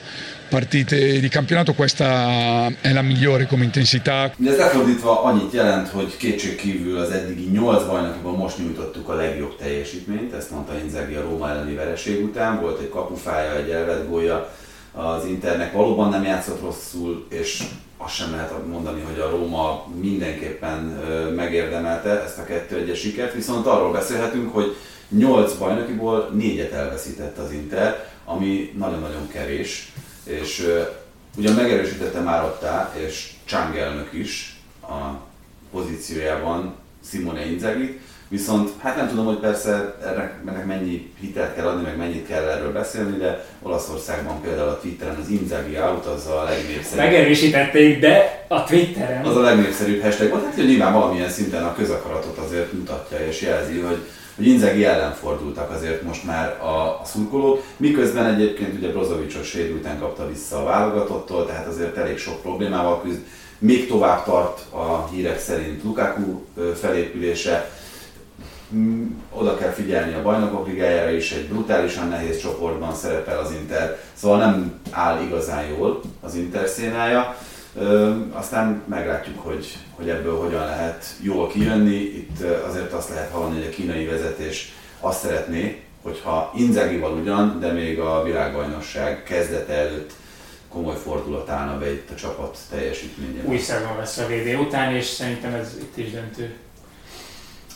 [0.48, 6.16] partite di campionato questa è la migliore come intensità, Ugye ez lefordítva annyit jelent, hogy
[6.16, 11.20] kétség kívül az eddigi 8 bajnokiban most nyújtottuk a legjobb teljesítményt, ezt mondta Inzaghi a
[11.22, 14.50] Róma elleni vereség után, volt egy kapufája, egy elvett gólja
[14.92, 17.62] az Internek, valóban nem játszott rosszul, és
[17.96, 20.78] azt sem lehet mondani, hogy a Róma mindenképpen
[21.36, 22.44] megérdemelte ezt a
[22.74, 24.76] 2-1-es sikert, viszont arról beszélhetünk, hogy
[25.08, 29.92] 8 bajnokiból 4-et elveszített az Inter, ami nagyon-nagyon kevés,
[30.24, 30.66] és
[31.36, 35.20] ugyan megerősítette Márottá és Csang elnök is a
[35.72, 36.74] pozíciójában
[37.10, 41.96] Simone Inzaghi, viszont hát nem tudom, hogy persze ennek, ennek mennyi hitelt kell adni, meg
[41.96, 47.04] mennyit kell erről beszélni, de Olaszországban például a Twitteren az Inzaghi out az a legnépszerűbb.
[47.04, 49.24] Megerősítették, de a Twitteren.
[49.24, 50.30] Az a legnépszerűbb hashtag.
[50.30, 53.98] Volt, hát hogy nyilván valamilyen szinten a közakaratot azért mutatja és jelzi, hogy,
[54.36, 59.98] hogy Inzaghi ellen fordultak azért most már a, a szurkolók, miközben egyébként ugye Brozovicsot sérülten
[59.98, 63.20] kapta vissza a válogatottól, tehát azért elég sok problémával küzd.
[63.58, 66.44] Még tovább tart a hírek szerint Lukaku
[66.74, 67.70] felépülése,
[68.74, 73.98] mm, oda kell figyelni a bajnokok ligájára is, egy brutálisan nehéz csoportban szerepel az Inter,
[74.14, 77.36] szóval nem áll igazán jól az Inter szénája.
[78.32, 81.94] Aztán meglátjuk, hogy, hogy ebből hogyan lehet jól kijönni.
[81.94, 87.72] Itt azért azt lehet hallani, hogy a kínai vezetés azt szeretné, hogyha Inzagival ugyan, de
[87.72, 90.12] még a világbajnokság kezdete előtt
[90.68, 93.46] komoly fordulat állna be itt a csapat teljesítményében.
[93.46, 96.54] Új szezon lesz a VB után, és szerintem ez itt is döntő.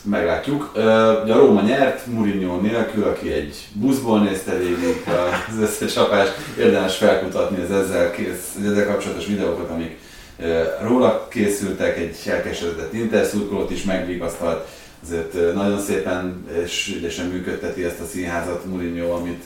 [0.03, 0.75] Meglátjuk.
[0.75, 5.03] A Róma nyert, Mourinho nélkül, aki egy buszból nézte végig
[5.49, 6.33] az összecsapást.
[6.57, 9.97] Érdemes felkutatni az ezzel, kész, ezzel kapcsolatos videókat, amik
[10.81, 14.67] róla készültek, egy elkeseredett interszurkolót is megvigasztalt.
[15.03, 19.43] Azért nagyon szépen és ügyesen működteti ezt a színházat Mourinho, amit,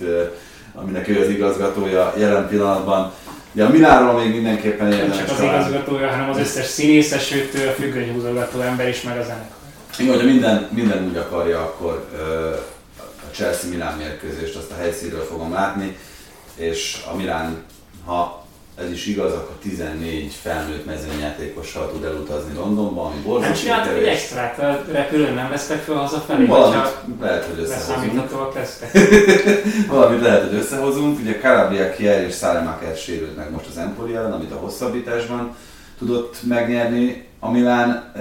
[0.74, 3.14] aminek ő az igazgatója jelen pillanatban.
[3.53, 7.53] Ja, a Milánról még mindenképpen érdemes Nem csak az igazgatója, hanem az összes színésze, sőt
[7.53, 9.57] a függönyhúzogató ember is, meg a zenekar.
[9.98, 12.06] Igen, hogyha minden, minden úgy akarja, akkor
[12.98, 15.98] a Chelsea-Milán mérkőzést azt a helyszínről fogom látni,
[16.56, 17.64] és a Milán,
[18.06, 18.43] ha
[18.75, 23.51] ez is igaz, akkor 14 felnőtt mezőnyjátékossal tud elutazni Londonba, ami borzasztó.
[23.51, 26.45] Nem csináltak egy extrát, a repülőn nem vesztek fel hazafelé?
[26.45, 28.29] Valamit lehet, hogy összehozunk.
[29.89, 31.19] Valamit lehet, hogy összehozunk.
[31.19, 35.55] Ugye Calabria Kier és Salemaker sérült meg most az Empoli ellen, amit a hosszabbításban
[35.97, 38.11] tudott megnyerni a Milán.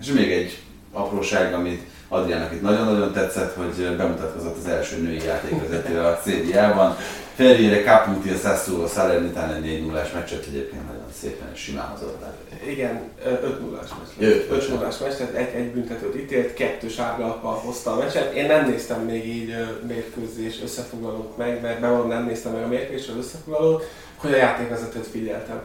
[0.00, 0.58] És még egy
[0.92, 1.82] apróság, amit
[2.12, 6.96] Adriának itt nagyon-nagyon tetszett, hogy bemutatkozott az első női játékvezető a CDA-ban.
[7.34, 12.24] Ferriere Caputi a Sassuolo Salernitán egy 4 0 meccset egyébként nagyon szépen és simán hozott
[12.66, 13.78] Igen, 5 0
[14.18, 14.28] meccs.
[14.50, 18.34] 5 0 meccs, tehát egy, egy büntetőt ítélt, kettő sárgalappal hozta a meccset.
[18.34, 19.54] Én nem néztem még így
[19.86, 23.84] mérkőzés összefoglalót meg, mert bevallom nem néztem meg a mérkőzés összefoglalót
[24.22, 25.60] hogy a játékvezetőt figyeltem.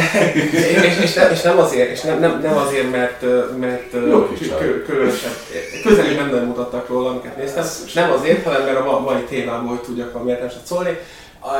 [0.34, 3.22] és, és, nem, és, nem, azért, és nem, nem, nem azért, mert,
[3.58, 3.90] mert
[4.86, 5.30] különösen,
[5.82, 7.64] közelében nem mutattak róla, amiket néztem,
[7.94, 10.98] nem azért, hanem mert a mai témából, hogy tudjak valami értelmeset szólni.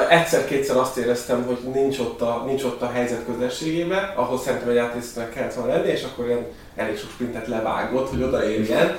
[0.08, 4.74] Egyszer-kétszer azt éreztem, hogy nincs ott a, nincs ott a helyzet közösségében, ahol szerintem egy
[4.74, 6.46] játékvezetőnek kellett volna lenni, és akkor ilyen
[6.76, 8.96] elég sok sprintet levágott, hogy odaérjen.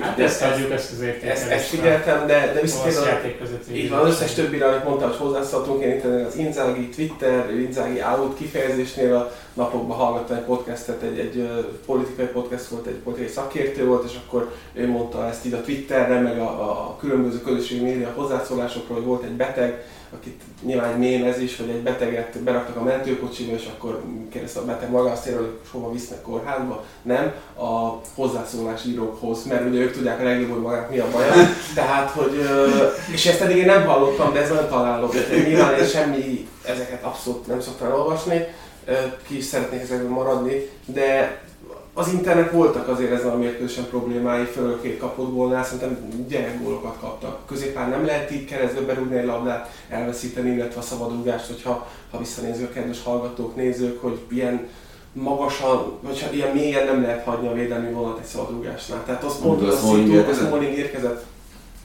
[0.00, 4.08] Hát ezt adjuk, ezt az Ezt, ezt figyeltem, de, de viszont én így van, az
[4.08, 9.32] összes többire, amit mondtam, hogy hozzászóltunk, én itt az Inzaghi Twitter, Inzaghi out kifejezésnél a
[9.54, 11.48] napokban hallgattam egy podcastet, egy, egy
[11.86, 16.20] politikai podcast volt, egy politikai szakértő volt, és akkor ő mondta ezt így a Twitterre,
[16.20, 19.84] meg a, a különböző közösségi média hozzászólásokról, hogy volt egy beteg,
[20.14, 24.90] akit nyilván egy mémezés, vagy egy beteget beraktak a mentőkocsiba, és akkor kérdezte a beteg
[24.90, 26.84] maga azt hogy hova visznek kórházba.
[27.02, 31.32] Nem, a hozzászólás írókhoz, mert ugye ők tudják a legjobb, hogy magát mi a baja.
[31.74, 32.40] Tehát, hogy,
[33.12, 35.14] és ezt eddig én nem hallottam, de ez nem találok.
[35.46, 38.46] Nyilván én semmi, ezeket abszolút nem szoktam olvasni,
[39.26, 41.40] ki is szeretnék ezekben maradni, de
[41.96, 47.46] az internet voltak azért ezen a mérkőzésen problémái, főleg két kapott volna, szerintem gyerekgólokat kaptak.
[47.46, 52.72] Középen nem lehet így keresztbe berúgni egy labdát, elveszíteni, illetve a szabadrúgást, hogyha ha visszanézők,
[52.72, 54.68] kedves hallgatók, nézők, hogy ilyen
[55.12, 59.04] magasan, vagy ha ilyen mélyen nem lehet hagyni a védelmi vonalat egy szabadrúgásnál.
[59.04, 59.74] Tehát azt mondta, hogy
[60.30, 61.24] a Smalling érkezett.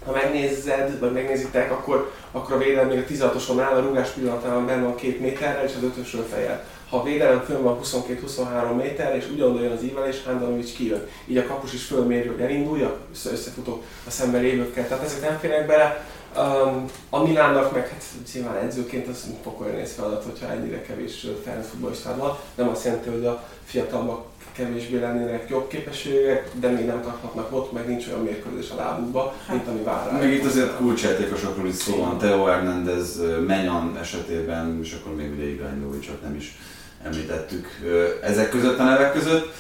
[0.06, 4.84] Ha megnézed, vagy megnézitek, akkor, akkor a védelmi a 16-oson áll, a rúgás pillanatában benne
[4.84, 9.30] van két méterrel, és az ötösről fejel ha a védelem fönn van 22-23 méter, és
[9.34, 11.08] ugyanúgy jön az ívelés, Handanovics kijön.
[11.26, 12.98] Így a kapus is fölméri, hogy elindulja,
[13.32, 14.88] összefutok a szemben lévőkkel.
[14.88, 16.06] Tehát ezek nem férnek bele.
[16.38, 18.04] Um, a Milánnak meg hát
[18.34, 22.38] nyilván edzőként az pokolja néz feladat, hogyha ennyire kevés felnőtt futballistád van.
[22.56, 27.72] Nem azt jelenti, hogy a fiatalabbak kevésbé lennének jobb képességek, de még nem tarthatnak ott,
[27.72, 31.76] meg nincs olyan mérkőzés a lábukba, hát, mint ami vár Meg itt azért kulcsjátékosokról is
[31.76, 36.58] szó van, Teo Hernández, Menyan esetében, és akkor még ugye Ibrahimovicsot nem is
[37.04, 37.80] említettük
[38.22, 39.54] ezek között a nevek között.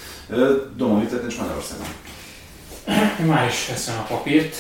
[0.76, 1.88] Doma, mit tettél Magyarországon?
[3.26, 4.56] Már is veszem a papírt.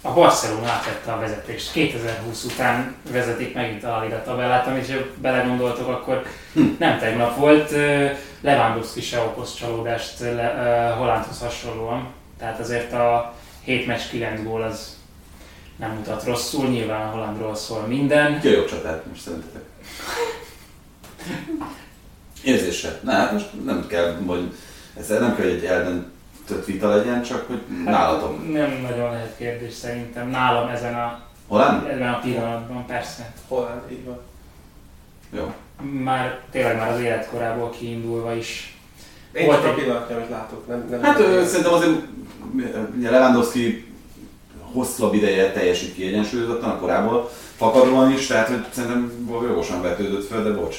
[0.00, 1.72] A Barcelona átvette a vezetést.
[1.72, 6.22] 2020 után vezetik megint a Liga tabellát, amit ha belegondoltok, akkor
[6.52, 6.62] hm.
[6.78, 7.70] nem tegnap volt.
[8.40, 10.18] Lewandowski se okoz csalódást
[10.98, 12.08] Hollandhoz hasonlóan.
[12.38, 13.34] Tehát azért a
[13.64, 14.96] 7 meccs 9 gól az
[15.76, 18.40] nem mutat rosszul, nyilván a Hollandról szól minden.
[18.40, 19.62] Ki a jobb csatát most szerintetek?
[22.46, 23.00] Érzése.
[23.02, 24.52] Na hát most nem kell, hogy
[24.98, 28.52] ez nem kell, hogy egy eldöntött vita legyen, csak hogy hát nálatok.
[28.52, 30.28] Nem nagyon lehet kérdés szerintem.
[30.28, 31.88] Nálam ezen a, Holland?
[31.88, 33.32] Ebben a pillanatban, persze.
[33.48, 34.18] Holland, így van.
[35.30, 35.54] Jó.
[36.02, 38.76] Már tényleg már az életkorából kiindulva is.
[39.32, 40.66] Én Volt csak egy pillanat, amit látok.
[40.66, 42.00] Nem, nem hát nem szerintem azért
[43.00, 43.92] Lewandowski
[44.72, 50.50] hosszabb ideje teljesít kiegyensúlyozottan, a korából fakadóan is, tehát hogy szerintem jogosan vetődött föl, de
[50.50, 50.76] bocs.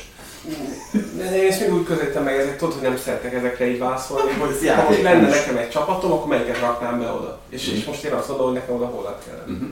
[1.33, 4.69] Én ezt még úgy közelítem meg, ezek tudod, hogy nem szeretek ezekre így válaszolni, hogy
[4.75, 7.39] ha most lenne nekem egy csapatom, akkor melyiket raknám be oda.
[7.49, 9.51] És, és most én azt mondom, hogy nekem oda holland kellene.
[9.51, 9.65] Mhm.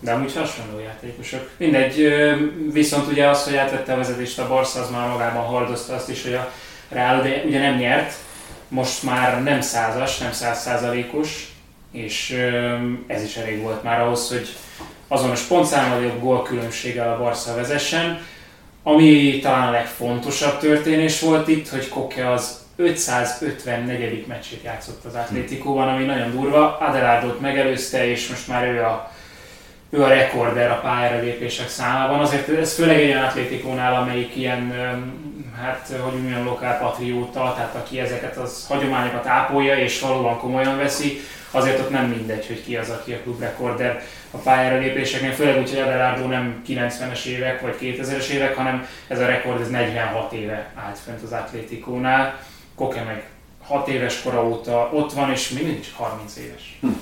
[0.00, 1.48] De amúgy hasonló játékosok.
[1.56, 2.14] Mindegy,
[2.72, 6.22] viszont ugye az, hogy átvette a vezetést a Barca, az már magában hordozta azt is,
[6.22, 6.52] hogy a
[6.88, 8.14] Real ugye, ugye nem nyert,
[8.68, 11.52] most már nem százas, nem százszázalékos,
[11.92, 12.30] és
[13.06, 14.48] ez is elég volt már ahhoz, hogy
[15.08, 18.20] azonos pontszámmal jobb gólkülönbséggel a Barca vezessen.
[18.82, 24.26] Ami talán a legfontosabb történés volt itt, hogy Koke az 554.
[24.26, 26.78] meccsét játszott az Atlétikóban, ami nagyon durva.
[26.78, 29.12] Adelardot megelőzte, és most már ő a,
[29.90, 32.20] ő a rekorder a pályára lépések számában.
[32.20, 34.72] Azért ez főleg egy olyan Atlétikónál, amelyik ilyen,
[35.60, 41.20] hát hogy mondjam, lokál patrióta, tehát aki ezeket az hagyományokat ápolja és valóban komolyan veszi,
[41.50, 45.70] azért ott nem mindegy, hogy ki az, aki a klubrekorder a pályára lépéseknél, főleg úgy,
[45.70, 50.72] hogy Adelardo nem 90-es évek vagy 2000-es évek, hanem ez a rekord ez 46 éve
[50.86, 52.38] állt fent az Atlétikónál.
[52.74, 53.22] Koke meg
[53.66, 56.78] 6 éves kora óta ott van, és mindig csak 30 éves.
[56.80, 56.96] Durva.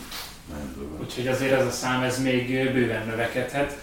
[1.01, 3.79] Úgyhogy azért ez a szám ez még bőven növekedhet,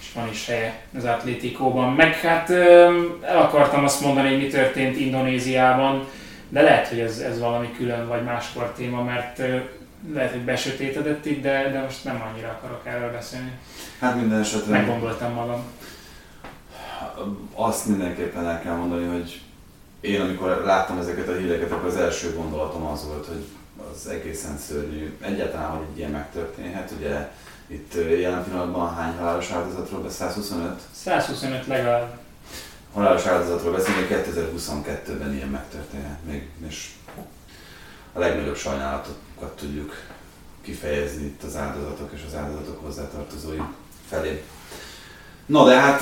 [0.00, 1.92] és van is helye az Atlétikóban.
[1.92, 6.06] Meg hát el akartam azt mondani, hogy mi történt Indonéziában,
[6.48, 9.42] de lehet, hogy ez, ez valami külön vagy máskor téma, mert
[10.14, 13.52] lehet, hogy besötétedett itt, de, de most nem annyira akarok erről beszélni.
[14.00, 15.62] Hát minden esetre Meggondoltam magam.
[17.54, 19.40] azt mindenképpen el kell mondani, hogy
[20.00, 23.44] én amikor láttam ezeket a híreket, akkor az első gondolatom az volt, hogy
[23.92, 25.16] az egészen szörnyű.
[25.20, 27.30] Egyáltalán, hogy egy ilyen megtörténhet, ugye
[27.66, 30.26] itt jelen pillanatban hány halálos áldozatról beszél?
[30.26, 30.80] 125?
[30.92, 32.18] 125 legalább.
[32.92, 36.88] halálos áldozatról beszélni, 2022-ben ilyen megtörténhet még, és
[38.12, 39.92] a legnagyobb sajnálatokat tudjuk
[40.62, 43.60] kifejezni itt az áldozatok és az áldozatok hozzátartozói
[44.08, 44.44] felé.
[45.46, 46.00] Na de hát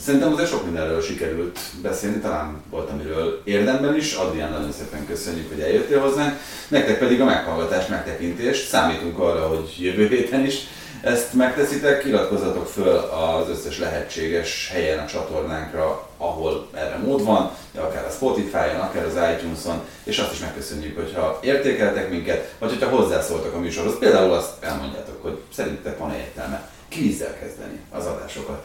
[0.00, 4.14] szerintem azért sok mindenről sikerült beszélni, talán volt amiről érdemben is.
[4.14, 6.38] Adrián, nagyon szépen köszönjük, hogy eljöttél hozzánk.
[6.68, 8.68] Nektek pedig a meghallgatás, megtekintést.
[8.68, 10.66] Számítunk arra, hogy jövő héten is
[11.00, 17.80] ezt megteszitek, iratkozzatok föl az összes lehetséges helyen a csatornánkra, ahol erre mód van, de
[17.80, 22.96] akár a Spotify-on, akár az iTunes-on, és azt is megköszönjük, hogyha értékeltek minket, vagy hogyha
[22.96, 23.98] hozzászóltak a műsorhoz.
[23.98, 28.64] Például azt elmondjátok, hogy szerintetek van-e értelme kvízzel kezdeni az adásokat.